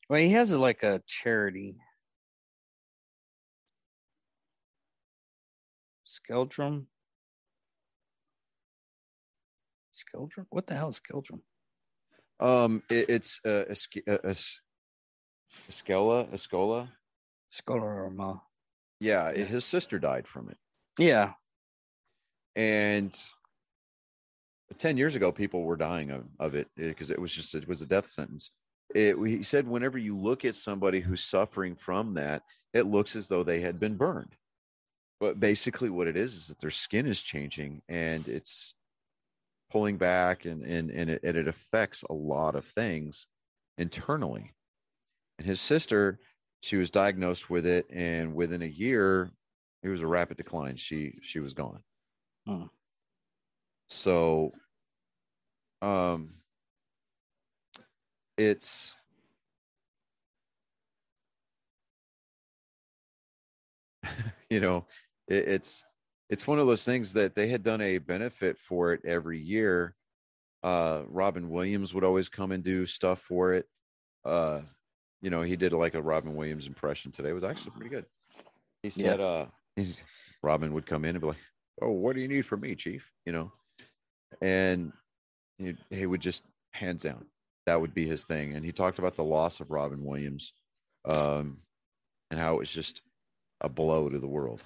Well, 0.09 0.21
he 0.21 0.33
has 0.33 0.53
a, 0.53 0.59
like 0.59 0.83
a 0.83 1.03
charity. 1.07 1.77
Skeldrum. 6.05 6.87
Skeldrum? 9.93 10.47
What 10.51 10.67
the 10.67 10.75
hell 10.75 10.89
is 10.89 11.01
Skeldrum? 11.01 11.41
Um, 12.41 12.83
it, 12.91 13.09
it's 13.09 13.41
uh, 13.47 13.65
a, 13.69 13.77
a, 14.07 14.31
a, 14.31 14.35
Escola, 15.69 16.29
Escola. 16.33 16.89
Skeldrum. 17.53 18.41
Yeah, 19.01 19.33
his 19.33 19.65
sister 19.65 19.99
died 19.99 20.29
from 20.29 20.51
it, 20.51 20.59
Yeah. 20.99 21.33
and 22.55 23.17
ten 24.79 24.97
years 24.97 25.17
ago, 25.17 25.33
people 25.33 25.65
were 25.65 25.77
dying 25.77 26.11
of, 26.11 26.25
of 26.39 26.55
it 26.55 26.69
eh, 26.79 26.89
because 26.89 27.11
it 27.11 27.21
was 27.21 27.33
just 27.33 27.55
it 27.55 27.67
was 27.67 27.83
a 27.83 27.87
death 27.87 28.07
sentence. 28.07 28.51
It, 28.95 29.17
he 29.19 29.43
said, 29.43 29.67
whenever 29.69 29.99
you 29.99 30.17
look 30.19 30.45
at 30.45 30.57
somebody 30.57 31.01
who's 31.01 31.23
suffering 31.23 31.77
from 31.77 32.15
that, 32.15 32.43
it 32.73 32.87
looks 32.87 33.15
as 33.15 33.29
though 33.29 33.45
they 33.45 33.61
had 33.61 33.79
been 33.79 33.97
burned. 33.97 34.35
But 35.21 35.39
basically, 35.39 35.91
what 35.91 36.09
it 36.09 36.17
is 36.17 36.35
is 36.35 36.47
that 36.49 36.61
their 36.61 36.71
skin 36.71 37.07
is 37.07 37.21
changing 37.21 37.83
and 37.89 38.27
it's 38.29 38.75
pulling 39.71 39.97
back, 39.97 40.45
and 40.45 40.63
and 40.63 40.91
and 40.91 41.11
it, 41.11 41.21
and 41.23 41.37
it 41.37 41.49
affects 41.49 42.05
a 42.09 42.13
lot 42.13 42.55
of 42.55 42.65
things 42.65 43.27
internally. 43.79 44.53
And 45.41 45.49
his 45.49 45.63
sister, 45.63 46.19
she 46.61 46.77
was 46.77 46.91
diagnosed 46.91 47.49
with 47.49 47.65
it, 47.65 47.87
and 47.91 48.35
within 48.35 48.61
a 48.61 48.67
year, 48.67 49.31
it 49.83 49.89
was 49.89 50.03
a 50.03 50.07
rapid 50.07 50.37
decline. 50.37 50.77
She 50.77 51.19
she 51.23 51.41
was 51.41 51.55
gone. 51.55 51.83
Hmm. 52.47 52.65
So, 53.89 54.53
um, 55.81 56.35
it's 58.37 58.95
you 64.51 64.61
know 64.61 64.85
it, 65.27 65.49
it's 65.49 65.83
it's 66.29 66.47
one 66.47 66.59
of 66.59 66.67
those 66.67 66.85
things 66.85 67.15
that 67.15 67.35
they 67.35 67.49
had 67.49 67.63
done 67.63 67.81
a 67.81 67.97
benefit 67.97 68.59
for 68.59 68.93
it 68.93 69.01
every 69.07 69.39
year 69.39 69.95
uh 70.63 71.01
robin 71.09 71.49
williams 71.49 71.95
would 71.95 72.05
always 72.05 72.29
come 72.29 72.53
and 72.53 72.63
do 72.63 72.85
stuff 72.85 73.21
for 73.21 73.55
it 73.55 73.65
uh 74.27 74.61
you 75.23 75.31
know 75.31 75.43
he 75.43 75.57
did 75.57 75.73
like 75.73 75.95
a 75.95 76.03
robin 76.03 76.35
williams 76.35 76.67
impression 76.67 77.13
today 77.13 77.31
it 77.31 77.35
was 77.35 77.45
actually 77.45 77.73
pretty 77.73 77.91
good 77.91 78.07
he 78.83 78.89
Yeah. 78.95 79.11
said 79.11 79.21
uh 79.21 79.47
he- 79.77 79.95
robin 80.43 80.73
would 80.73 80.87
come 80.87 81.05
in 81.05 81.15
and 81.17 81.21
be 81.21 81.29
like 81.29 81.37
oh 81.83 81.91
what 81.91 82.15
do 82.15 82.23
you 82.23 82.29
need 82.29 82.43
from 82.47 82.61
me 82.61 82.75
chief 82.75 83.11
you 83.27 83.33
know 83.33 83.53
and 84.41 84.93
he, 85.59 85.77
he 85.91 86.07
would 86.07 86.21
just 86.21 86.43
hands 86.73 87.03
down 87.03 87.27
that 87.67 87.81
would 87.81 87.95
be 87.95 88.07
his 88.07 88.25
thing 88.25 88.55
and 88.55 88.65
he 88.65 88.73
talked 88.73 88.99
about 88.99 89.17
the 89.17 89.25
loss 89.25 89.61
of 89.61 89.71
robin 89.71 90.05
williams 90.05 90.53
um 91.07 91.59
and 92.31 92.39
how 92.41 92.55
it 92.55 92.59
was 92.59 92.71
just 92.73 93.03
a 93.61 93.69
blow 93.69 94.09
to 94.09 94.19
the 94.19 94.29
world 94.29 94.63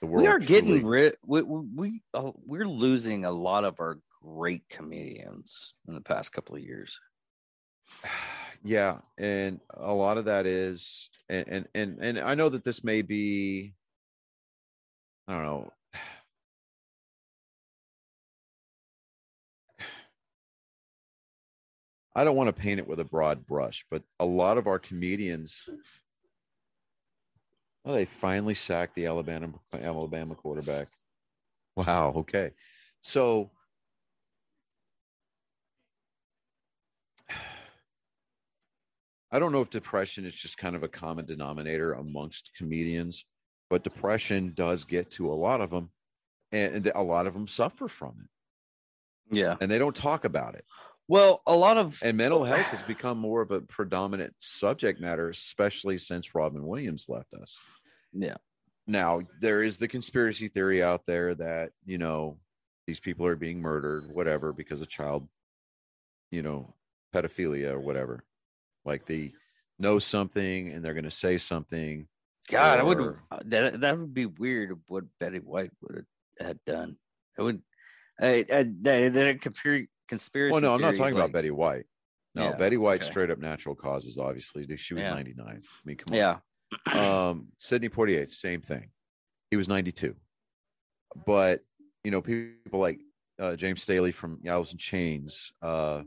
the 0.00 0.06
world 0.06 0.22
We 0.24 0.28
are 0.28 0.38
getting 0.38 0.86
rid. 0.86 1.14
We 1.26 1.42
we 1.42 1.60
we- 1.74 2.02
uh, 2.14 2.32
we're 2.46 2.66
losing 2.66 3.26
a 3.26 3.30
lot 3.30 3.64
of 3.64 3.80
our 3.80 3.98
great 4.22 4.62
comedians 4.70 5.74
in 5.86 5.92
the 5.94 6.00
past 6.00 6.32
couple 6.32 6.56
of 6.56 6.62
years. 6.62 6.98
yeah 8.62 8.98
and 9.16 9.60
a 9.74 9.92
lot 9.92 10.18
of 10.18 10.26
that 10.26 10.46
is 10.46 11.08
and 11.28 11.46
and 11.48 11.68
and, 11.74 11.98
and 12.00 12.18
i 12.18 12.34
know 12.34 12.48
that 12.48 12.64
this 12.64 12.84
may 12.84 13.02
be 13.02 13.74
i 15.28 15.32
don't 15.32 15.44
know. 15.44 15.72
I 22.16 22.24
don't 22.24 22.36
want 22.36 22.48
to 22.48 22.60
paint 22.60 22.80
it 22.80 22.88
with 22.88 23.00
a 23.00 23.04
broad 23.04 23.46
brush 23.46 23.84
but 23.90 24.02
a 24.18 24.26
lot 24.26 24.58
of 24.58 24.66
our 24.66 24.78
comedians 24.78 25.66
oh 27.84 27.92
they 27.92 28.04
finally 28.04 28.54
sacked 28.54 28.94
the 28.94 29.06
alabama 29.06 29.54
alabama 29.72 30.34
quarterback. 30.34 30.88
Wow 31.76 32.12
okay. 32.16 32.50
So 33.00 33.52
I 39.32 39.38
don't 39.38 39.52
know 39.52 39.62
if 39.62 39.70
depression 39.70 40.24
is 40.24 40.34
just 40.34 40.58
kind 40.58 40.74
of 40.74 40.82
a 40.82 40.88
common 40.88 41.24
denominator 41.26 41.92
amongst 41.92 42.50
comedians, 42.56 43.24
but 43.68 43.84
depression 43.84 44.52
does 44.54 44.84
get 44.84 45.10
to 45.12 45.32
a 45.32 45.34
lot 45.34 45.60
of 45.60 45.70
them, 45.70 45.90
and 46.52 46.90
a 46.94 47.02
lot 47.02 47.26
of 47.26 47.34
them 47.34 47.46
suffer 47.46 47.86
from 47.88 48.16
it, 49.30 49.36
Yeah. 49.38 49.56
and 49.60 49.70
they 49.70 49.78
don't 49.78 49.94
talk 49.94 50.24
about 50.24 50.54
it. 50.56 50.64
Well, 51.06 51.42
a 51.46 51.56
lot 51.56 51.76
of 51.76 52.00
And 52.04 52.16
mental 52.16 52.44
health 52.44 52.66
has 52.66 52.82
become 52.84 53.18
more 53.18 53.40
of 53.42 53.50
a 53.50 53.60
predominant 53.60 54.34
subject 54.38 55.00
matter, 55.00 55.28
especially 55.28 55.98
since 55.98 56.34
Robin 56.34 56.66
Williams 56.66 57.08
left 57.08 57.34
us. 57.34 57.58
yeah. 58.12 58.36
Now, 58.86 59.20
there 59.40 59.62
is 59.62 59.78
the 59.78 59.86
conspiracy 59.86 60.48
theory 60.48 60.82
out 60.82 61.06
there 61.06 61.34
that, 61.36 61.70
you 61.84 61.98
know, 61.98 62.40
these 62.88 62.98
people 62.98 63.24
are 63.26 63.36
being 63.36 63.60
murdered, 63.60 64.10
whatever, 64.10 64.52
because 64.52 64.80
of 64.80 64.88
child, 64.88 65.28
you 66.32 66.42
know, 66.42 66.74
pedophilia 67.14 67.70
or 67.70 67.78
whatever. 67.80 68.24
Like 68.84 69.06
they 69.06 69.32
know 69.78 69.98
something 69.98 70.68
and 70.70 70.84
they're 70.84 70.94
going 70.94 71.04
to 71.04 71.10
say 71.10 71.38
something. 71.38 72.06
God, 72.50 72.78
I 72.80 72.82
would 72.82 72.98
or- 73.00 73.22
that 73.44 73.80
that 73.80 73.98
would 73.98 74.14
be 74.14 74.26
weird. 74.26 74.78
What 74.88 75.04
Betty 75.18 75.38
White 75.38 75.70
would 75.82 76.04
have 76.38 76.46
had 76.48 76.58
done. 76.66 76.96
It 77.38 77.42
would. 77.42 77.62
I, 78.20 78.44
I, 78.52 78.62
that 78.82 79.12
that 79.12 79.40
conspiracy. 80.08 80.52
Well, 80.52 80.60
no, 80.60 80.74
I'm 80.74 80.80
not 80.80 80.94
talking 80.94 81.14
about 81.16 81.32
Betty 81.32 81.50
White. 81.50 81.86
No, 82.34 82.50
Yeah, 82.50 82.56
Betty 82.56 82.76
White 82.76 83.00
okay. 83.02 83.10
straight 83.10 83.30
up 83.30 83.38
natural 83.38 83.74
causes, 83.74 84.18
obviously. 84.18 84.66
She 84.76 84.94
was 84.94 85.02
Yeah. 85.02 85.14
99. 85.14 85.46
I 85.48 85.58
mean, 85.84 85.96
come 85.96 86.16
on. 86.16 86.40
Yeah. 86.94 87.26
um 87.28 87.48
Sidney 87.58 87.88
Poitier, 87.88 88.28
same 88.28 88.60
thing. 88.60 88.90
He 89.50 89.56
was 89.56 89.68
92. 89.68 90.14
But 91.26 91.60
you 92.04 92.10
know, 92.10 92.22
people 92.22 92.80
like 92.80 93.00
uh, 93.40 93.56
James 93.56 93.82
Staley 93.82 94.12
from 94.12 94.38
Alice 94.46 94.72
in 94.72 94.78
Chains, 94.78 95.52
uh, 95.62 96.02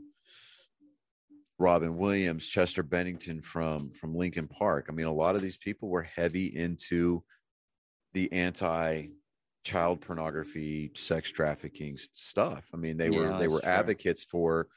Robin 1.58 1.96
Williams, 1.96 2.48
Chester 2.48 2.82
Bennington 2.82 3.40
from 3.40 3.90
from 3.92 4.14
Linkin 4.14 4.48
Park. 4.48 4.86
I 4.88 4.92
mean, 4.92 5.06
a 5.06 5.12
lot 5.12 5.34
of 5.34 5.42
these 5.42 5.56
people 5.56 5.88
were 5.88 6.02
heavy 6.02 6.46
into 6.46 7.22
the 8.12 8.32
anti 8.32 9.08
child 9.64 10.00
pornography, 10.00 10.90
sex 10.94 11.30
trafficking 11.30 11.96
stuff. 11.96 12.68
I 12.74 12.76
mean, 12.76 12.96
they 12.96 13.10
were 13.10 13.38
they 13.38 13.48
were 13.48 13.60
fair. 13.60 13.78
advocates 13.78 14.22
for 14.24 14.68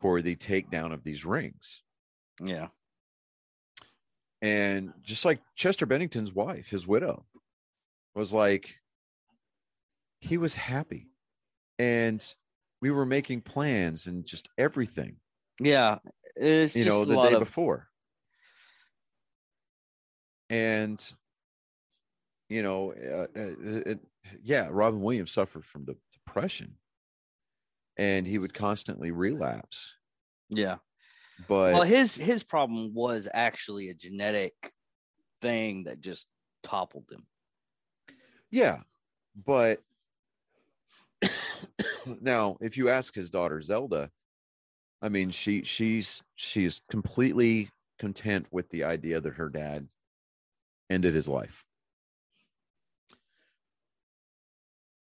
for 0.00 0.22
the 0.22 0.36
takedown 0.36 0.92
of 0.92 1.04
these 1.04 1.24
rings. 1.24 1.82
Yeah. 2.42 2.68
And 4.40 4.92
just 5.02 5.24
like 5.24 5.40
Chester 5.54 5.86
Bennington's 5.86 6.32
wife, 6.32 6.68
his 6.68 6.86
widow, 6.86 7.24
was 8.16 8.32
like, 8.32 8.76
he 10.18 10.36
was 10.36 10.56
happy. 10.56 11.12
And 11.78 12.24
we 12.80 12.90
were 12.90 13.06
making 13.06 13.42
plans 13.42 14.08
and 14.08 14.26
just 14.26 14.48
everything, 14.58 15.18
Yeah. 15.60 15.98
It's 16.36 16.74
you 16.74 16.84
just 16.84 16.96
know, 16.96 17.04
the 17.04 17.28
day 17.28 17.34
of, 17.34 17.40
before. 17.40 17.88
And, 20.50 21.02
you 22.48 22.62
know, 22.62 22.92
uh, 22.92 23.38
uh, 23.38 23.54
it, 23.86 24.00
yeah, 24.42 24.68
Robin 24.70 25.00
Williams 25.00 25.32
suffered 25.32 25.64
from 25.64 25.84
de- 25.84 25.96
depression 26.12 26.74
and 27.96 28.26
he 28.26 28.38
would 28.38 28.54
constantly 28.54 29.10
relapse. 29.10 29.94
Yeah. 30.50 30.76
But 31.48 31.74
well, 31.74 31.82
his 31.82 32.14
his 32.14 32.42
problem 32.42 32.94
was 32.94 33.28
actually 33.32 33.88
a 33.88 33.94
genetic 33.94 34.54
thing 35.40 35.84
that 35.84 36.00
just 36.00 36.26
toppled 36.62 37.10
him. 37.10 37.26
Yeah, 38.50 38.80
but 39.34 39.80
now 42.20 42.58
if 42.60 42.76
you 42.76 42.90
ask 42.90 43.14
his 43.14 43.30
daughter 43.30 43.60
Zelda, 43.60 44.10
I 45.02 45.08
mean 45.08 45.30
she 45.30 45.64
she's 45.64 46.22
she's 46.36 46.80
completely 46.88 47.70
content 47.98 48.46
with 48.50 48.70
the 48.70 48.84
idea 48.84 49.20
that 49.20 49.34
her 49.34 49.48
dad 49.48 49.88
ended 50.88 51.14
his 51.14 51.28
life. 51.28 51.64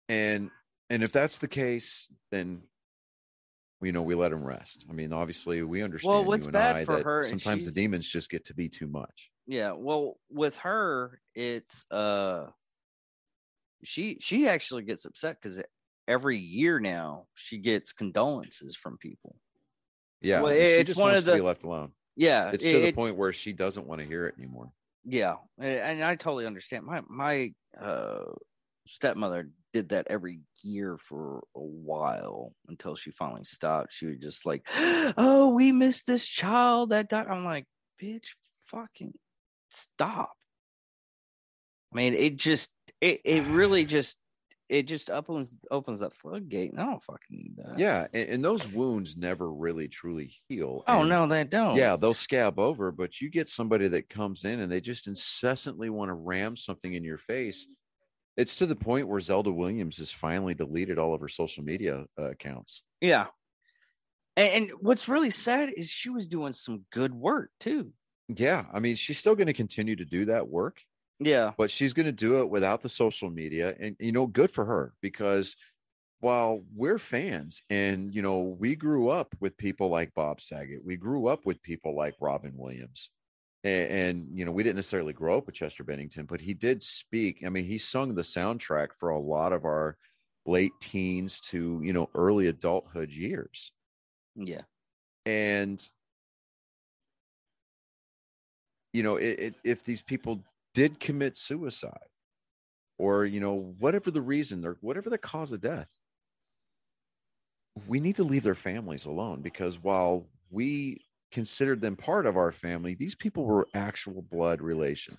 And 0.07 0.51
and 0.89 1.03
if 1.03 1.11
that's 1.11 1.39
the 1.39 1.47
case, 1.47 2.09
then 2.31 2.61
you 3.81 3.91
know 3.91 4.03
we 4.03 4.15
let 4.15 4.31
him 4.31 4.45
rest. 4.45 4.85
I 4.89 4.93
mean, 4.93 5.11
obviously 5.11 5.61
we 5.63 5.81
understand 5.81 6.13
well, 6.13 6.25
what's 6.25 6.45
you 6.45 6.49
and 6.49 6.53
bad 6.53 6.75
I 6.77 6.85
for 6.85 7.03
her, 7.03 7.23
sometimes 7.23 7.65
the 7.65 7.71
demons 7.71 8.09
just 8.09 8.29
get 8.29 8.45
to 8.45 8.53
be 8.53 8.69
too 8.69 8.87
much. 8.87 9.31
Yeah. 9.47 9.71
Well, 9.71 10.17
with 10.29 10.57
her, 10.59 11.19
it's 11.35 11.85
uh, 11.91 12.47
she 13.83 14.17
she 14.21 14.47
actually 14.47 14.83
gets 14.83 15.05
upset 15.05 15.37
because 15.41 15.61
every 16.07 16.37
year 16.37 16.79
now 16.79 17.25
she 17.33 17.57
gets 17.57 17.93
condolences 17.93 18.75
from 18.75 18.97
people. 18.97 19.35
Yeah, 20.21 20.41
Well, 20.41 20.51
it's 20.51 20.89
just 20.89 20.99
one 20.99 21.11
wants 21.11 21.23
of 21.25 21.33
to 21.33 21.35
be 21.35 21.41
left 21.41 21.63
alone. 21.63 21.91
Yeah, 22.15 22.49
It's 22.51 22.63
it- 22.63 22.73
to 22.73 22.79
the 22.79 22.91
point 22.93 23.15
where 23.17 23.31
she 23.33 23.53
doesn't 23.53 23.85
want 23.85 24.01
to 24.01 24.07
hear 24.07 24.27
it 24.27 24.35
anymore. 24.37 24.71
Yeah, 25.09 25.35
and 25.57 26.03
I 26.03 26.15
totally 26.15 26.45
understand. 26.45 26.85
My 26.85 27.01
my 27.07 27.53
uh, 27.79 28.25
stepmother 28.85 29.51
did 29.71 29.89
that 29.89 30.07
every 30.09 30.41
year 30.63 30.97
for 30.97 31.43
a 31.55 31.61
while 31.61 32.53
until 32.67 32.95
she 32.95 33.11
finally 33.11 33.45
stopped. 33.45 33.93
She 33.93 34.07
was 34.07 34.17
just 34.17 34.45
like, 34.45 34.67
"Oh, 34.75 35.53
we 35.55 35.71
missed 35.71 36.07
this 36.07 36.25
child 36.27 36.89
that 36.89 37.07
died." 37.07 37.27
I'm 37.27 37.45
like, 37.45 37.65
"Bitch, 38.01 38.35
fucking 38.65 39.13
stop!" 39.71 40.33
I 41.93 41.95
mean, 41.95 42.13
it 42.13 42.35
just 42.35 42.71
it 42.99 43.21
it 43.23 43.45
really 43.47 43.85
just 43.97 44.17
it 44.69 44.83
just 44.83 45.09
opens 45.09 45.55
opens 45.71 45.99
that 45.99 46.13
floodgate. 46.13 46.71
And 46.71 46.81
I 46.81 46.85
don't 46.85 47.03
fucking 47.03 47.21
need 47.29 47.55
that. 47.57 47.79
Yeah, 47.79 48.07
and, 48.13 48.29
and 48.29 48.45
those 48.45 48.71
wounds 48.71 49.17
never 49.17 49.51
really 49.51 49.87
truly 49.87 50.35
heal. 50.47 50.83
Oh 50.87 51.01
And 51.01 51.09
no, 51.09 51.27
they 51.27 51.43
don't. 51.43 51.77
Yeah, 51.77 51.95
they'll 51.95 52.13
scab 52.13 52.59
over, 52.59 52.91
but 52.91 53.21
you 53.21 53.29
get 53.29 53.49
somebody 53.49 53.87
that 53.89 54.09
comes 54.09 54.43
in 54.45 54.59
and 54.59 54.71
they 54.71 54.81
just 54.81 55.07
incessantly 55.07 55.89
want 55.89 56.09
to 56.09 56.13
ram 56.13 56.55
something 56.55 56.93
in 56.93 57.03
your 57.03 57.17
face. 57.17 57.67
It's 58.35 58.57
to 58.57 58.65
the 58.65 58.75
point 58.75 59.07
where 59.07 59.19
Zelda 59.19 59.51
Williams 59.51 59.97
has 59.97 60.11
finally 60.11 60.53
deleted 60.53 60.99
all 60.99 61.13
of 61.15 61.21
her 61.21 61.27
social 61.27 61.63
media 61.63 62.05
uh, 62.19 62.29
accounts. 62.31 62.83
Yeah. 63.01 63.27
And, 64.35 64.53
and 64.53 64.71
what's 64.79 65.09
really 65.09 65.31
sad 65.31 65.69
is 65.75 65.89
she 65.89 66.09
was 66.09 66.27
doing 66.27 66.53
some 66.53 66.85
good 66.91 67.13
work 67.13 67.49
too. 67.59 67.93
Yeah, 68.29 68.65
I 68.73 68.79
mean, 68.79 68.97
she's 68.97 69.17
still 69.17 69.35
going 69.35 69.47
to 69.47 69.53
continue 69.53 69.95
to 69.95 70.05
do 70.05 70.25
that 70.25 70.49
work, 70.49 70.81
Yeah. 71.19 71.53
but 71.57 71.71
she's 71.71 71.93
going 71.93 72.05
to 72.05 72.11
do 72.11 72.41
it 72.41 72.49
without 72.49 72.81
the 72.81 72.89
social 72.89 73.29
media. 73.29 73.75
And, 73.79 73.95
you 73.99 74.11
know, 74.11 74.27
good 74.27 74.51
for 74.51 74.65
her 74.65 74.93
because 75.01 75.55
while 76.19 76.63
we're 76.75 76.97
fans 76.99 77.61
and, 77.69 78.13
you 78.13 78.21
know, 78.21 78.39
we 78.59 78.75
grew 78.75 79.09
up 79.09 79.35
with 79.39 79.57
people 79.57 79.89
like 79.89 80.13
Bob 80.13 80.41
Saget, 80.41 80.83
we 80.83 80.95
grew 80.95 81.27
up 81.27 81.45
with 81.45 81.61
people 81.61 81.95
like 81.95 82.15
Robin 82.19 82.53
Williams. 82.55 83.09
And, 83.63 83.91
and, 83.91 84.27
you 84.37 84.45
know, 84.45 84.51
we 84.51 84.63
didn't 84.63 84.77
necessarily 84.77 85.13
grow 85.13 85.37
up 85.39 85.47
with 85.47 85.55
Chester 85.55 85.83
Bennington, 85.83 86.25
but 86.25 86.41
he 86.41 86.53
did 86.53 86.83
speak. 86.83 87.43
I 87.45 87.49
mean, 87.49 87.65
he 87.65 87.77
sung 87.77 88.15
the 88.15 88.21
soundtrack 88.21 88.89
for 88.99 89.09
a 89.09 89.19
lot 89.19 89.53
of 89.53 89.65
our 89.65 89.97
late 90.45 90.71
teens 90.79 91.39
to, 91.41 91.81
you 91.83 91.93
know, 91.93 92.09
early 92.15 92.47
adulthood 92.47 93.11
years. 93.11 93.71
Yeah. 94.35 94.61
And 95.25 95.85
you 98.93 99.03
know, 99.03 99.17
it, 99.17 99.39
it, 99.39 99.55
if 99.63 99.83
these 99.83 100.01
people 100.01 100.43
did 100.77 100.99
commit 100.99 101.35
suicide, 101.35 102.11
or 102.99 103.25
you 103.25 103.39
know, 103.39 103.73
whatever 103.79 104.11
the 104.11 104.21
reason 104.21 104.63
or 104.63 104.77
whatever 104.81 105.09
the 105.09 105.17
cause 105.17 105.51
of 105.51 105.59
death, 105.59 105.87
we 107.87 107.99
need 107.99 108.15
to 108.17 108.23
leave 108.23 108.43
their 108.43 108.53
families 108.53 109.05
alone 109.05 109.41
because 109.41 109.81
while 109.81 110.27
we 110.51 111.03
considered 111.31 111.81
them 111.81 111.95
part 111.95 112.27
of 112.27 112.37
our 112.37 112.51
family, 112.51 112.93
these 112.93 113.15
people 113.15 113.43
were 113.43 113.67
actual 113.73 114.21
blood 114.21 114.61
relation, 114.61 115.17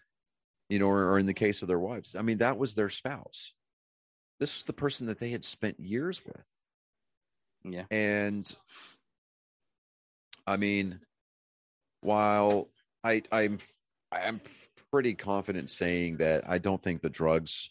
you 0.68 0.78
know, 0.78 0.86
or, 0.86 1.10
or 1.10 1.18
in 1.18 1.26
the 1.26 1.34
case 1.34 1.60
of 1.60 1.66
their 1.66 1.80
wives, 1.80 2.14
I 2.14 2.22
mean, 2.22 2.38
that 2.38 2.56
was 2.56 2.76
their 2.76 2.88
spouse. 2.88 3.52
This 4.38 4.54
was 4.54 4.64
the 4.64 4.72
person 4.72 5.08
that 5.08 5.18
they 5.18 5.30
had 5.30 5.44
spent 5.44 5.80
years 5.80 6.24
with. 6.24 6.44
Yeah. 7.64 7.86
And 7.90 8.48
I 10.46 10.56
mean, 10.56 11.00
while 12.00 12.68
I 13.02 13.22
I'm 13.32 13.58
I'm 14.12 14.40
pretty 14.90 15.14
confident 15.14 15.70
saying 15.70 16.18
that 16.18 16.48
I 16.48 16.58
don't 16.58 16.82
think 16.82 17.02
the 17.02 17.10
drugs 17.10 17.70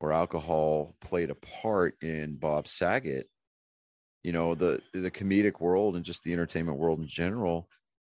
or 0.00 0.12
alcohol 0.12 0.94
played 1.00 1.30
a 1.30 1.34
part 1.34 1.96
in 2.02 2.36
Bob 2.36 2.68
Saget. 2.68 3.28
You 4.22 4.32
know, 4.32 4.54
the 4.54 4.82
the 4.92 5.10
comedic 5.10 5.60
world 5.60 5.96
and 5.96 6.04
just 6.04 6.22
the 6.22 6.32
entertainment 6.32 6.78
world 6.78 7.00
in 7.00 7.06
general, 7.06 7.68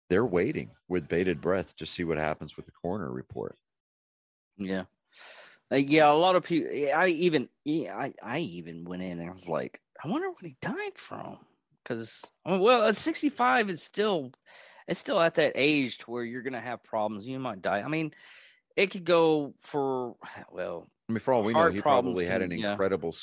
they're 0.09 0.25
waiting 0.25 0.71
with 0.87 1.07
bated 1.07 1.41
breath 1.41 1.75
to 1.77 1.85
see 1.85 2.03
what 2.03 2.17
happens 2.17 2.55
with 2.55 2.65
the 2.65 2.71
coroner 2.81 3.11
report. 3.11 3.57
Yeah. 4.57 4.83
Uh, 5.71 5.75
yeah, 5.75 6.09
a 6.09 6.13
lot 6.13 6.35
of 6.35 6.43
people. 6.45 6.69
I 6.95 7.07
even, 7.07 7.49
I, 7.67 8.13
I 8.23 8.39
even 8.39 8.85
went 8.85 9.03
in 9.03 9.19
and 9.19 9.29
I 9.29 9.33
was 9.33 9.47
like, 9.47 9.81
I 10.03 10.07
wonder 10.07 10.29
what 10.29 10.43
he 10.43 10.55
died 10.61 10.95
from. 10.95 11.39
Because, 11.83 12.21
well, 12.45 12.83
at 12.83 12.95
65, 12.95 13.69
it's 13.69 13.83
still, 13.83 14.31
it's 14.87 14.99
still 14.99 15.19
at 15.19 15.35
that 15.35 15.53
age 15.55 15.99
to 15.99 16.11
where 16.11 16.23
you're 16.23 16.41
gonna 16.41 16.61
have 16.61 16.83
problems. 16.83 17.27
You 17.27 17.39
might 17.39 17.61
die. 17.61 17.81
I 17.81 17.87
mean, 17.87 18.13
it 18.75 18.87
could 18.87 19.05
go 19.05 19.53
for, 19.61 20.15
well, 20.51 20.87
I 21.09 21.13
mean, 21.13 21.19
for 21.19 21.33
all 21.33 21.43
we 21.43 21.53
know, 21.53 21.69
he 21.69 21.81
probably 21.81 22.25
had 22.25 22.41
an 22.41 22.51
yeah. 22.51 22.71
incredible, 22.71 23.15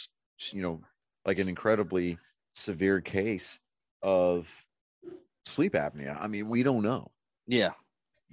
you 0.50 0.62
know, 0.62 0.80
like 1.24 1.38
an 1.38 1.48
incredibly 1.48 2.18
severe 2.54 3.00
case 3.00 3.58
of 4.02 4.48
sleep 5.46 5.74
apnea. 5.74 6.20
I 6.20 6.26
mean, 6.26 6.48
we 6.48 6.62
don't 6.62 6.82
know. 6.82 7.10
yeah, 7.46 7.72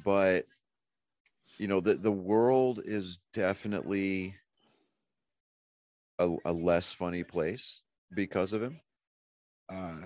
but 0.04 0.46
you 1.58 1.68
know 1.68 1.80
the 1.80 1.96
the 1.96 2.12
world 2.12 2.82
is 2.84 3.20
definitely 3.34 4.36
a, 6.18 6.36
a 6.46 6.52
less 6.52 6.92
funny 6.92 7.24
place 7.24 7.82
because 8.14 8.54
of 8.54 8.62
him 8.64 8.80
uh 9.70 10.00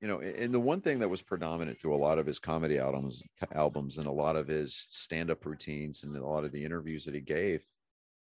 you 0.00 0.08
know 0.08 0.20
and 0.20 0.52
the 0.52 0.60
one 0.60 0.80
thing 0.80 0.98
that 0.98 1.10
was 1.10 1.22
predominant 1.22 1.78
through 1.78 1.94
a 1.94 1.96
lot 1.96 2.18
of 2.18 2.26
his 2.26 2.38
comedy 2.38 2.78
albums 2.78 3.22
albums 3.54 3.98
and 3.98 4.06
a 4.06 4.12
lot 4.12 4.36
of 4.36 4.48
his 4.48 4.86
stand-up 4.90 5.44
routines 5.44 6.02
and 6.02 6.16
a 6.16 6.26
lot 6.26 6.44
of 6.44 6.52
the 6.52 6.64
interviews 6.64 7.04
that 7.04 7.14
he 7.14 7.20
gave 7.20 7.64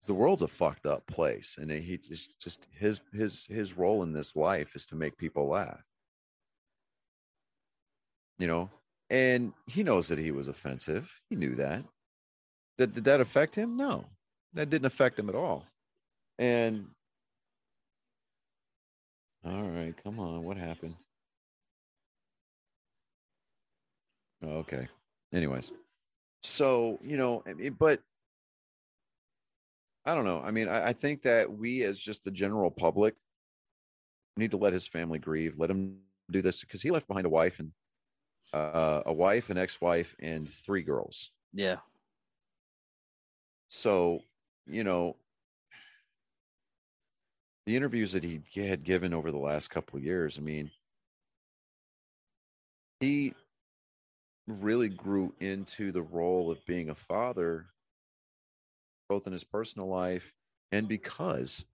is 0.01 0.07
the 0.07 0.13
world's 0.13 0.41
a 0.41 0.47
fucked 0.47 0.86
up 0.86 1.05
place 1.07 1.57
and 1.59 1.69
he 1.71 1.97
just 1.97 2.39
just 2.39 2.67
his 2.71 3.01
his 3.13 3.45
his 3.45 3.78
role 3.78 4.03
in 4.03 4.13
this 4.13 4.36
life 4.36 4.75
is 4.75 4.86
to 4.88 4.95
make 4.95 5.17
people 5.17 5.47
laugh. 5.47 5.84
You 8.39 8.47
know 8.47 8.69
and 9.09 9.53
he 9.65 9.84
knows 9.84 10.09
that 10.09 10.19
he 10.19 10.32
was 10.32 10.49
offensive. 10.49 11.21
He 11.30 11.38
knew 11.38 11.55
that. 11.55 11.86
Did, 12.78 12.93
did 12.93 13.05
that 13.05 13.21
affect 13.21 13.55
him? 13.55 13.78
No 13.78 14.05
that 14.53 14.69
didn't 14.69 14.86
affect 14.86 15.19
him 15.19 15.30
at 15.30 15.36
all. 15.36 15.65
And 16.39 16.88
all 19.45 19.69
right 19.69 19.93
come 20.03 20.19
on 20.19 20.43
what 20.43 20.57
happened 20.57 20.95
Oh, 24.43 24.57
okay. 24.57 24.88
Anyways. 25.33 25.71
So 26.43 26.99
you 27.03 27.17
know 27.17 27.43
I 27.45 27.53
mean, 27.53 27.73
but 27.73 28.01
i 30.05 30.15
don't 30.15 30.25
know. 30.25 30.41
I 30.41 30.51
mean 30.51 30.67
I, 30.67 30.88
I 30.88 30.93
think 30.93 31.23
that 31.23 31.51
we 31.51 31.83
as 31.83 31.99
just 31.99 32.23
the 32.23 32.31
general 32.31 32.71
public 32.71 33.15
need 34.38 34.51
to 34.51 34.57
let 34.57 34.73
his 34.73 34.88
family 34.88 35.19
grieve 35.19 35.55
let 35.57 35.69
him 35.69 35.97
do 36.29 36.41
this 36.41 36.61
because 36.61 36.81
he 36.81 36.91
left 36.91 37.07
behind 37.07 37.25
a 37.25 37.29
wife 37.29 37.59
and 37.59 37.71
uh, 38.53 39.01
a 39.05 39.13
wife 39.13 39.49
an 39.49 39.57
ex-wife 39.57 40.15
and 40.19 40.47
three 40.47 40.83
girls. 40.83 41.31
Yeah, 41.53 41.77
so 43.67 44.21
you 44.65 44.83
know 44.83 45.15
the 47.65 47.75
interviews 47.75 48.13
that 48.13 48.23
he 48.23 48.41
had 48.55 48.83
given 48.83 49.13
over 49.13 49.31
the 49.31 49.38
last 49.38 49.69
couple 49.69 49.97
of 49.97 50.03
years 50.03 50.38
i 50.38 50.41
mean 50.41 50.71
he 52.99 53.33
really 54.48 54.89
grew 54.89 55.36
into 55.39 55.91
the 55.91 56.02
role 56.02 56.50
of 56.52 56.66
being 56.66 56.89
a 56.89 56.95
father 56.95 57.68
both 59.10 59.28
in 59.28 59.34
his 59.34 59.43
personal 59.43 59.88
life 59.88 60.34
and 60.72 60.88
because 60.88 61.66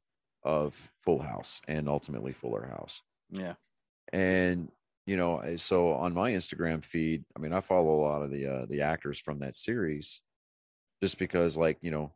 of 0.44 0.92
full 1.02 1.20
house 1.24 1.62
and 1.68 1.88
ultimately 1.90 2.32
fuller 2.34 2.68
house. 2.68 3.02
Yeah, 3.30 3.56
and 4.12 4.72
you 5.06 5.18
know 5.18 5.56
so 5.58 5.94
on 5.94 6.14
my 6.14 6.32
instagram 6.32 6.84
feed 6.84 7.26
i 7.36 7.40
mean 7.40 7.52
i 7.52 7.60
follow 7.60 7.90
a 7.92 8.02
lot 8.02 8.22
of 8.22 8.32
the 8.32 8.46
uh 8.48 8.66
the 8.68 8.82
actors 8.82 9.20
from 9.20 9.40
that 9.40 9.56
series 9.56 10.22
just 11.02 11.18
because 11.18 11.58
like 11.58 11.78
you 11.82 11.92
know 11.92 12.14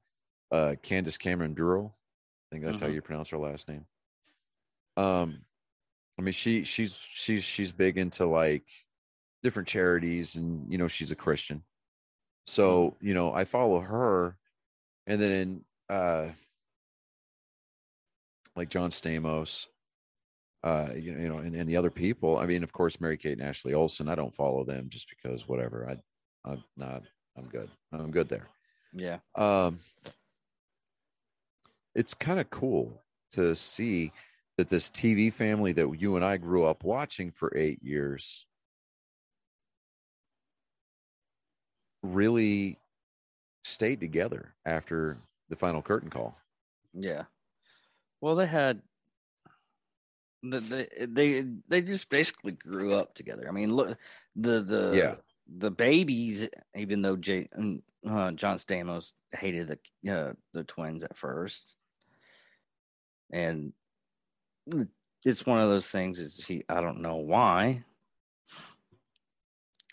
uh 0.52 0.76
candace 0.82 1.18
cameron 1.18 1.54
duro 1.54 1.96
i 2.52 2.56
think 2.56 2.64
that's 2.64 2.80
how 2.80 2.88
Mhm. 2.88 2.94
you 2.96 3.02
pronounce 3.02 3.30
her 3.32 3.38
last 3.38 3.68
name. 3.68 3.86
Um 4.96 5.46
i 6.20 6.22
mean 6.22 6.34
she 6.34 6.64
she's 6.64 6.96
she's 6.96 7.44
she's 7.44 7.72
big 7.72 7.98
into 7.98 8.26
like 8.26 8.66
different 9.48 9.70
charities 9.70 10.36
and 10.36 10.70
you 10.70 10.78
know 10.78 10.90
she's 10.90 11.10
a 11.10 11.16
christian. 11.16 11.64
So 12.48 12.98
you 13.00 13.14
know 13.14 13.34
i 13.34 13.46
follow 13.46 13.80
her 13.80 14.36
and 15.06 15.22
then 15.22 15.62
uh 15.90 16.28
like 18.58 18.70
john 18.70 18.90
stamos 18.90 19.68
uh 20.66 20.90
you 20.98 21.14
know, 21.14 21.22
you 21.22 21.30
know 21.30 21.38
and, 21.38 21.56
and 21.56 21.70
the 21.70 21.78
other 21.78 21.90
people. 21.90 22.38
I 22.38 22.46
mean 22.46 22.62
of 22.62 22.74
course 22.74 23.00
mary 23.00 23.16
kate 23.16 23.38
and 23.40 23.48
ashley 23.48 23.74
olsen 23.74 24.10
i 24.10 24.16
don't 24.16 24.36
follow 24.36 24.66
them 24.66 24.90
just 24.90 25.08
because 25.10 25.48
whatever. 25.48 25.88
I 25.90 26.52
i'm 26.52 26.62
not 26.76 27.04
i'm 27.38 27.46
good. 27.48 27.70
I'm 27.94 28.12
good 28.12 28.28
there. 28.28 28.50
Yeah, 28.92 29.20
um 29.36 29.80
it's 31.96 32.14
kind 32.14 32.42
of 32.42 32.50
cool 32.50 33.02
to 33.32 33.56
see 33.56 34.12
that 34.58 34.68
this 34.68 34.90
tv 34.90 35.32
family 35.32 35.72
that 35.72 35.90
you 35.98 36.18
and 36.18 36.26
i 36.26 36.36
grew 36.36 36.66
up 36.66 36.84
watching 36.84 37.32
for 37.32 37.56
eight 37.56 37.82
years 37.82 38.47
really 42.14 42.78
stayed 43.64 44.00
together 44.00 44.54
after 44.66 45.18
the 45.50 45.56
final 45.56 45.82
curtain 45.82 46.10
call 46.10 46.36
yeah. 47.00 47.24
Well, 48.22 48.36
they 48.36 48.48
had. 48.48 48.82
The, 50.44 50.60
they 50.60 51.06
they 51.06 51.46
they 51.68 51.82
just 51.82 52.10
basically 52.10 52.54
grew 52.54 52.94
up 52.94 53.16
together. 53.16 53.46
I 53.48 53.52
mean, 53.52 53.74
look 53.74 53.98
the 54.36 54.62
the 54.62 54.96
Yeah. 54.96 55.16
the 55.48 55.72
babies. 55.72 56.48
Even 56.76 57.02
though 57.02 57.16
Jay, 57.16 57.50
uh, 57.56 58.32
John 58.32 58.58
Stamos 58.58 59.14
hated 59.32 59.68
the 59.68 60.12
uh, 60.12 60.34
the 60.54 60.64
twins 60.64 61.04
at 61.04 61.18
first, 61.18 61.78
and 63.32 63.74
it's 65.26 65.46
one 65.46 65.60
of 65.60 65.70
those 65.70 65.88
things. 65.88 66.20
Is 66.20 66.46
he? 66.46 66.64
I 66.70 66.82
don't 66.82 67.02
know 67.02 67.18
why. 67.18 67.84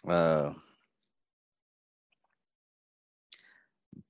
Uh, 0.07 0.53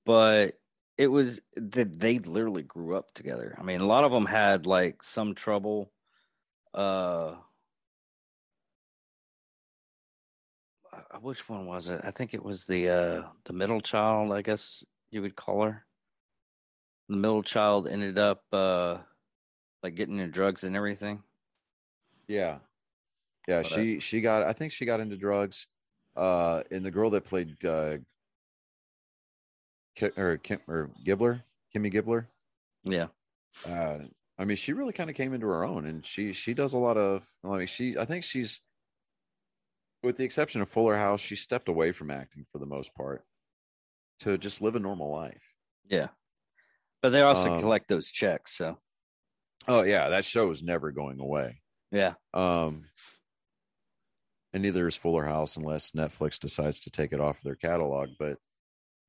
but 0.05 0.59
it 0.97 1.07
was 1.07 1.41
that 1.55 1.99
they 1.99 2.19
literally 2.19 2.63
grew 2.63 2.95
up 2.95 3.13
together. 3.13 3.55
I 3.59 3.63
mean, 3.63 3.81
a 3.81 3.85
lot 3.85 4.03
of 4.03 4.11
them 4.11 4.25
had 4.25 4.65
like 4.65 5.03
some 5.03 5.35
trouble. 5.35 5.91
Uh, 6.73 7.35
uh, 10.93 11.19
which 11.21 11.47
one 11.49 11.65
was 11.65 11.89
it? 11.89 12.01
I 12.03 12.11
think 12.11 12.33
it 12.33 12.43
was 12.43 12.65
the 12.65 12.89
uh 12.89 13.23
the 13.45 13.53
middle 13.53 13.81
child. 13.81 14.31
I 14.31 14.41
guess 14.41 14.83
you 15.11 15.21
would 15.21 15.35
call 15.35 15.63
her. 15.63 15.85
The 17.09 17.17
middle 17.17 17.43
child 17.43 17.87
ended 17.87 18.17
up 18.17 18.43
uh 18.51 18.99
like 19.83 19.95
getting 19.95 20.17
into 20.19 20.31
drugs 20.31 20.63
and 20.63 20.75
everything. 20.75 21.23
Yeah. 22.27 22.59
Yeah, 23.47 23.63
So 23.63 23.69
she 23.75 23.99
she 23.99 24.21
got 24.21 24.43
I 24.43 24.53
think 24.53 24.71
she 24.71 24.85
got 24.85 24.99
into 24.99 25.17
drugs. 25.17 25.67
Uh 26.15 26.63
and 26.71 26.85
the 26.85 26.91
girl 26.91 27.09
that 27.11 27.25
played 27.25 27.63
uh 27.65 27.97
Ki- 29.95 30.11
or 30.17 30.37
Kim 30.37 30.59
or 30.67 30.91
Gibbler, 31.05 31.43
Kimmy 31.75 31.91
Gibbler. 31.93 32.27
Yeah. 32.83 33.07
Uh 33.65 33.99
I 34.37 34.45
mean 34.45 34.57
she 34.57 34.73
really 34.73 34.93
kind 34.93 35.09
of 35.09 35.15
came 35.15 35.33
into 35.33 35.47
her 35.47 35.63
own 35.63 35.85
and 35.85 36.05
she 36.05 36.33
she 36.33 36.53
does 36.53 36.73
a 36.73 36.77
lot 36.77 36.97
of 36.97 37.31
I 37.43 37.57
mean 37.57 37.67
she 37.67 37.97
I 37.97 38.05
think 38.05 38.23
she's 38.23 38.61
with 40.03 40.17
the 40.17 40.23
exception 40.23 40.61
of 40.61 40.69
Fuller 40.69 40.97
House, 40.97 41.19
she 41.21 41.35
stepped 41.35 41.67
away 41.69 41.91
from 41.91 42.11
acting 42.11 42.45
for 42.51 42.59
the 42.59 42.65
most 42.65 42.93
part 42.93 43.25
to 44.19 44.37
just 44.37 44.61
live 44.61 44.75
a 44.75 44.79
normal 44.79 45.09
life. 45.11 45.41
Yeah. 45.87 46.09
But 47.01 47.09
they 47.09 47.21
also 47.21 47.53
Um, 47.55 47.61
collect 47.61 47.87
those 47.87 48.09
checks, 48.11 48.55
so 48.57 48.79
Oh 49.67 49.81
yeah, 49.83 50.09
that 50.09 50.25
show 50.25 50.51
is 50.51 50.61
never 50.61 50.91
going 50.91 51.19
away. 51.19 51.61
yeah. 51.91 52.15
Um, 52.33 52.85
and 54.53 54.61
neither 54.63 54.87
is 54.87 54.95
Fuller 54.95 55.25
House 55.25 55.57
unless 55.57 55.91
Netflix 55.91 56.39
decides 56.39 56.79
to 56.81 56.89
take 56.91 57.11
it 57.13 57.19
off 57.19 57.37
of 57.39 57.43
their 57.43 57.55
catalog. 57.55 58.09
But, 58.19 58.37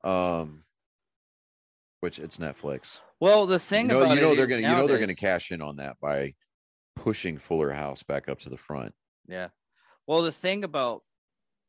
um, 0.09 0.65
which 2.01 2.19
it's 2.19 2.39
Netflix. 2.39 3.01
Well, 3.21 3.47
the 3.47 3.59
thing 3.59 3.89
you 3.89 3.95
know, 3.95 4.03
about 4.03 4.15
you 4.15 4.21
know 4.21 4.35
they're 4.35 4.47
gonna, 4.47 4.63
you 4.63 4.69
know 4.69 4.87
they're 4.87 4.99
gonna 4.99 5.15
cash 5.15 5.51
in 5.51 5.63
on 5.63 5.77
that 5.77 5.97
by 6.01 6.35
pushing 6.95 7.39
Fuller 7.39 7.73
House 7.73 8.03
back 8.03 8.29
up 8.29 8.41
to 8.41 8.51
the 8.51 8.57
front. 8.57 8.95
Yeah. 9.29 9.49
Well, 10.07 10.23
the 10.23 10.33
thing 10.33 10.65
about 10.65 11.03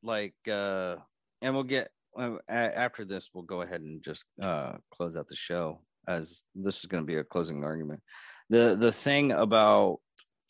like, 0.03 0.35
uh, 0.49 0.95
and 1.41 1.53
we'll 1.53 1.63
get 1.63 1.89
uh, 2.17 2.37
after 2.49 3.05
this, 3.05 3.29
we'll 3.33 3.43
go 3.43 3.61
ahead 3.61 3.81
and 3.81 4.03
just 4.03 4.23
uh, 4.41 4.73
close 4.91 5.15
out 5.15 5.27
the 5.27 5.35
show 5.35 5.81
as 6.07 6.43
this 6.55 6.77
is 6.79 6.85
going 6.85 7.03
to 7.03 7.07
be 7.07 7.17
a 7.17 7.23
closing 7.23 7.63
argument. 7.63 8.01
The 8.49 8.75
the 8.79 8.91
thing 8.91 9.31
about 9.31 9.99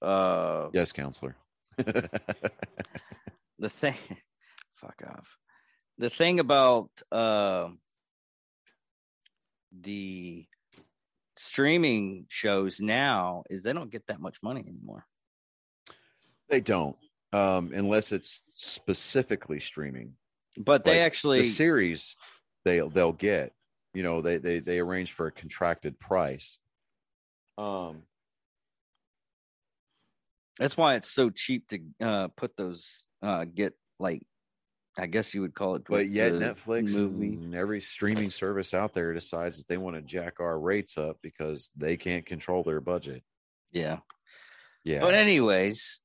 uh, 0.02 0.68
Yes, 0.74 0.92
counselor. 0.92 1.36
the 1.78 2.10
thing, 3.70 3.96
fuck 4.76 5.02
off. 5.08 5.38
The 5.98 6.10
thing 6.10 6.40
about 6.40 6.90
uh, 7.12 7.70
the 9.72 10.46
streaming 11.36 12.26
shows 12.30 12.80
now 12.80 13.44
is 13.50 13.64
they 13.64 13.74
don't 13.74 13.92
get 13.92 14.08
that 14.08 14.20
much 14.20 14.42
money 14.42 14.64
anymore. 14.68 15.06
they 16.50 16.62
don't, 16.62 16.96
um, 17.34 17.72
unless 17.74 18.12
it's 18.12 18.42
specifically 18.56 19.60
streaming. 19.60 20.14
But 20.58 20.86
they 20.86 21.00
Like, 21.00 21.06
actually, 21.06 21.42
the 21.42 21.48
series 21.50 22.16
they'll 22.66 22.90
they'll 22.90 23.12
get. 23.12 23.54
You 23.94 24.04
know, 24.04 24.22
they 24.22 24.38
they 24.38 24.60
they 24.60 24.80
arrange 24.80 25.12
for 25.12 25.28
a 25.28 25.32
contracted 25.32 26.00
price. 26.00 26.60
Um, 27.58 28.04
That's 30.60 30.78
why 30.78 30.96
it's 30.96 31.10
so 31.10 31.30
cheap 31.30 31.68
to 31.70 31.80
uh, 32.02 32.28
put 32.30 32.56
those 32.58 33.08
uh, 33.22 33.46
get 33.46 33.74
like 34.00 34.24
I 35.00 35.06
guess 35.06 35.34
you 35.34 35.42
would 35.42 35.54
call 35.54 35.76
it. 35.76 35.84
but 35.88 36.08
yet 36.08 36.34
Netflix 36.34 36.92
movie. 36.92 37.36
and 37.36 37.54
every 37.54 37.82
streaming 37.82 38.32
service 38.32 38.74
out 38.74 38.94
there 38.94 39.14
decides 39.14 39.58
that 39.58 39.68
they 39.68 39.78
want 39.78 39.96
to 39.96 40.02
jack 40.02 40.40
our 40.40 40.60
rates 40.60 40.98
up 40.98 41.18
because 41.22 41.70
they 41.78 41.98
can't 41.98 42.26
control 42.26 42.64
their 42.64 42.82
budget. 42.82 43.24
Yeah. 43.72 44.00
Yeah. 44.84 45.02
But 45.02 45.14
anyways, 45.14 46.00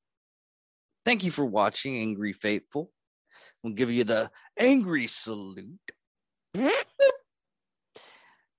thank 1.05 1.23
you 1.23 1.31
for 1.31 1.45
watching, 1.45 1.95
Angry 1.97 2.33
Faithful. 2.33 2.91
We'll 3.63 3.73
give 3.73 3.89
you 3.89 4.03
the 4.03 4.29
angry 4.59 5.07
salute. 5.07 5.79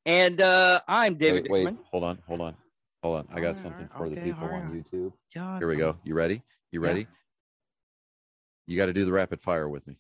And 0.07 0.41
uh, 0.41 0.81
I'm 0.89 1.17
David 1.17 1.47
wait, 1.49 1.65
wait, 1.67 1.77
hold 1.91 2.05
on, 2.05 2.19
hold 2.27 2.41
on, 2.41 2.57
hold 3.03 3.19
on. 3.19 3.29
I 3.31 3.35
got 3.41 3.49
Alright, 3.49 3.57
something 3.57 3.89
alright, 3.95 3.97
for 3.97 4.09
the 4.11 4.17
okay, 4.21 4.25
people 4.33 4.45
on 4.49 4.53
alright. 4.67 4.85
YouTube. 4.93 5.13
God, 5.35 5.61
Here 5.61 5.69
we 5.69 5.77
go. 5.77 5.97
You 6.05 6.15
ready? 6.15 6.43
You 6.73 6.83
Yeah. 6.83 6.89
ready? 6.89 7.07
You 8.67 8.77
got 8.77 8.87
to 8.87 8.93
do 8.95 9.05
the 9.05 9.13
rapid 9.13 9.41
fire 9.41 9.69
with 9.69 9.87
me. 9.87 9.97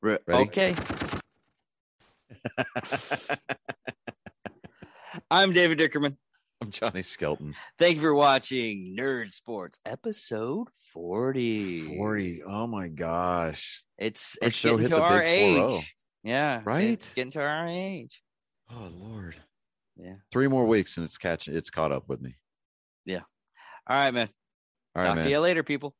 Re-? 0.00 0.18
Okay. 0.28 0.76
I'm 5.30 5.52
David 5.52 5.78
Dickerman. 5.78 6.16
I'm 6.60 6.70
Johnny 6.70 7.02
Skelton. 7.02 7.56
Thank 7.78 7.96
you 7.96 8.02
for 8.02 8.14
watching 8.14 8.96
Nerd 8.96 9.32
Sports 9.32 9.80
episode 9.84 10.68
40. 10.92 11.96
40. 11.96 12.42
Oh 12.44 12.68
my 12.68 12.86
gosh. 12.88 13.82
It's 13.96 14.38
Our 14.40 14.48
it's 14.48 14.62
getting 14.62 14.86
to 14.86 15.02
our 15.02 15.20
oh. 15.20 15.24
age. 15.24 15.96
Yeah. 16.22 16.62
Right? 16.64 16.84
It's 16.84 17.14
getting 17.14 17.32
to 17.32 17.40
our 17.40 17.66
age. 17.66 18.22
Oh 18.70 18.90
Lord. 18.92 19.34
Yeah. 19.96 20.14
Three 20.30 20.46
more 20.46 20.66
weeks 20.66 20.96
and 20.96 21.04
it's 21.04 21.18
catching 21.18 21.56
it's 21.56 21.70
caught 21.70 21.90
up 21.90 22.08
with 22.08 22.20
me. 22.20 22.36
Yeah. 23.04 23.22
All 23.88 23.96
right, 23.96 24.14
man. 24.14 24.28
All 24.94 25.02
right, 25.02 25.08
Talk 25.08 25.16
man. 25.16 25.24
to 25.24 25.30
you 25.30 25.40
later, 25.40 25.64
people. 25.64 25.94